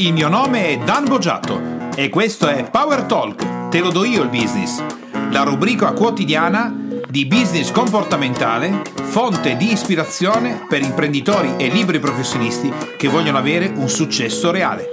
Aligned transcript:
Il 0.00 0.14
mio 0.14 0.30
nome 0.30 0.68
è 0.68 0.78
Dan 0.78 1.04
Boggiato 1.04 1.60
e 1.94 2.08
questo 2.08 2.48
è 2.48 2.70
Power 2.70 3.02
Talk, 3.02 3.68
te 3.68 3.80
lo 3.80 3.90
do 3.90 4.02
io 4.04 4.22
il 4.22 4.30
business, 4.30 4.82
la 5.30 5.42
rubrica 5.42 5.92
quotidiana 5.92 6.74
di 7.06 7.26
business 7.26 7.70
comportamentale, 7.70 8.80
fonte 8.94 9.56
di 9.56 9.70
ispirazione 9.70 10.64
per 10.66 10.80
imprenditori 10.80 11.54
e 11.58 11.68
liberi 11.68 11.98
professionisti 11.98 12.72
che 12.96 13.08
vogliono 13.08 13.36
avere 13.36 13.66
un 13.66 13.90
successo 13.90 14.50
reale. 14.50 14.88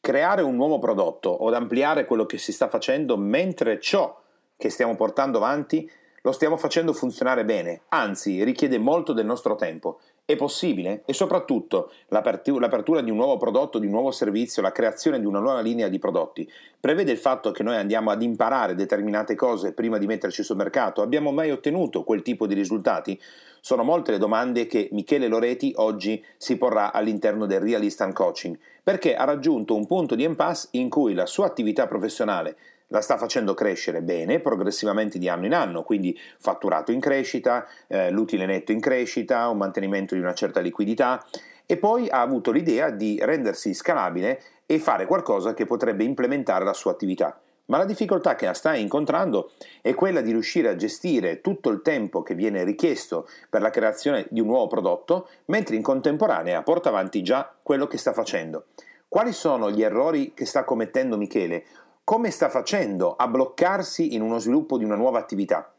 Creare 0.00 0.42
un 0.42 0.56
nuovo 0.56 0.80
prodotto 0.80 1.28
o 1.28 1.48
ampliare 1.52 2.04
quello 2.04 2.26
che 2.26 2.38
si 2.38 2.50
sta 2.50 2.66
facendo 2.66 3.16
mentre 3.16 3.78
ciò 3.78 4.20
che 4.56 4.70
stiamo 4.70 4.96
portando 4.96 5.38
avanti 5.38 5.88
lo 6.22 6.32
stiamo 6.32 6.56
facendo 6.56 6.92
funzionare 6.92 7.44
bene, 7.44 7.82
anzi 7.90 8.42
richiede 8.42 8.78
molto 8.78 9.12
del 9.12 9.24
nostro 9.24 9.54
tempo 9.54 10.00
è 10.30 10.36
possibile? 10.36 11.04
E 11.06 11.14
soprattutto 11.14 11.90
l'apertura 12.08 13.00
di 13.00 13.10
un 13.10 13.16
nuovo 13.16 13.38
prodotto, 13.38 13.78
di 13.78 13.86
un 13.86 13.92
nuovo 13.92 14.10
servizio, 14.10 14.60
la 14.60 14.72
creazione 14.72 15.18
di 15.18 15.24
una 15.24 15.38
nuova 15.38 15.62
linea 15.62 15.88
di 15.88 15.98
prodotti 15.98 16.46
prevede 16.78 17.12
il 17.12 17.16
fatto 17.16 17.50
che 17.50 17.62
noi 17.62 17.76
andiamo 17.76 18.10
ad 18.10 18.20
imparare 18.20 18.74
determinate 18.74 19.34
cose 19.34 19.72
prima 19.72 19.96
di 19.96 20.04
metterci 20.04 20.42
sul 20.42 20.58
mercato? 20.58 21.00
Abbiamo 21.00 21.32
mai 21.32 21.50
ottenuto 21.50 22.04
quel 22.04 22.20
tipo 22.20 22.46
di 22.46 22.52
risultati? 22.52 23.18
Sono 23.62 23.84
molte 23.84 24.10
le 24.10 24.18
domande 24.18 24.66
che 24.66 24.90
Michele 24.92 25.28
Loreti 25.28 25.72
oggi 25.76 26.22
si 26.36 26.58
porrà 26.58 26.92
all'interno 26.92 27.46
del 27.46 27.60
Real 27.60 27.82
Instant 27.82 28.12
Coaching, 28.12 28.58
perché 28.82 29.16
ha 29.16 29.24
raggiunto 29.24 29.74
un 29.74 29.86
punto 29.86 30.14
di 30.14 30.24
impasse 30.24 30.68
in 30.72 30.90
cui 30.90 31.14
la 31.14 31.24
sua 31.24 31.46
attività 31.46 31.86
professionale 31.86 32.56
la 32.88 33.00
sta 33.00 33.16
facendo 33.16 33.54
crescere 33.54 34.02
bene, 34.02 34.40
progressivamente 34.40 35.18
di 35.18 35.28
anno 35.28 35.46
in 35.46 35.54
anno, 35.54 35.82
quindi 35.82 36.18
fatturato 36.38 36.92
in 36.92 37.00
crescita, 37.00 37.66
eh, 37.86 38.10
l'utile 38.10 38.46
netto 38.46 38.72
in 38.72 38.80
crescita, 38.80 39.48
un 39.48 39.58
mantenimento 39.58 40.14
di 40.14 40.20
una 40.20 40.34
certa 40.34 40.60
liquidità 40.60 41.24
e 41.66 41.76
poi 41.76 42.08
ha 42.08 42.20
avuto 42.20 42.50
l'idea 42.50 42.90
di 42.90 43.18
rendersi 43.22 43.74
scalabile 43.74 44.40
e 44.64 44.78
fare 44.78 45.06
qualcosa 45.06 45.54
che 45.54 45.66
potrebbe 45.66 46.04
implementare 46.04 46.64
la 46.64 46.72
sua 46.72 46.92
attività. 46.92 47.38
Ma 47.66 47.76
la 47.76 47.84
difficoltà 47.84 48.34
che 48.34 48.50
sta 48.54 48.74
incontrando 48.74 49.50
è 49.82 49.92
quella 49.92 50.22
di 50.22 50.30
riuscire 50.30 50.68
a 50.68 50.76
gestire 50.76 51.42
tutto 51.42 51.68
il 51.68 51.82
tempo 51.82 52.22
che 52.22 52.34
viene 52.34 52.64
richiesto 52.64 53.28
per 53.50 53.60
la 53.60 53.68
creazione 53.68 54.26
di 54.30 54.40
un 54.40 54.46
nuovo 54.46 54.66
prodotto, 54.66 55.28
mentre 55.46 55.76
in 55.76 55.82
contemporanea 55.82 56.62
porta 56.62 56.88
avanti 56.88 57.22
già 57.22 57.54
quello 57.62 57.86
che 57.86 57.98
sta 57.98 58.14
facendo. 58.14 58.68
Quali 59.06 59.32
sono 59.32 59.70
gli 59.70 59.82
errori 59.82 60.32
che 60.32 60.46
sta 60.46 60.64
commettendo 60.64 61.18
Michele? 61.18 61.64
Come 62.08 62.30
sta 62.30 62.48
facendo 62.48 63.16
a 63.16 63.28
bloccarsi 63.28 64.14
in 64.14 64.22
uno 64.22 64.38
sviluppo 64.38 64.78
di 64.78 64.84
una 64.84 64.94
nuova 64.94 65.18
attività. 65.18 65.74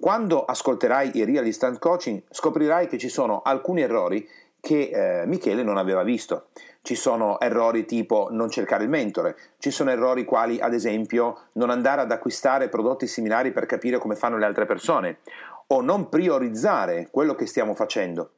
Quando 0.00 0.42
ascolterai 0.42 1.10
il 1.18 1.26
Real 1.26 1.44
Instant 1.44 1.78
Coaching 1.78 2.22
scoprirai 2.30 2.86
che 2.86 2.96
ci 2.96 3.10
sono 3.10 3.42
alcuni 3.42 3.82
errori 3.82 4.26
che 4.58 4.88
eh, 5.20 5.26
Michele 5.26 5.62
non 5.62 5.76
aveva 5.76 6.02
visto. 6.02 6.46
Ci 6.80 6.94
sono 6.94 7.38
errori 7.40 7.84
tipo 7.84 8.28
non 8.30 8.48
cercare 8.48 8.84
il 8.84 8.88
mentore, 8.88 9.36
ci 9.58 9.70
sono 9.70 9.90
errori 9.90 10.24
quali 10.24 10.58
ad 10.60 10.72
esempio 10.72 11.48
non 11.52 11.68
andare 11.68 12.00
ad 12.00 12.10
acquistare 12.10 12.70
prodotti 12.70 13.06
similari 13.06 13.52
per 13.52 13.66
capire 13.66 13.98
come 13.98 14.16
fanno 14.16 14.38
le 14.38 14.46
altre 14.46 14.64
persone 14.64 15.18
o 15.66 15.82
non 15.82 16.08
priorizzare 16.08 17.08
quello 17.10 17.34
che 17.34 17.44
stiamo 17.44 17.74
facendo. 17.74 18.30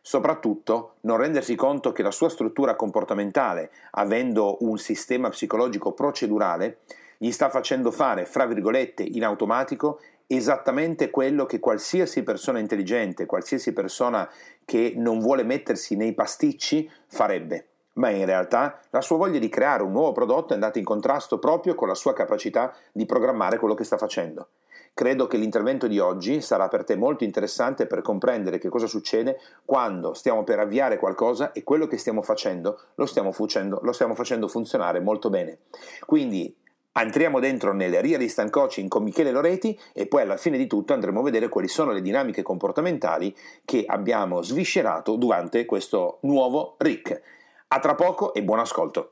Soprattutto 0.00 0.94
non 1.02 1.16
rendersi 1.16 1.54
conto 1.54 1.92
che 1.92 2.02
la 2.02 2.10
sua 2.10 2.28
struttura 2.28 2.76
comportamentale, 2.76 3.70
avendo 3.92 4.58
un 4.60 4.78
sistema 4.78 5.28
psicologico 5.28 5.92
procedurale, 5.92 6.78
gli 7.18 7.30
sta 7.30 7.50
facendo 7.50 7.90
fare, 7.90 8.24
fra 8.24 8.46
virgolette, 8.46 9.02
in 9.02 9.24
automatico 9.24 10.00
esattamente 10.26 11.10
quello 11.10 11.46
che 11.46 11.58
qualsiasi 11.58 12.22
persona 12.22 12.58
intelligente, 12.58 13.26
qualsiasi 13.26 13.72
persona 13.72 14.30
che 14.64 14.92
non 14.96 15.18
vuole 15.18 15.42
mettersi 15.42 15.96
nei 15.96 16.14
pasticci 16.14 16.88
farebbe. 17.06 17.66
Ma 17.94 18.10
in 18.10 18.26
realtà 18.26 18.80
la 18.90 19.00
sua 19.00 19.16
voglia 19.16 19.40
di 19.40 19.48
creare 19.48 19.82
un 19.82 19.90
nuovo 19.90 20.12
prodotto 20.12 20.52
è 20.52 20.54
andata 20.54 20.78
in 20.78 20.84
contrasto 20.84 21.38
proprio 21.38 21.74
con 21.74 21.88
la 21.88 21.94
sua 21.94 22.12
capacità 22.12 22.72
di 22.92 23.06
programmare 23.06 23.58
quello 23.58 23.74
che 23.74 23.84
sta 23.84 23.96
facendo. 23.96 24.48
Credo 24.94 25.26
che 25.26 25.36
l'intervento 25.36 25.86
di 25.86 25.98
oggi 25.98 26.40
sarà 26.40 26.68
per 26.68 26.84
te 26.84 26.96
molto 26.96 27.24
interessante 27.24 27.86
per 27.86 28.02
comprendere 28.02 28.58
che 28.58 28.68
cosa 28.68 28.86
succede 28.86 29.38
quando 29.64 30.14
stiamo 30.14 30.44
per 30.44 30.58
avviare 30.58 30.98
qualcosa 30.98 31.52
e 31.52 31.62
quello 31.62 31.86
che 31.86 31.98
stiamo 31.98 32.22
facendo 32.22 32.80
lo 32.94 33.06
stiamo 33.06 33.32
facendo, 33.32 33.80
lo 33.82 33.92
stiamo 33.92 34.14
facendo 34.14 34.48
funzionare 34.48 35.00
molto 35.00 35.30
bene. 35.30 35.58
Quindi 36.04 36.54
entriamo 36.92 37.38
dentro 37.38 37.72
nel 37.72 38.00
Real 38.00 38.20
Instant 38.20 38.50
Coaching 38.50 38.88
con 38.88 39.04
Michele 39.04 39.30
Loreti 39.30 39.78
e 39.92 40.06
poi 40.06 40.22
alla 40.22 40.36
fine 40.36 40.58
di 40.58 40.66
tutto 40.66 40.92
andremo 40.92 41.20
a 41.20 41.24
vedere 41.24 41.48
quali 41.48 41.68
sono 41.68 41.92
le 41.92 42.02
dinamiche 42.02 42.42
comportamentali 42.42 43.34
che 43.64 43.84
abbiamo 43.86 44.42
sviscerato 44.42 45.16
durante 45.16 45.64
questo 45.64 46.18
nuovo 46.22 46.74
RIC. 46.78 47.22
A 47.68 47.78
tra 47.80 47.94
poco 47.94 48.32
e 48.34 48.42
buon 48.42 48.60
ascolto. 48.60 49.10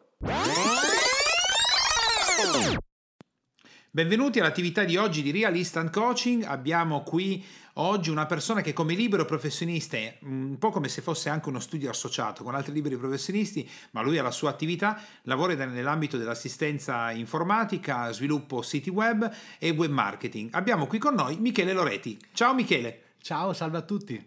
Benvenuti 3.97 4.41
all'attività 4.41 4.85
di 4.85 4.99
oggi 4.99 5.23
di 5.23 5.31
Real 5.31 5.57
Instant 5.57 5.91
Coaching. 5.91 6.43
Abbiamo 6.43 7.03
qui 7.03 7.43
oggi 7.77 8.11
una 8.11 8.27
persona 8.27 8.61
che 8.61 8.75
come 8.75 8.93
libero 8.93 9.25
professionista 9.25 9.97
è 9.97 10.19
un 10.25 10.59
po' 10.59 10.69
come 10.69 10.89
se 10.89 11.01
fosse 11.01 11.31
anche 11.31 11.49
uno 11.49 11.61
studio 11.61 11.89
associato 11.89 12.45
con 12.45 12.55
altri 12.55 12.75
liberi 12.75 12.99
professionisti, 12.99 13.67
ma 13.93 14.03
lui 14.03 14.19
ha 14.19 14.23
la 14.23 14.31
sua 14.31 14.51
attività, 14.51 15.01
lavora 15.23 15.55
nell'ambito 15.55 16.19
dell'assistenza 16.19 17.11
informatica, 17.11 18.13
sviluppo 18.13 18.61
siti 18.61 18.91
web 18.91 19.35
e 19.59 19.71
web 19.71 19.91
marketing. 19.91 20.51
Abbiamo 20.53 20.87
qui 20.87 20.99
con 20.99 21.15
noi 21.15 21.39
Michele 21.39 21.73
Loreti. 21.73 22.19
Ciao 22.35 22.53
Michele. 22.53 23.15
Ciao, 23.23 23.55
salve 23.55 23.79
a 23.79 23.83
tutti. 23.83 24.23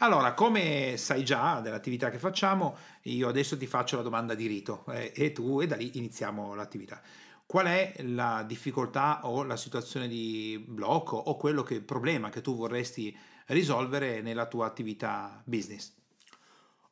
Allora, 0.00 0.32
come 0.32 0.94
sai 0.96 1.24
già 1.24 1.58
dell'attività 1.58 2.08
che 2.08 2.18
facciamo, 2.18 2.76
io 3.02 3.26
adesso 3.26 3.58
ti 3.58 3.66
faccio 3.66 3.96
la 3.96 4.02
domanda 4.02 4.34
di 4.34 4.46
rito 4.46 4.84
eh, 4.92 5.12
e 5.12 5.32
tu 5.32 5.60
e 5.60 5.66
da 5.66 5.74
lì 5.74 5.98
iniziamo 5.98 6.54
l'attività. 6.54 7.02
Qual 7.48 7.64
è 7.64 7.94
la 8.02 8.44
difficoltà 8.46 9.26
o 9.26 9.42
la 9.42 9.56
situazione 9.56 10.06
di 10.06 10.62
blocco 10.68 11.16
o 11.16 11.36
quello 11.38 11.62
che 11.62 11.80
problema 11.80 12.28
che 12.28 12.42
tu 12.42 12.54
vorresti 12.54 13.16
risolvere 13.46 14.20
nella 14.20 14.46
tua 14.46 14.66
attività 14.66 15.42
business? 15.46 15.94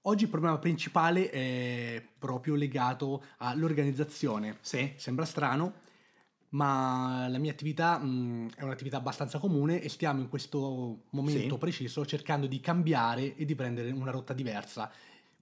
Oggi 0.03 0.25
il 0.25 0.31
problema 0.31 0.59
principale 0.59 1.31
è 1.31 2.09
proprio 2.19 2.55
legato 2.55 3.25
all'organizzazione. 3.39 4.59
Sì. 4.61 4.93
Sembra 4.95 5.25
strano, 5.25 5.75
ma 6.51 7.27
la 7.29 7.39
mia 7.39 7.51
attività 7.51 7.99
mh, 7.99 8.53
è 8.55 8.63
un'attività 8.63 8.99
abbastanza 8.99 9.39
comune 9.41 9.81
e 9.81 9.89
stiamo 9.89 10.21
in 10.21 10.29
questo 10.29 11.07
momento 11.11 11.55
sì. 11.55 11.59
preciso 11.59 12.07
cercando 12.07 12.47
di 12.47 12.61
cambiare 12.61 13.35
e 13.35 13.45
di 13.45 13.57
prendere 13.57 13.91
una 13.91 14.13
rotta 14.13 14.33
diversa 14.33 14.93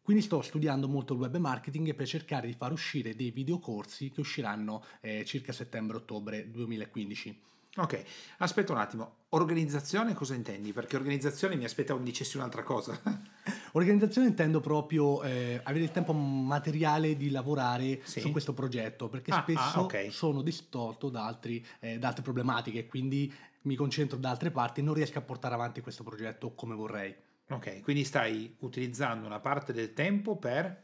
quindi 0.05 0.23
sto 0.23 0.43
studiando 0.43 0.87
molto 0.87 1.15
il 1.15 1.21
web 1.21 1.35
marketing 1.37 1.95
per 1.95 2.07
cercare 2.07 2.47
di 2.47 2.53
far 2.53 2.73
uscire 2.73 3.17
dei 3.17 3.31
videocorsi 3.31 4.11
che 4.11 4.21
usciranno 4.21 4.85
eh, 5.01 5.25
circa 5.25 5.51
settembre-ottobre 5.51 6.51
2015. 6.51 7.41
Ok, 7.77 8.05
aspetta 8.39 8.73
un 8.73 8.79
attimo, 8.79 9.15
organizzazione 9.31 10.13
cosa 10.13 10.35
intendi? 10.35 10.75
Perché 10.75 10.97
organizzazione 10.97 11.57
mi 11.57 11.65
aspettavo 11.65 11.99
dicessi 12.01 12.37
un'altra 12.37 12.63
cosa. 12.63 13.01
organizzazione 13.73 14.29
intendo 14.29 14.61
proprio 14.61 15.23
eh, 15.23 15.59
avere 15.65 15.85
il 15.85 15.91
tempo 15.91 16.13
materiale 16.13 17.17
di 17.17 17.31
lavorare 17.31 18.01
sì. 18.05 18.21
su 18.21 18.31
questo 18.31 18.53
progetto, 18.53 19.09
perché 19.09 19.31
ah, 19.33 19.39
ah 19.39 19.43
spesso 19.43 19.79
ah, 19.79 19.83
okay. 19.83 20.11
sono 20.11 20.43
distorto 20.43 21.09
da, 21.09 21.25
altri, 21.25 21.65
eh, 21.81 21.99
da 21.99 22.09
altre 22.09 22.23
problematiche, 22.23 22.87
quindi 22.87 23.33
mi 23.63 23.75
concentro 23.75 24.19
da 24.19 24.29
altre 24.29 24.51
parti 24.51 24.81
e 24.81 24.83
non 24.83 24.93
riesco 24.93 25.19
a 25.19 25.23
portare 25.23 25.55
avanti 25.55 25.81
questo 25.81 26.05
progetto 26.05 26.53
come 26.55 26.75
vorrei. 26.75 27.15
Ok, 27.49 27.83
quindi 27.83 28.05
stai 28.05 28.57
utilizzando 28.61 29.27
una 29.27 29.41
parte 29.41 29.73
del 29.73 29.93
tempo 29.93 30.37
per... 30.37 30.83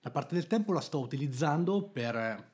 La 0.00 0.10
parte 0.10 0.34
del 0.34 0.46
tempo 0.46 0.72
la 0.72 0.80
sto 0.80 1.00
utilizzando 1.00 1.88
per 1.88 2.50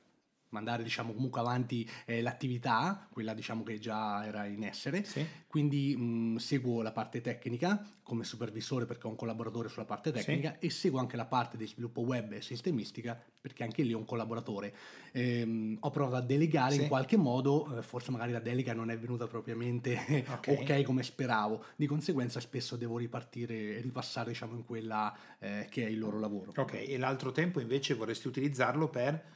mandare 0.55 0.85
diciamo 0.85 1.13
comunque 1.13 1.41
avanti 1.41 1.89
eh, 2.07 2.23
l'attività, 2.23 3.09
quella 3.11 3.35
diciamo 3.35 3.65
che 3.65 3.79
già 3.79 4.25
era 4.25 4.47
in 4.47 4.63
essere, 4.63 5.05
sì. 5.05 5.27
quindi 5.49 5.97
mh, 5.97 6.37
seguo 6.37 6.81
la 6.81 6.93
parte 6.93 7.21
tecnica 7.21 7.85
come 8.05 8.25
supervisore 8.25 8.85
perché 8.85 9.07
ho 9.07 9.11
un 9.11 9.17
collaboratore 9.17 9.69
sulla 9.69 9.87
parte 9.87 10.13
tecnica 10.13 10.57
sì. 10.61 10.67
e 10.67 10.71
seguo 10.71 11.01
anche 11.01 11.17
la 11.17 11.25
parte 11.25 11.57
di 11.57 11.67
sviluppo 11.67 12.03
web 12.03 12.33
e 12.33 12.43
sistemistica 12.43 13.21
perché 13.41 13.63
anche 13.65 13.83
lì 13.83 13.93
ho 13.93 13.99
un 13.99 14.05
collaboratore. 14.05 14.75
Ehm, 15.13 15.79
ho 15.81 15.91
provato 15.91 16.17
a 16.17 16.21
delegare 16.21 16.75
sì. 16.75 16.83
in 16.83 16.89
qualche 16.89 17.17
modo, 17.17 17.79
eh, 17.79 17.83
forse 17.83 18.11
magari 18.11 18.33
la 18.33 18.41
delega 18.41 18.75
non 18.75 18.91
è 18.91 18.99
venuta 18.99 19.27
propriamente 19.27 20.25
okay. 20.29 20.57
ok 20.57 20.83
come 20.83 21.03
speravo, 21.03 21.65
di 21.77 21.87
conseguenza 21.87 22.41
spesso 22.41 22.77
devo 22.77 22.99
ripartire 22.99 23.77
e 23.77 23.81
ripassare 23.81 24.31
diciamo 24.31 24.55
in 24.55 24.65
quella 24.65 25.15
eh, 25.39 25.67
che 25.71 25.87
è 25.87 25.89
il 25.89 25.99
loro 25.99 26.19
lavoro. 26.19 26.53
Ok, 26.57 26.75
e 26.75 26.99
l'altro 26.99 27.33
tempo 27.33 27.59
invece 27.59 27.95
vorresti 27.95 28.29
utilizzarlo 28.29 28.89
per 28.89 29.33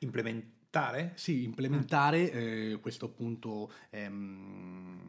implementare 0.00 0.56
implementare? 0.68 1.12
Sì, 1.14 1.44
implementare 1.44 2.30
eh, 2.30 2.78
questo 2.80 3.06
appunto 3.06 3.72
ehm, 3.90 5.00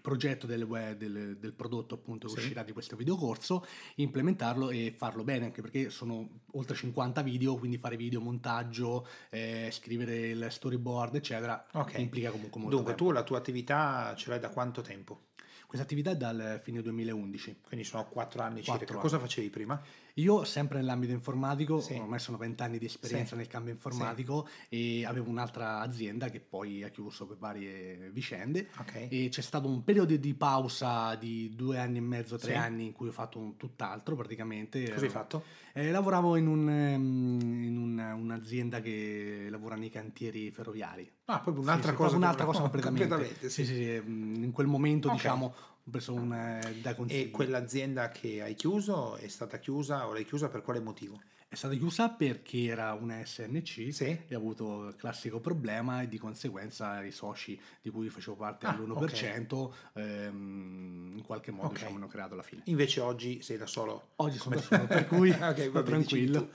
progetto 0.00 0.46
del, 0.46 0.62
web, 0.62 0.96
del, 0.96 1.36
del, 1.38 1.52
prodotto 1.52 1.94
appunto 1.94 2.26
che 2.26 2.34
sì. 2.34 2.38
uscirà 2.40 2.62
di 2.62 2.72
questo 2.72 2.96
videocorso, 2.96 3.64
implementarlo 3.96 4.70
e 4.70 4.92
farlo 4.96 5.22
bene, 5.24 5.46
anche 5.46 5.62
perché 5.62 5.90
sono 5.90 6.42
oltre 6.52 6.76
50 6.76 7.22
video, 7.22 7.56
quindi 7.56 7.78
fare 7.78 7.96
video, 7.96 8.20
montaggio, 8.20 9.06
eh, 9.30 9.68
scrivere 9.70 10.28
il 10.28 10.46
storyboard, 10.50 11.14
eccetera, 11.14 11.64
okay. 11.72 12.02
implica 12.02 12.30
comunque 12.30 12.60
molto 12.60 12.76
Dunque, 12.76 12.94
tempo. 12.94 13.10
tu 13.10 13.16
la 13.16 13.22
tua 13.22 13.38
attività 13.38 14.14
ce 14.16 14.28
l'hai 14.30 14.40
da 14.40 14.50
quanto 14.50 14.82
tempo? 14.82 15.28
Questa 15.66 15.92
attività 15.92 16.12
è 16.12 16.16
dal 16.16 16.60
fine 16.62 16.82
2011. 16.82 17.62
Quindi 17.66 17.84
sono 17.84 18.06
4 18.06 18.42
anni 18.42 18.62
circa. 18.62 18.92
Anni. 18.92 19.00
Cosa 19.00 19.18
facevi 19.18 19.50
prima? 19.50 19.82
Io 20.18 20.44
sempre 20.44 20.78
nell'ambito 20.78 21.12
informatico, 21.12 21.80
Sì. 21.80 21.94
ormai 21.94 22.20
sono 22.20 22.36
vent'anni 22.36 22.78
di 22.78 22.84
esperienza 22.84 23.30
Sì. 23.30 23.36
nel 23.36 23.48
cambio 23.48 23.72
informatico 23.72 24.46
e 24.68 25.04
avevo 25.04 25.28
un'altra 25.28 25.80
azienda 25.80 26.28
che 26.30 26.38
poi 26.38 26.84
ha 26.84 26.88
chiuso 26.90 27.26
per 27.26 27.36
varie 27.36 28.10
vicende 28.12 28.68
Ok. 28.78 29.08
e 29.10 29.26
c'è 29.28 29.40
stato 29.40 29.66
un 29.66 29.82
periodo 29.82 30.14
di 30.14 30.34
pausa 30.34 31.16
di 31.16 31.52
due 31.56 31.78
anni 31.78 31.98
e 31.98 32.02
mezzo, 32.02 32.36
tre 32.38 32.52
Sì. 32.52 32.56
anni 32.56 32.84
in 32.86 32.92
cui 32.92 33.08
ho 33.08 33.12
fatto 33.12 33.40
un 33.40 33.56
tutt'altro 33.56 34.14
praticamente. 34.14 34.88
Cosa 34.92 35.04
hai 35.04 35.10
fatto? 35.10 35.42
Eh, 35.72 35.90
lavoravo 35.90 36.36
in, 36.36 36.46
un, 36.46 36.68
ehm, 36.70 37.62
in 37.64 37.76
un- 37.76 37.98
un'azienda 37.98 38.80
che 38.80 39.48
lavora 39.50 39.74
nei 39.74 39.90
cantieri 39.90 40.52
ferroviari. 40.52 41.10
Ah, 41.24 41.40
proprio 41.40 41.64
Sì, 41.64 41.68
un'altra 41.70 41.90
sì, 41.90 41.96
cosa. 41.96 42.10
proprio 42.10 42.18
un'altra 42.28 42.44
cosa 42.44 42.60
completamente. 42.62 43.08
completamente. 43.08 43.50
sì. 43.50 43.64
Sì, 43.64 43.74
sì, 43.74 43.74
sì, 43.82 44.00
mm, 44.08 44.44
in 44.44 44.52
quel 44.52 44.68
momento 44.68 45.08
Ok. 45.08 45.14
diciamo 45.14 45.54
preso 45.90 46.14
un 46.14 46.32
eh, 46.32 46.74
da 46.80 46.94
consiglio. 46.94 47.26
E 47.26 47.30
quell'azienda 47.30 48.08
che 48.10 48.42
hai 48.42 48.54
chiuso 48.54 49.16
è 49.16 49.28
stata 49.28 49.58
chiusa 49.58 50.06
o 50.06 50.12
l'hai 50.12 50.24
chiusa 50.24 50.48
per 50.48 50.62
quale 50.62 50.80
motivo? 50.80 51.20
È 51.46 51.56
stata 51.56 51.74
chiusa 51.74 52.08
perché 52.08 52.64
era 52.64 52.94
una 52.94 53.24
SNC 53.24 53.92
Sì. 53.92 54.04
e 54.26 54.34
ha 54.34 54.36
avuto 54.36 54.88
il 54.88 54.96
classico 54.96 55.38
problema 55.38 56.02
e 56.02 56.08
di 56.08 56.18
conseguenza 56.18 57.00
i 57.04 57.12
soci 57.12 57.60
di 57.80 57.90
cui 57.90 58.08
facevo 58.08 58.34
parte 58.34 58.66
Ah, 58.66 58.70
all'1% 58.72 59.72
ehm, 59.94 61.12
in 61.16 61.22
qualche 61.24 61.52
modo 61.52 61.68
Ok. 61.68 61.74
diciamo, 61.74 61.96
hanno 61.96 62.08
creato 62.08 62.34
la 62.34 62.42
fine. 62.42 62.62
Invece 62.66 63.00
oggi 63.00 63.40
sei 63.40 63.56
da 63.56 63.66
solo. 63.66 64.08
Oggi 64.16 64.38
sono 64.38 64.56
da 64.56 64.62
solo, 64.62 64.86
per 64.86 65.06
cui 65.06 65.30
Ok, 65.30 65.38
va 65.38 65.52
sto 65.54 65.70
bene, 65.70 65.82
tranquillo. 65.84 66.50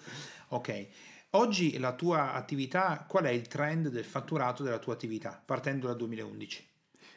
Ok. 0.50 0.88
Oggi 1.34 1.78
la 1.78 1.94
tua 1.94 2.34
attività, 2.34 3.06
qual 3.08 3.26
è 3.26 3.30
il 3.30 3.48
trend 3.48 3.90
del 3.90 4.04
fatturato 4.04 4.64
della 4.64 4.80
tua 4.80 4.94
attività, 4.94 5.42
partendo 5.46 5.88
dal 5.88 5.96
2011? 5.96 6.68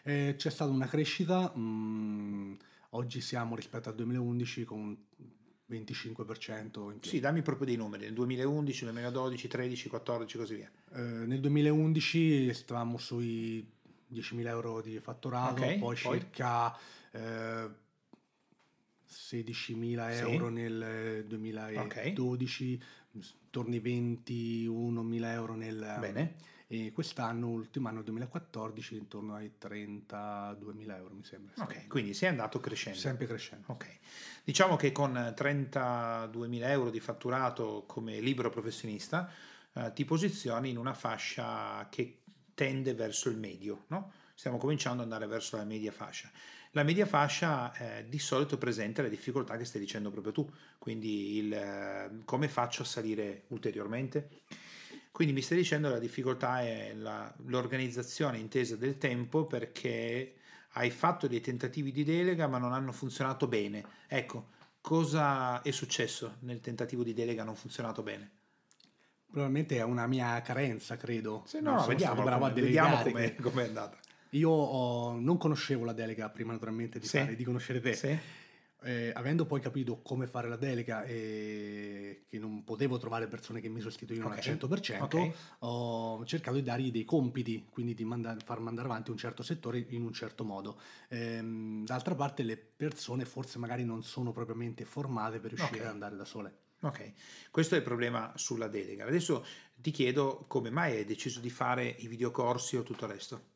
Eh, 0.04 0.34
c'è 0.36 0.50
stata 0.50 0.70
una 0.70 0.86
crescita, 0.88 1.52
mm, 1.56 2.54
oggi 2.90 3.20
siamo 3.20 3.54
rispetto 3.54 3.88
al 3.88 3.94
2011 3.94 4.64
con 4.64 4.78
un 4.80 4.96
25% 5.70 6.90
in 6.90 6.98
più. 6.98 7.08
Sì, 7.10 7.20
dammi 7.20 7.42
proprio 7.42 7.66
dei 7.66 7.76
numeri, 7.76 8.04
nel 8.04 8.14
2011, 8.14 8.84
2012, 8.84 9.48
13, 9.48 9.88
14, 9.88 10.36
così 10.38 10.54
via. 10.56 10.70
Eh, 10.94 11.00
nel 11.00 11.40
2011 11.40 12.52
stavamo 12.52 12.98
sui 12.98 13.64
10.000 14.12 14.46
euro 14.48 14.80
di 14.80 14.98
fatturato, 14.98 15.62
Ok, 15.62 15.78
poi, 15.78 15.96
poi? 16.00 16.18
circa 16.18 16.76
eh, 17.12 17.70
16.000 19.08 20.12
Sì. 20.14 20.20
euro 20.32 20.48
nel 20.48 20.82
eh, 20.82 21.24
2012, 21.26 22.82
torni 23.50 23.78
21.000 23.78 25.24
euro 25.26 25.54
nel... 25.54 25.96
Bene. 26.00 26.34
E 26.72 26.90
quest'anno, 26.90 27.48
ultimo 27.48 27.88
anno 27.88 28.00
2014, 28.00 28.96
intorno 28.96 29.34
ai 29.34 29.52
32.000 29.60 30.96
euro 30.96 31.14
mi 31.14 31.22
sembra. 31.22 31.52
Ok, 31.62 31.86
quindi 31.86 32.14
sei 32.14 32.30
andato 32.30 32.60
crescendo. 32.60 32.98
Sempre 32.98 33.26
crescendo. 33.26 33.66
Ok, 33.66 33.98
diciamo 34.42 34.76
che 34.76 34.90
con 34.90 35.12
32.000 35.12 36.68
euro 36.70 36.88
di 36.88 36.98
fatturato 36.98 37.84
come 37.86 38.20
libero 38.20 38.48
professionista 38.48 39.30
eh, 39.74 39.92
ti 39.92 40.06
posizioni 40.06 40.70
in 40.70 40.78
una 40.78 40.94
fascia 40.94 41.86
che 41.90 42.22
tende 42.54 42.94
verso 42.94 43.28
il 43.28 43.36
medio, 43.36 43.84
no? 43.88 44.10
Stiamo 44.34 44.56
cominciando 44.56 45.02
ad 45.02 45.12
andare 45.12 45.30
verso 45.30 45.58
la 45.58 45.64
media 45.64 45.92
fascia. 45.92 46.30
La 46.70 46.84
media 46.84 47.04
fascia 47.04 47.74
eh, 47.74 48.08
di 48.08 48.18
solito 48.18 48.56
presenta 48.56 49.02
le 49.02 49.10
difficoltà 49.10 49.58
che 49.58 49.66
stai 49.66 49.82
dicendo 49.82 50.10
proprio 50.10 50.32
tu, 50.32 50.50
quindi 50.78 51.36
il 51.36 51.52
eh, 51.52 52.22
come 52.24 52.48
faccio 52.48 52.80
a 52.80 52.86
salire 52.86 53.42
ulteriormente. 53.48 54.40
Quindi 55.12 55.34
mi 55.34 55.42
stai 55.42 55.58
dicendo 55.58 55.88
che 55.88 55.94
la 55.94 56.00
difficoltà 56.00 56.62
è 56.62 56.94
la- 56.94 57.32
l'organizzazione 57.46 58.38
intesa 58.38 58.76
del 58.76 58.96
tempo 58.96 59.44
perché 59.44 60.34
hai 60.72 60.90
fatto 60.90 61.28
dei 61.28 61.40
tentativi 61.42 61.92
di 61.92 62.02
delega 62.02 62.46
ma 62.48 62.56
non 62.58 62.72
hanno 62.72 62.92
funzionato 62.92 63.46
bene. 63.46 63.84
Ecco, 64.08 64.48
cosa 64.80 65.60
è 65.60 65.70
successo 65.70 66.36
nel 66.40 66.60
tentativo 66.60 67.02
di 67.02 67.12
delega 67.12 67.44
non 67.44 67.54
funzionato 67.54 68.02
bene? 68.02 68.30
Probabilmente 69.30 69.76
è 69.76 69.82
una 69.82 70.06
mia 70.06 70.40
carenza, 70.42 70.96
credo. 70.96 71.42
Se 71.46 71.60
no, 71.60 71.76
sono 71.78 71.86
vediamo, 71.88 72.22
bravo 72.22 72.46
a 72.46 72.48
come, 72.48 72.60
vediamo 72.62 73.02
delegare, 73.02 73.34
come 73.36 73.64
è 73.64 73.66
andata. 73.68 73.98
Io 74.30 74.48
ho- 74.50 75.18
non 75.20 75.36
conoscevo 75.36 75.84
la 75.84 75.92
delega 75.92 76.30
prima 76.30 76.52
naturalmente 76.52 76.98
di, 76.98 77.06
Sì. 77.06 77.18
fare- 77.18 77.36
di 77.36 77.44
conoscere 77.44 77.80
te. 77.80 77.92
Sì? 77.94 78.18
Eh, 78.84 79.12
avendo 79.14 79.46
poi 79.46 79.60
capito 79.60 80.00
come 80.02 80.26
fare 80.26 80.48
la 80.48 80.56
delega 80.56 81.04
e 81.04 82.24
che 82.28 82.38
non 82.38 82.64
potevo 82.64 82.98
trovare 82.98 83.28
persone 83.28 83.60
che 83.60 83.68
mi 83.68 83.80
sostituivano 83.80 84.34
Ok, 84.34 84.38
al 84.38 84.56
100%, 84.58 85.02
ok. 85.02 85.32
ho 85.60 86.24
cercato 86.24 86.56
di 86.56 86.62
dargli 86.62 86.90
dei 86.90 87.04
compiti, 87.04 87.66
quindi 87.70 87.94
di 87.94 88.04
manda- 88.04 88.36
far 88.44 88.60
mandare 88.60 88.88
avanti 88.88 89.10
un 89.10 89.16
certo 89.16 89.42
settore 89.42 89.84
in 89.90 90.02
un 90.02 90.12
certo 90.12 90.44
modo. 90.44 90.80
Ehm, 91.08 91.84
d'altra 91.84 92.14
parte 92.14 92.42
le 92.42 92.56
persone 92.56 93.24
forse 93.24 93.58
magari 93.58 93.84
non 93.84 94.02
sono 94.02 94.32
propriamente 94.32 94.84
formate 94.84 95.38
per 95.38 95.50
riuscire 95.50 95.80
Ok. 95.80 95.86
ad 95.86 95.92
andare 95.92 96.16
da 96.16 96.24
sole. 96.24 96.56
Ok, 96.80 97.12
questo 97.52 97.76
è 97.76 97.78
il 97.78 97.84
problema 97.84 98.32
sulla 98.34 98.66
delega. 98.66 99.06
Adesso 99.06 99.46
ti 99.76 99.92
chiedo 99.92 100.44
come 100.48 100.68
mai 100.70 100.96
hai 100.96 101.04
deciso 101.04 101.38
di 101.38 101.50
fare 101.50 101.86
i 101.86 102.08
videocorsi 102.08 102.76
o 102.76 102.82
tutto 102.82 103.04
il 103.04 103.12
resto, 103.12 103.50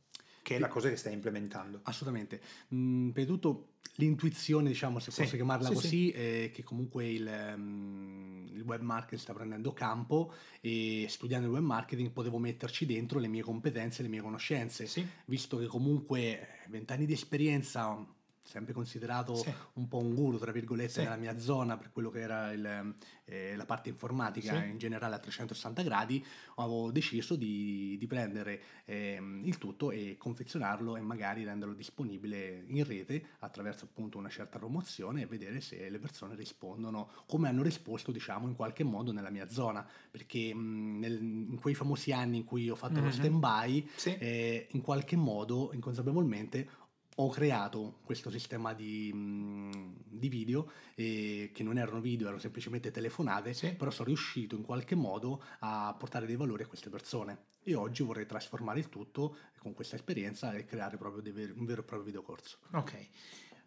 che 0.46 0.54
è 0.54 0.58
la 0.60 0.68
cosa 0.68 0.88
che 0.88 0.94
stai 0.94 1.12
implementando. 1.12 1.80
Assolutamente. 1.82 2.40
Mm, 2.72 3.10
per 3.10 3.26
tutto 3.26 3.70
l'intuizione, 3.96 4.68
diciamo, 4.68 5.00
se 5.00 5.10
Sì, 5.10 5.22
posso 5.22 5.34
chiamarla 5.34 5.66
sì, 5.66 5.74
così, 5.74 6.10
è 6.12 6.50
che 6.54 6.62
comunque 6.62 7.10
il, 7.10 7.26
ehm, 7.26 8.50
il 8.52 8.62
web 8.62 8.80
marketing 8.80 9.20
sta 9.20 9.32
prendendo 9.32 9.72
campo 9.72 10.32
e 10.60 11.06
studiando 11.08 11.48
il 11.48 11.52
web 11.52 11.64
marketing 11.64 12.12
potevo 12.12 12.38
metterci 12.38 12.86
dentro 12.86 13.18
le 13.18 13.26
mie 13.26 13.42
competenze, 13.42 14.02
le 14.02 14.08
mie 14.08 14.20
conoscenze, 14.20 14.86
Sì? 14.86 15.04
visto 15.24 15.58
che 15.58 15.66
comunque 15.66 16.46
vent'anni 16.68 17.06
di 17.06 17.12
esperienza 17.14 18.06
sempre 18.46 18.72
considerato 18.72 19.34
Sì. 19.34 19.52
un 19.74 19.88
po' 19.88 19.98
un 19.98 20.14
guru, 20.14 20.38
tra 20.38 20.52
virgolette, 20.52 20.92
Sì. 20.92 21.00
nella 21.00 21.16
mia 21.16 21.38
zona 21.38 21.76
per 21.76 21.90
quello 21.90 22.10
che 22.10 22.20
era 22.20 22.52
il, 22.52 22.94
eh, 23.24 23.56
la 23.56 23.64
parte 23.66 23.88
informatica 23.88 24.62
Sì. 24.62 24.68
in 24.70 24.78
generale 24.78 25.14
a 25.16 25.18
360 25.18 25.82
gradi, 25.82 26.24
avevo 26.56 26.90
deciso 26.90 27.34
di, 27.36 27.96
di 27.98 28.06
prendere 28.06 28.62
ehm, 28.84 29.42
il 29.44 29.58
tutto 29.58 29.90
e 29.90 30.16
confezionarlo 30.16 30.96
e 30.96 31.00
magari 31.00 31.44
renderlo 31.44 31.74
disponibile 31.74 32.64
in 32.68 32.84
rete 32.84 33.26
attraverso 33.40 33.84
appunto 33.86 34.18
una 34.18 34.28
certa 34.28 34.58
promozione 34.58 35.22
e 35.22 35.26
vedere 35.26 35.60
se 35.60 35.88
le 35.88 35.98
persone 35.98 36.34
rispondono 36.36 37.10
come 37.26 37.48
hanno 37.48 37.62
risposto 37.62 38.12
diciamo 38.12 38.46
in 38.46 38.54
qualche 38.54 38.84
modo 38.84 39.12
nella 39.12 39.30
mia 39.30 39.48
zona 39.48 39.86
perché 40.10 40.54
mh, 40.54 40.98
nel- 40.98 41.20
in 41.22 41.58
quei 41.60 41.74
famosi 41.74 42.12
anni 42.12 42.38
in 42.38 42.44
cui 42.44 42.70
ho 42.70 42.76
fatto 42.76 43.00
Mhm. 43.00 43.04
lo 43.04 43.10
stand 43.10 43.38
by 43.38 43.88
Sì? 43.96 44.16
eh, 44.18 44.68
in 44.70 44.80
qualche 44.80 45.16
modo 45.16 45.70
inconsapevolmente 45.72 46.68
ho 47.18 47.28
creato 47.30 48.00
questo 48.04 48.30
sistema 48.30 48.74
di, 48.74 49.12
mh, 49.12 49.94
di 50.04 50.28
video 50.28 50.70
eh, 50.94 51.50
che 51.52 51.62
non 51.62 51.78
erano 51.78 52.00
video, 52.00 52.26
erano 52.26 52.40
semplicemente 52.40 52.90
telefonate, 52.90 53.54
Sì. 53.54 53.74
però 53.74 53.90
sono 53.90 54.08
riuscito 54.08 54.54
in 54.54 54.62
qualche 54.62 54.94
modo 54.94 55.42
a 55.60 55.94
portare 55.98 56.26
dei 56.26 56.36
valori 56.36 56.64
a 56.64 56.66
queste 56.66 56.90
persone. 56.90 57.54
E 57.62 57.74
oggi 57.74 58.02
vorrei 58.02 58.26
trasformare 58.26 58.78
il 58.80 58.88
tutto 58.88 59.36
con 59.58 59.72
questa 59.74 59.96
esperienza 59.96 60.52
e 60.52 60.64
creare 60.64 60.96
proprio 60.96 61.22
ver- 61.32 61.56
un 61.56 61.64
vero 61.64 61.80
e 61.80 61.84
proprio 61.84 62.06
videocorso. 62.06 62.58
Ok. 62.72 63.08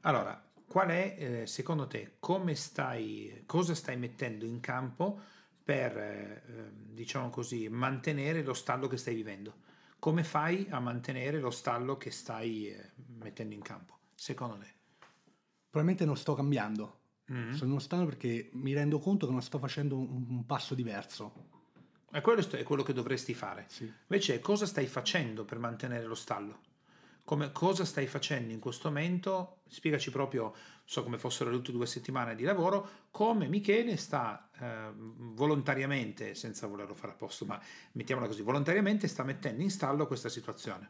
Allora, 0.02 0.42
qual 0.68 0.90
è 0.90 1.16
eh, 1.18 1.48
secondo 1.48 1.88
te, 1.88 2.18
come 2.20 2.56
stai, 2.56 3.44
cosa 3.46 3.74
stai 3.74 3.98
mettendo 3.98 4.46
in 4.46 4.60
campo 4.60 5.20
per, 5.64 5.98
eh, 5.98 6.44
ehm, 6.48 6.72
diciamo 6.94 7.30
così, 7.30 7.68
mantenere 7.68 8.44
lo 8.44 8.54
stallo 8.54 8.88
che 8.88 8.98
stai 8.98 9.16
vivendo? 9.16 9.68
Come 10.00 10.24
fai 10.24 10.66
a 10.70 10.80
mantenere 10.80 11.40
lo 11.40 11.52
stallo 11.52 11.98
che 11.98 12.12
stai 12.12 12.70
eh, 12.70 12.92
mettendo 13.22 13.54
in 13.54 13.62
campo, 13.62 13.98
secondo 14.16 14.58
te? 14.58 14.74
Probabilmente 15.70 16.06
non 16.06 16.18
sto 16.18 16.34
cambiando, 16.34 16.98
Mhm. 17.30 17.54
sono 17.54 17.72
uno 17.72 17.80
stallo 17.80 18.06
perché 18.06 18.50
mi 18.54 18.74
rendo 18.74 19.00
conto 19.00 19.28
che 19.28 19.32
non 19.32 19.42
sto 19.42 19.60
facendo 19.60 19.98
un, 19.98 20.26
un 20.28 20.46
passo 20.46 20.74
diverso. 20.74 21.48
E 22.12 22.22
quello 22.22 22.42
è 22.42 22.64
quello 22.64 22.82
che 22.82 22.94
dovresti 22.94 23.36
fare. 23.36 23.66
Sì. 23.68 23.84
Invece, 23.84 24.40
cosa 24.40 24.66
stai 24.66 24.88
facendo 24.88 25.46
per 25.46 25.60
mantenere 25.60 26.06
lo 26.06 26.16
stallo? 26.16 26.62
Come, 27.24 27.52
cosa 27.52 27.86
stai 27.86 28.08
facendo 28.08 28.52
in 28.52 28.60
questo 28.60 28.88
momento? 28.88 29.62
Spiegaci 29.68 30.10
proprio, 30.10 30.56
so 30.84 31.04
come 31.04 31.20
fossero 31.20 31.52
le 31.52 31.58
ultime 31.58 31.78
due 31.78 31.86
settimane 31.86 32.34
di 32.34 32.44
lavoro, 32.44 32.90
come 33.12 33.48
Michele 33.48 33.96
sta 33.98 34.50
eh, 34.60 34.92
volontariamente, 34.96 36.34
senza 36.34 36.66
volerlo 36.66 36.96
fare 36.96 37.14
apposta, 37.14 37.46
ma 37.46 37.62
mettiamola 37.92 38.26
così, 38.26 38.42
volontariamente 38.42 39.08
sta 39.08 39.24
mettendo 39.24 39.62
in 39.62 39.70
stallo 39.70 40.08
questa 40.08 40.30
situazione. 40.30 40.90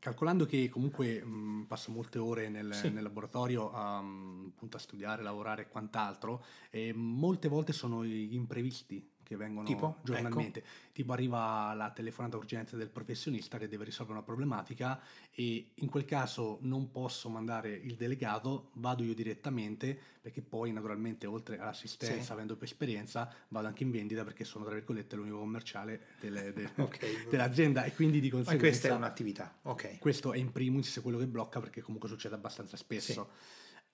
Calcolando 0.00 0.46
che 0.46 0.68
comunque 0.68 1.24
mh, 1.24 1.64
passo 1.66 1.90
molte 1.90 2.18
ore 2.18 2.48
nel, 2.48 2.72
Sì. 2.72 2.88
nel 2.90 3.02
laboratorio 3.02 3.72
a, 3.72 3.98
appunto 3.98 4.76
a 4.76 4.80
studiare, 4.80 5.22
lavorare 5.22 5.62
e 5.62 5.68
quant'altro, 5.68 6.44
e 6.70 6.92
molte 6.94 7.48
volte 7.48 7.72
sono 7.72 8.04
gli 8.04 8.34
imprevisti 8.34 9.16
che 9.28 9.36
vengono 9.36 9.66
Tipo? 9.66 9.88
Ecco. 9.90 9.98
giornalmente. 10.02 10.64
Tipo 10.92 11.12
arriva 11.12 11.72
la 11.74 11.90
telefonata 11.90 12.36
urgenza 12.38 12.76
del 12.76 12.88
professionista 12.88 13.58
che 13.58 13.68
deve 13.68 13.84
risolvere 13.84 14.16
una 14.18 14.26
problematica 14.26 14.98
e 15.30 15.68
in 15.74 15.88
quel 15.88 16.04
caso 16.06 16.58
non 16.62 16.90
posso 16.90 17.28
mandare 17.28 17.70
il 17.70 17.94
delegato, 17.94 18.70
vado 18.74 19.04
io 19.04 19.14
direttamente 19.14 19.96
perché 20.20 20.40
poi 20.42 20.72
naturalmente 20.72 21.26
oltre 21.26 21.58
all'assistenza, 21.58 22.22
Sì. 22.22 22.32
avendo 22.32 22.56
più 22.56 22.66
esperienza, 22.66 23.32
vado 23.48 23.66
anche 23.68 23.82
in 23.84 23.90
vendita 23.90 24.24
perché 24.24 24.44
sono 24.44 24.64
tra 24.64 24.74
virgolette 24.74 25.14
l'unico 25.14 25.38
commerciale 25.38 26.06
delle- 26.20 26.52
de- 26.52 26.70
Ok. 26.76 27.28
dell'azienda 27.28 27.84
e 27.84 27.94
quindi 27.94 28.20
di 28.20 28.28
Ma 28.28 28.36
conseguenza... 28.36 28.66
questa 28.68 28.88
è 28.88 28.92
un'attività, 28.92 29.58
ok. 29.62 29.98
Questo 29.98 30.32
è 30.32 30.38
in 30.38 30.50
primis 30.52 30.98
quello 31.02 31.18
che 31.18 31.26
blocca 31.26 31.60
perché 31.60 31.82
comunque 31.82 32.08
succede 32.08 32.34
abbastanza 32.34 32.76
spesso. 32.76 33.30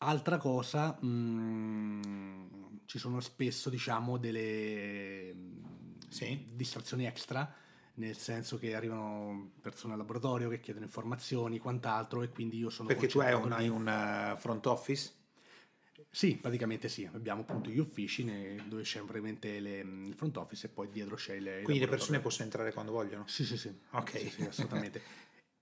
Altra 0.07 0.37
cosa, 0.37 0.99
mm, 1.03 2.43
ci 2.85 2.99
sono 2.99 3.21
spesso 3.21 3.71
diciamo 3.71 4.19
delle 4.19 5.35
Sì. 6.11 6.47
distrazioni 6.53 7.07
extra, 7.07 7.51
nel 7.95 8.15
senso 8.15 8.59
che 8.59 8.75
arrivano 8.75 9.53
persone 9.63 9.95
al 9.95 9.99
laboratorio 9.99 10.51
che 10.51 10.61
chiedono 10.61 10.85
informazioni, 10.85 11.59
quant'altro, 11.59 12.23
e 12.23 12.29
quindi 12.29 12.59
io 12.59 12.69
sono 12.69 12.89
Perché 12.89 13.07
tu 13.07 13.21
hai 13.21 13.33
un, 13.33 13.51
hai 13.53 13.69
un 13.69 13.89
eh, 13.89 14.37
front 14.37 14.67
office? 14.67 15.13
Sì, 16.11 16.37
praticamente 16.37 16.89
sì, 16.89 17.09
abbiamo 17.11 17.41
appunto 17.41 17.71
gli 17.71 17.79
uffici 17.79 18.25
dove 18.69 18.83
c'è 18.83 19.01
praticamente 19.01 19.59
le- 19.59 19.79
il 19.81 20.15
front 20.15 20.37
office 20.37 20.67
e 20.67 20.69
poi 20.69 20.89
dietro 20.91 21.17
c'è 21.17 21.35
il 21.35 21.63
Quindi 21.65 21.79
le 21.79 21.89
persone 21.89 22.21
possono 22.21 22.45
entrare 22.45 22.73
quando 22.73 22.93
vogliono? 22.93 23.27
Sì, 23.27 23.45
sì, 23.45 23.57
sì. 23.57 23.73
Ok. 23.93 24.19
Sì, 24.19 24.29
sì, 24.29 24.43
assolutamente. 24.43 25.01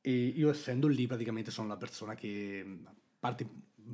e 0.00 0.10
io 0.10 0.50
essendo 0.50 0.88
lì 0.88 1.06
praticamente 1.06 1.50
sono 1.52 1.68
la 1.68 1.76
persona 1.76 2.14
che 2.14 2.62
mh, 2.64 2.86
a 2.86 2.94
parte 3.20 3.46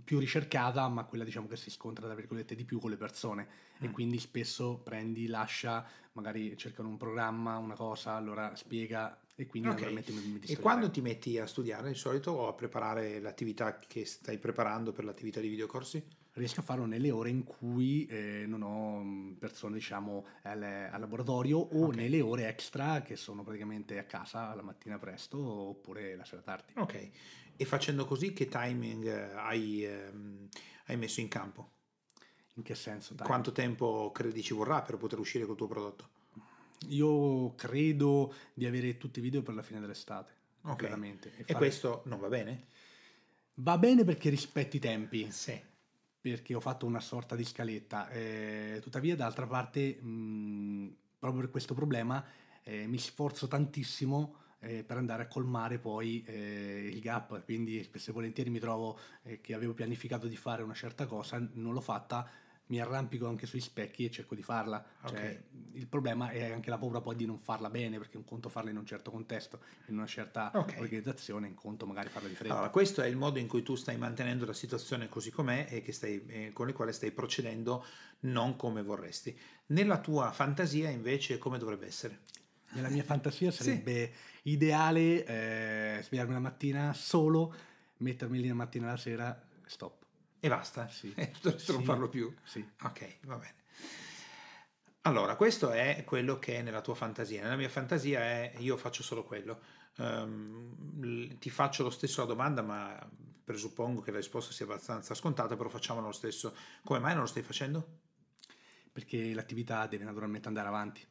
più 0.04 0.18
ricercata, 0.18 0.86
ma 0.88 1.04
quella 1.04 1.24
diciamo 1.24 1.46
che 1.46 1.56
si 1.56 1.70
scontra 1.70 2.06
tra 2.06 2.14
virgolette 2.14 2.54
di 2.54 2.64
più 2.64 2.78
con 2.80 2.90
le 2.90 2.96
persone 2.96 3.48
e 3.80 3.88
Mm. 3.88 3.90
quindi 3.90 4.18
spesso 4.18 4.80
prendi, 4.82 5.26
lascia, 5.26 5.86
magari 6.12 6.56
cercano 6.56 6.88
un 6.88 6.96
programma, 6.96 7.58
una 7.58 7.74
cosa, 7.74 8.14
allora 8.14 8.54
spiega 8.56 9.20
e 9.34 9.46
quindi 9.46 9.68
Ok. 9.68 9.70
naturalmente 9.70 10.12
mi, 10.12 10.20
mi 10.22 10.40
E 10.44 10.58
quando 10.58 10.90
ti 10.90 11.00
metti 11.00 11.38
a 11.38 11.46
studiare 11.46 11.88
di 11.88 11.94
solito 11.94 12.32
o 12.32 12.48
a 12.48 12.54
preparare 12.54 13.20
l'attività 13.20 13.78
che 13.78 14.04
stai 14.04 14.38
preparando 14.38 14.92
per 14.92 15.04
l'attività 15.04 15.40
di 15.40 15.48
videocorsi? 15.48 16.04
riesco 16.32 16.60
a 16.60 16.62
farlo 16.62 16.86
nelle 16.86 17.10
ore 17.10 17.30
in 17.30 17.42
cui 17.44 18.06
eh, 18.06 18.44
non 18.46 18.62
ho 18.62 18.98
mh, 19.02 19.36
persone 19.38 19.74
diciamo 19.74 20.26
al, 20.42 20.62
al 20.62 21.00
laboratorio 21.00 21.58
o 21.58 21.90
Ok. 21.90 21.90
nelle 21.90 22.20
ore 22.20 22.48
extra 22.48 23.02
che 23.02 23.16
sono 23.16 23.42
praticamente 23.42 23.98
a 23.98 24.04
casa 24.04 24.54
la 24.54 24.62
mattina 24.62 24.98
presto 24.98 25.38
oppure 25.38 26.14
la 26.16 26.24
sera 26.24 26.42
tardi. 26.42 26.74
Ok. 26.76 26.94
E 27.60 27.64
facendo 27.64 28.04
così 28.04 28.32
che 28.32 28.46
timing 28.46 29.04
eh, 29.04 29.32
hai, 29.34 29.84
ehm, 29.84 30.48
hai 30.86 30.96
messo 30.96 31.18
in 31.20 31.26
campo? 31.26 31.72
In 32.54 32.62
che 32.62 32.76
senso? 32.76 33.14
dai? 33.14 33.26
Quanto 33.26 33.50
tempo 33.50 34.12
credi 34.12 34.42
ci 34.44 34.54
vorrà 34.54 34.80
per 34.82 34.96
poter 34.96 35.18
uscire 35.18 35.44
col 35.44 35.56
tuo 35.56 35.66
prodotto? 35.66 36.08
Io 36.86 37.56
credo 37.56 38.32
di 38.54 38.64
avere 38.64 38.96
tutti 38.96 39.18
i 39.18 39.22
video 39.22 39.42
per 39.42 39.54
la 39.54 39.62
fine 39.62 39.80
dell'estate. 39.80 40.32
Ok. 40.62 40.82
Veramente. 40.82 41.32
E 41.36 41.42
fare- 41.42 41.58
questo 41.58 42.02
non 42.06 42.20
va 42.20 42.28
bene? 42.28 42.66
Va 43.54 43.76
bene 43.76 44.04
perché 44.04 44.30
rispetti 44.30 44.76
i 44.76 44.80
tempi, 44.80 45.28
Sì. 45.32 45.60
perché 46.20 46.54
ho 46.54 46.60
fatto 46.60 46.86
una 46.86 47.00
sorta 47.00 47.34
di 47.34 47.44
scaletta. 47.44 48.08
eh, 48.10 48.78
tuttavia, 48.80 49.16
d'altra 49.16 49.48
parte, 49.48 50.00
mh, 50.00 50.96
proprio 51.18 51.40
per 51.40 51.50
questo 51.50 51.74
problema, 51.74 52.24
eh, 52.62 52.86
mi 52.86 52.98
sforzo 52.98 53.48
tantissimo 53.48 54.36
eh, 54.60 54.84
per 54.84 54.96
andare 54.96 55.22
a 55.22 55.26
colmare 55.26 55.78
poi 55.78 56.22
eh, 56.26 56.88
il 56.92 57.00
gap. 57.00 57.44
Quindi, 57.44 57.82
spesso 57.82 58.10
e 58.10 58.12
volentieri 58.12 58.50
mi 58.50 58.58
trovo 58.58 58.98
eh, 59.22 59.40
che 59.40 59.54
avevo 59.54 59.74
pianificato 59.74 60.26
di 60.26 60.36
fare 60.36 60.62
una 60.62 60.74
certa 60.74 61.06
cosa, 61.06 61.38
non 61.54 61.72
l'ho 61.72 61.80
fatta. 61.80 62.28
Mi 62.68 62.82
arrampico 62.82 63.26
anche 63.26 63.46
sugli 63.46 63.62
specchi 63.62 64.04
e 64.04 64.10
cerco 64.10 64.34
di 64.34 64.42
farla. 64.42 64.84
Cioè, 65.06 65.42
il 65.72 65.86
problema 65.86 66.28
è 66.28 66.50
anche 66.50 66.68
la 66.68 66.76
paura 66.76 67.00
poi 67.00 67.16
di 67.16 67.24
non 67.24 67.38
farla 67.38 67.70
bene, 67.70 67.96
perché 67.96 68.18
un 68.18 68.26
conto 68.26 68.50
farla 68.50 68.68
in 68.68 68.76
un 68.76 68.84
certo 68.84 69.10
contesto, 69.10 69.62
in 69.86 69.96
una 69.96 70.06
certa 70.06 70.50
Ok. 70.54 70.74
organizzazione, 70.76 71.46
un 71.46 71.54
conto 71.54 71.86
magari 71.86 72.10
farla 72.10 72.28
di 72.28 72.34
fretta. 72.34 72.52
Allora, 72.52 72.68
questo 72.68 73.00
è 73.00 73.06
il 73.06 73.16
modo 73.16 73.38
in 73.38 73.48
cui 73.48 73.62
tu 73.62 73.74
stai 73.74 73.96
mantenendo 73.96 74.44
la 74.44 74.52
situazione 74.52 75.08
così 75.08 75.30
com'è 75.30 75.66
e 75.70 75.80
che 75.80 75.92
stai, 75.92 76.22
eh, 76.26 76.52
con 76.52 76.68
il 76.68 76.74
quale 76.74 76.92
stai 76.92 77.10
procedendo 77.10 77.86
non 78.20 78.54
come 78.56 78.82
vorresti. 78.82 79.34
Nella 79.68 79.98
tua 79.98 80.30
fantasia, 80.30 80.90
invece, 80.90 81.38
come 81.38 81.56
dovrebbe 81.56 81.86
essere? 81.86 82.20
Nella 82.70 82.88
mia 82.88 83.02
fantasia 83.02 83.50
Sì. 83.50 83.62
sarebbe 83.62 84.12
ideale 84.42 85.24
eh, 85.24 86.02
svegliarmi 86.02 86.32
la 86.34 86.38
mattina 86.40 86.92
solo, 86.92 87.54
mettermi 87.98 88.40
lì 88.40 88.48
la 88.48 88.54
mattina 88.54 88.88
alla 88.88 88.96
sera, 88.96 89.40
stop. 89.66 90.04
E 90.40 90.48
basta? 90.48 90.88
Sì. 90.88 91.12
E 91.16 91.32
il 91.42 91.50
resto 91.50 91.72
non 91.72 91.80
Sì. 91.80 91.86
farlo 91.86 92.08
più? 92.08 92.32
Sì. 92.44 92.66
Ok, 92.82 93.18
va 93.22 93.36
bene. 93.38 93.54
Allora, 95.02 95.36
questo 95.36 95.70
è 95.70 96.02
quello 96.04 96.38
che 96.38 96.56
è 96.58 96.62
nella 96.62 96.82
tua 96.82 96.94
fantasia. 96.94 97.42
Nella 97.42 97.56
mia 97.56 97.68
fantasia 97.68 98.20
è 98.20 98.54
io 98.58 98.76
faccio 98.76 99.02
solo 99.02 99.24
quello. 99.24 99.60
L- 99.96 101.38
ti 101.38 101.50
faccio 101.50 101.82
lo 101.82 101.90
stesso 101.90 102.20
la 102.20 102.26
domanda, 102.26 102.62
ma 102.62 103.10
presuppongo 103.42 104.02
che 104.02 104.10
la 104.10 104.18
risposta 104.18 104.52
sia 104.52 104.66
abbastanza 104.66 105.14
scontata, 105.14 105.56
però 105.56 105.68
facciamolo 105.70 106.06
lo 106.06 106.12
stesso. 106.12 106.54
Come 106.84 106.98
mai 106.98 107.12
non 107.12 107.22
lo 107.22 107.26
stai 107.28 107.42
facendo? 107.42 108.00
Perché 108.92 109.32
l'attività 109.32 109.86
deve 109.86 110.04
naturalmente 110.04 110.48
andare 110.48 110.68
avanti. 110.68 111.06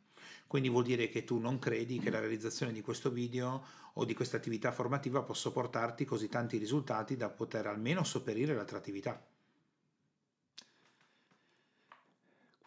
Quindi 0.47 0.69
vuol 0.69 0.83
dire 0.83 1.09
che 1.09 1.25
tu 1.25 1.39
non 1.39 1.59
credi 1.59 1.99
che 1.99 2.09
la 2.09 2.19
realizzazione 2.19 2.71
di 2.71 2.81
questo 2.81 3.11
video 3.11 3.63
o 3.93 4.05
di 4.05 4.13
questa 4.13 4.37
attività 4.37 4.71
formativa 4.71 5.21
possa 5.21 5.51
portarti 5.51 6.05
così 6.05 6.29
tanti 6.29 6.57
risultati 6.57 7.17
da 7.17 7.29
poter 7.29 7.67
almeno 7.67 8.03
sopperire 8.03 8.55
l'altra 8.55 8.77
attività. 8.77 9.21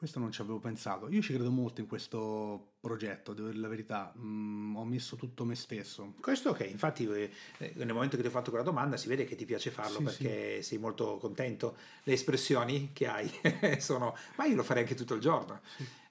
Questo 0.01 0.19
non 0.19 0.33
ci 0.33 0.41
avevo 0.41 0.59
pensato. 0.59 1.11
Io 1.11 1.21
ci 1.21 1.35
credo 1.35 1.51
molto 1.51 1.83
in 1.83 1.87
questo 1.87 2.73
progetto, 2.81 3.35
devo 3.35 3.49
dire 3.49 3.61
la 3.61 3.69
verità. 3.69 4.15
Mm, 4.17 4.75
ho 4.75 4.85
messo 4.87 5.15
tutto 5.17 5.45
me 5.45 5.55
stesso. 5.55 6.15
Questo 6.23 6.51
ok, 6.51 6.67
infatti 6.71 7.07
eh, 7.07 7.31
eh, 7.59 7.73
nel 7.77 7.93
momento 7.93 8.17
che 8.17 8.23
ti 8.23 8.29
ho 8.29 8.33
fatto 8.33 8.49
quella 8.49 8.65
domanda 8.65 8.97
si 8.97 9.09
vede 9.09 9.27
che 9.27 9.37
ti 9.37 9.45
piace 9.45 9.71
farlo 9.71 9.99
Sì, 9.99 10.05
perché 10.05 10.63
sei 10.63 10.79
molto 10.79 11.19
contento. 11.19 11.77
Le 12.05 12.15
espressioni 12.15 12.93
che 12.95 13.09
hai 13.09 13.31
sono, 13.79 14.17
ma 14.37 14.47
io 14.47 14.57
lo 14.57 14.63
farei 14.63 14.85
anche 14.85 14.95
tutto 14.95 15.13
il 15.13 15.21
giorno. 15.21 15.61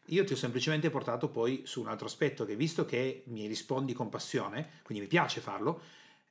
Io 0.10 0.24
ti 0.24 0.34
ho 0.34 0.36
semplicemente 0.36 0.90
portato 0.90 1.30
poi 1.30 1.64
su 1.66 1.82
un 1.82 1.88
altro 1.88 2.08
aspetto 2.08 2.46
che 2.46 2.56
visto 2.56 2.86
che 2.86 3.24
mi 3.28 3.48
rispondi 3.48 3.94
con 3.94 4.10
passione, 4.10 4.82
quindi 4.84 5.04
mi 5.04 5.10
piace 5.10 5.42
farlo, 5.42 5.82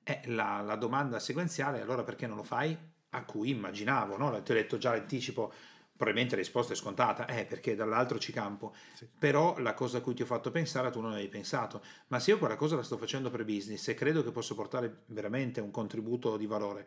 è 0.03 0.23
la, 0.27 0.63
la 0.65 0.77
domanda 0.77 1.19
sequenziale, 1.19 1.81
allora 1.81 2.03
perché 2.03 2.27
non 2.27 2.37
lo 2.37 2.43
fai? 2.43 2.77
A 3.11 3.25
cui 3.25 3.51
immaginavo, 3.51 4.17
no? 4.17 4.43
ti 4.43 4.53
ho 4.53 4.55
detto 4.55 4.79
già 4.79 4.93
l'anticipo, 4.93 5.53
probabilmente 5.99 6.37
la 6.37 6.43
risposta 6.43 6.73
è 6.73 6.77
scontata, 6.77 7.27
eh, 7.27 7.45
perché 7.45 7.75
dall'altro 7.75 8.19
ci 8.19 8.33
campo. 8.33 8.75
Sì. 8.95 9.07
Però 9.19 9.59
la 9.59 9.75
cosa 9.75 9.99
a 9.99 10.01
cui 10.01 10.15
ti 10.15 10.23
ho 10.23 10.27
fatto 10.27 10.51
pensare 10.51 10.91
tu 10.91 11.01
non 11.01 11.13
avevi 11.13 11.29
pensato. 11.29 11.83
Ma 12.09 12.19
se 12.21 12.31
io 12.31 12.39
quella 12.39 12.57
cosa 12.57 12.77
la 12.77 12.83
sto 12.83 12.97
facendo 12.97 13.31
per 13.31 13.45
business 13.45 13.89
e 13.89 13.95
credo 13.95 14.23
che 14.23 14.31
possa 14.31 14.55
portare 14.55 15.03
veramente 15.07 15.61
un 15.61 15.71
contributo 15.71 16.37
di 16.37 16.47
valore, 16.47 16.87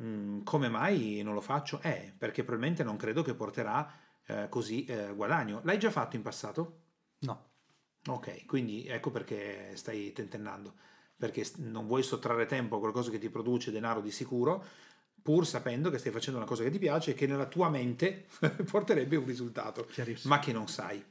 mm, 0.00 0.42
come 0.42 0.68
mai 0.68 1.20
non 1.22 1.34
lo 1.34 1.40
faccio? 1.40 1.80
Eh, 1.82 2.14
perché 2.16 2.44
probabilmente 2.44 2.82
non 2.82 2.96
credo 2.96 3.22
che 3.22 3.34
porterà 3.34 3.92
eh, 4.28 4.48
così 4.48 4.84
eh, 4.84 5.12
guadagno. 5.14 5.60
L'hai 5.64 5.78
già 5.78 5.90
fatto 5.90 6.16
in 6.16 6.22
passato? 6.22 6.80
No, 7.20 7.48
Ok, 8.06 8.46
quindi 8.46 8.86
ecco 8.86 9.10
perché 9.10 9.72
stai 9.74 10.12
tentennando, 10.12 10.74
perché 11.16 11.46
non 11.56 11.86
vuoi 11.86 12.02
sottrarre 12.02 12.46
tempo 12.46 12.76
a 12.76 12.78
qualcosa 12.78 13.10
che 13.10 13.18
ti 13.18 13.28
produce 13.28 13.70
denaro 13.70 14.00
di 14.00 14.10
sicuro, 14.10 14.64
pur 15.20 15.46
sapendo 15.46 15.90
che 15.90 15.98
stai 15.98 16.12
facendo 16.12 16.38
una 16.38 16.48
cosa 16.48 16.62
che 16.62 16.70
ti 16.70 16.78
piace 16.78 17.10
e 17.10 17.14
che 17.14 17.26
nella 17.26 17.46
tua 17.46 17.68
mente 17.68 18.28
porterebbe 18.70 19.16
un 19.16 19.26
risultato, 19.26 19.86
ma 20.22 20.38
che 20.38 20.52
non 20.52 20.68
sai. 20.68 21.04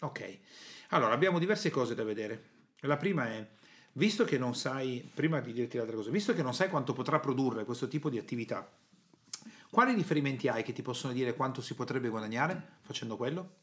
Ok, 0.00 0.38
allora 0.88 1.12
abbiamo 1.12 1.38
diverse 1.38 1.70
cose 1.70 1.94
da 1.94 2.02
vedere. 2.02 2.48
La 2.80 2.96
prima 2.96 3.28
è, 3.28 3.46
visto 3.92 4.24
che 4.24 4.36
non 4.36 4.56
sai, 4.56 5.08
prima 5.14 5.38
di 5.40 5.52
dirti 5.52 5.76
l'altra 5.76 5.94
cosa, 5.94 6.10
visto 6.10 6.34
che 6.34 6.42
non 6.42 6.54
sai 6.54 6.68
quanto 6.68 6.94
potrà 6.94 7.20
produrre 7.20 7.64
questo 7.64 7.86
tipo 7.86 8.10
di 8.10 8.18
attività, 8.18 8.68
quali 9.70 9.94
riferimenti 9.94 10.48
hai 10.48 10.62
che 10.62 10.72
ti 10.72 10.82
possono 10.82 11.12
dire 11.12 11.34
quanto 11.34 11.60
si 11.62 11.74
potrebbe 11.74 12.08
guadagnare 12.08 12.78
facendo 12.82 13.16
quello? 13.16 13.58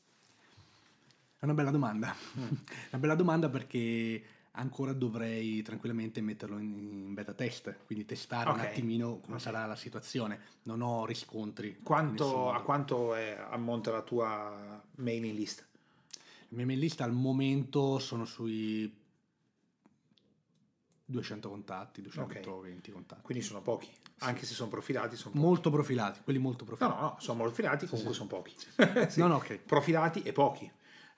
È 1.40 1.44
una 1.46 1.54
bella 1.54 1.72
domanda. 1.72 2.16
una 2.36 3.00
bella 3.00 3.16
domanda 3.16 3.50
perché 3.50 4.24
ancora 4.52 4.92
dovrei 4.94 5.62
tranquillamente 5.62 6.20
metterlo 6.22 6.58
in, 6.58 7.14
beta 7.14 7.34
test, 7.34 7.76
quindi 7.86 8.06
testare 8.06 8.50
Ok. 8.50 8.56
un 8.56 8.62
attimino 8.62 9.20
come 9.20 9.36
Ok. 9.36 9.42
sarà 9.42 9.66
la 9.68 9.76
situazione. 9.76 10.40
Non 10.64 10.82
ho 10.82 11.06
riscontri. 11.06 11.78
Quanto, 11.84 12.52
a 12.52 12.62
quanto 12.64 13.14
è- 13.14 13.38
ammonta 13.52 13.92
la 13.92 14.02
tua 14.02 14.82
mailing 14.96 15.36
list? 15.38 15.66
Le 16.50 16.56
mie 16.56 16.66
mail 16.66 16.80
list 16.80 17.02
al 17.02 17.12
momento 17.12 18.00
sono 18.00 18.24
sui 18.24 18.92
200 21.10 21.48
contatti, 21.50 22.02
220 22.02 22.92
contatti. 22.92 23.22
Quindi 23.22 23.42
sono 23.44 23.62
pochi, 23.62 23.90
anche 24.20 24.46
se 24.46 24.54
sono 24.54 24.70
profilati, 24.70 25.16
sono 25.16 25.32
pochi. 25.32 25.46
Molto 25.46 25.70
profilati, 25.70 26.20
quelli 26.22 26.38
molto 26.40 26.66
No, 26.66 26.76
profilati. 26.76 26.96
no, 27.02 27.08
no, 27.08 27.16
sono 27.20 27.44
profilati, 27.44 27.88
comunque 27.88 28.14
sì. 28.14 28.18
sono 28.20 28.30
pochi. 28.30 28.56
Sì. 29.10 29.20
No, 29.20 29.28
no, 29.28 29.36
ok. 29.36 29.58
Profilati 29.60 30.22
e 30.24 30.34
pochi. 30.34 30.70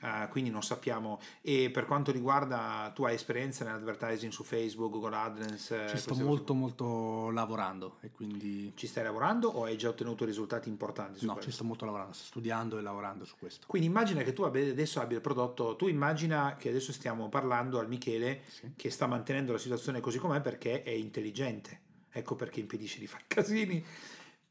Ah, 0.01 0.27
quindi 0.29 0.49
non 0.49 0.63
sappiamo. 0.63 1.19
E 1.41 1.69
per 1.71 1.85
quanto 1.85 2.11
riguarda, 2.11 2.91
tu 2.95 3.03
hai 3.03 3.15
esperienza 3.15 3.65
nell'advertising 3.65 4.31
su 4.31 4.43
Facebook, 4.43 4.91
Google 4.91 5.15
AdSense? 5.15 5.87
Ci 5.89 5.97
sto 5.97 6.15
molto 6.15 6.53
cose 6.53 6.59
molto 6.59 7.29
lavorando 7.31 7.97
e 8.01 8.11
quindi? 8.11 8.71
Ci 8.75 8.87
stai 8.87 9.03
lavorando 9.03 9.49
o 9.49 9.65
hai 9.65 9.77
già 9.77 9.89
ottenuto 9.89 10.23
risultati 10.25 10.69
importanti 10.69 11.25
no, 11.25 11.33
questo? 11.33 11.49
ci 11.49 11.55
sto 11.55 11.65
molto 11.65 11.85
lavorando, 11.85 12.13
sto 12.13 12.25
studiando 12.25 12.77
e 12.77 12.81
lavorando 12.81 13.25
su 13.25 13.35
questo. 13.37 13.65
Quindi 13.67 13.87
immagina 13.87 14.23
che 14.23 14.33
tu 14.33 14.43
adesso 14.43 15.01
abbia 15.01 15.17
il 15.17 15.21
prodotto, 15.21 15.75
tu 15.75 15.87
immagina 15.87 16.55
che 16.57 16.69
adesso 16.69 16.93
stiamo 16.93 17.27
parlando 17.27 17.79
al 17.79 17.87
Michele 17.87 18.43
Sì. 18.47 18.71
che 18.75 18.89
sta 18.89 19.05
mantenendo 19.07 19.51
la 19.51 19.57
situazione 19.57 19.99
così 19.99 20.17
com'è 20.17 20.39
perché 20.41 20.83
è 20.83 20.91
intelligente. 20.91 21.81
Ecco 22.11 22.35
perché 22.35 22.59
impedisce 22.59 22.99
di 22.99 23.07
fare 23.07 23.25
casini. 23.27 23.83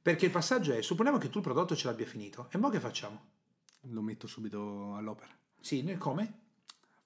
Perché 0.01 0.27
il 0.27 0.31
passaggio 0.31 0.73
è, 0.73 0.81
supponiamo 0.83 1.19
che 1.19 1.29
tu 1.29 1.39
il 1.39 1.45
prodotto 1.45 1.75
ce 1.75 1.87
l'abbia 1.87 2.07
finito, 2.07 2.49
e 2.51 2.59
mo 2.59 2.69
che 2.71 2.81
facciamo? 2.81 3.37
Lo 3.91 4.03
metto 4.03 4.27
subito 4.27 4.95
all'opera. 4.95 5.31
Sì, 5.61 5.83
noi 5.83 5.97
come? 5.97 6.47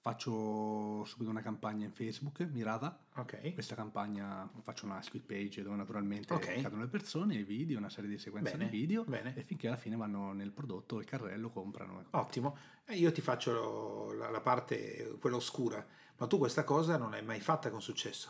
Faccio 0.03 1.05
subito 1.05 1.29
una 1.29 1.41
campagna 1.41 1.85
in 1.85 1.91
Facebook 1.93 2.41
mirata. 2.51 3.05
Ok. 3.15 3.53
Questa 3.53 3.73
campagna 3.73 4.49
faccio 4.61 4.85
una 4.85 5.01
squid 5.01 5.23
page 5.23 5.63
dove 5.63 5.77
naturalmente 5.77 6.33
Ok. 6.33 6.61
cadono 6.61 6.81
le 6.81 6.89
persone, 6.89 7.35
i 7.35 7.43
video, 7.43 7.77
una 7.77 7.89
serie 7.89 8.09
di 8.09 8.17
sequenze 8.17 8.51
Bene, 8.57 8.69
di 8.69 8.77
video 8.77 9.05
bene. 9.05 9.33
e 9.33 9.43
finché 9.43 9.67
alla 9.67 9.77
fine 9.77 9.95
vanno 9.95 10.33
nel 10.33 10.51
prodotto, 10.51 10.99
il 10.99 11.05
carrello, 11.05 11.49
comprano. 11.51 12.03
Ottimo. 12.11 12.57
E 12.85 12.97
io 12.97 13.13
ti 13.13 13.21
faccio 13.21 14.11
la, 14.11 14.29
la 14.29 14.41
parte, 14.41 15.15
quella 15.21 15.37
oscura, 15.37 15.85
ma 16.17 16.27
tu 16.27 16.37
questa 16.37 16.65
cosa 16.65 16.97
non 16.97 17.11
l'hai 17.11 17.23
mai 17.23 17.39
fatta 17.39 17.69
con 17.69 17.81
successo. 17.81 18.29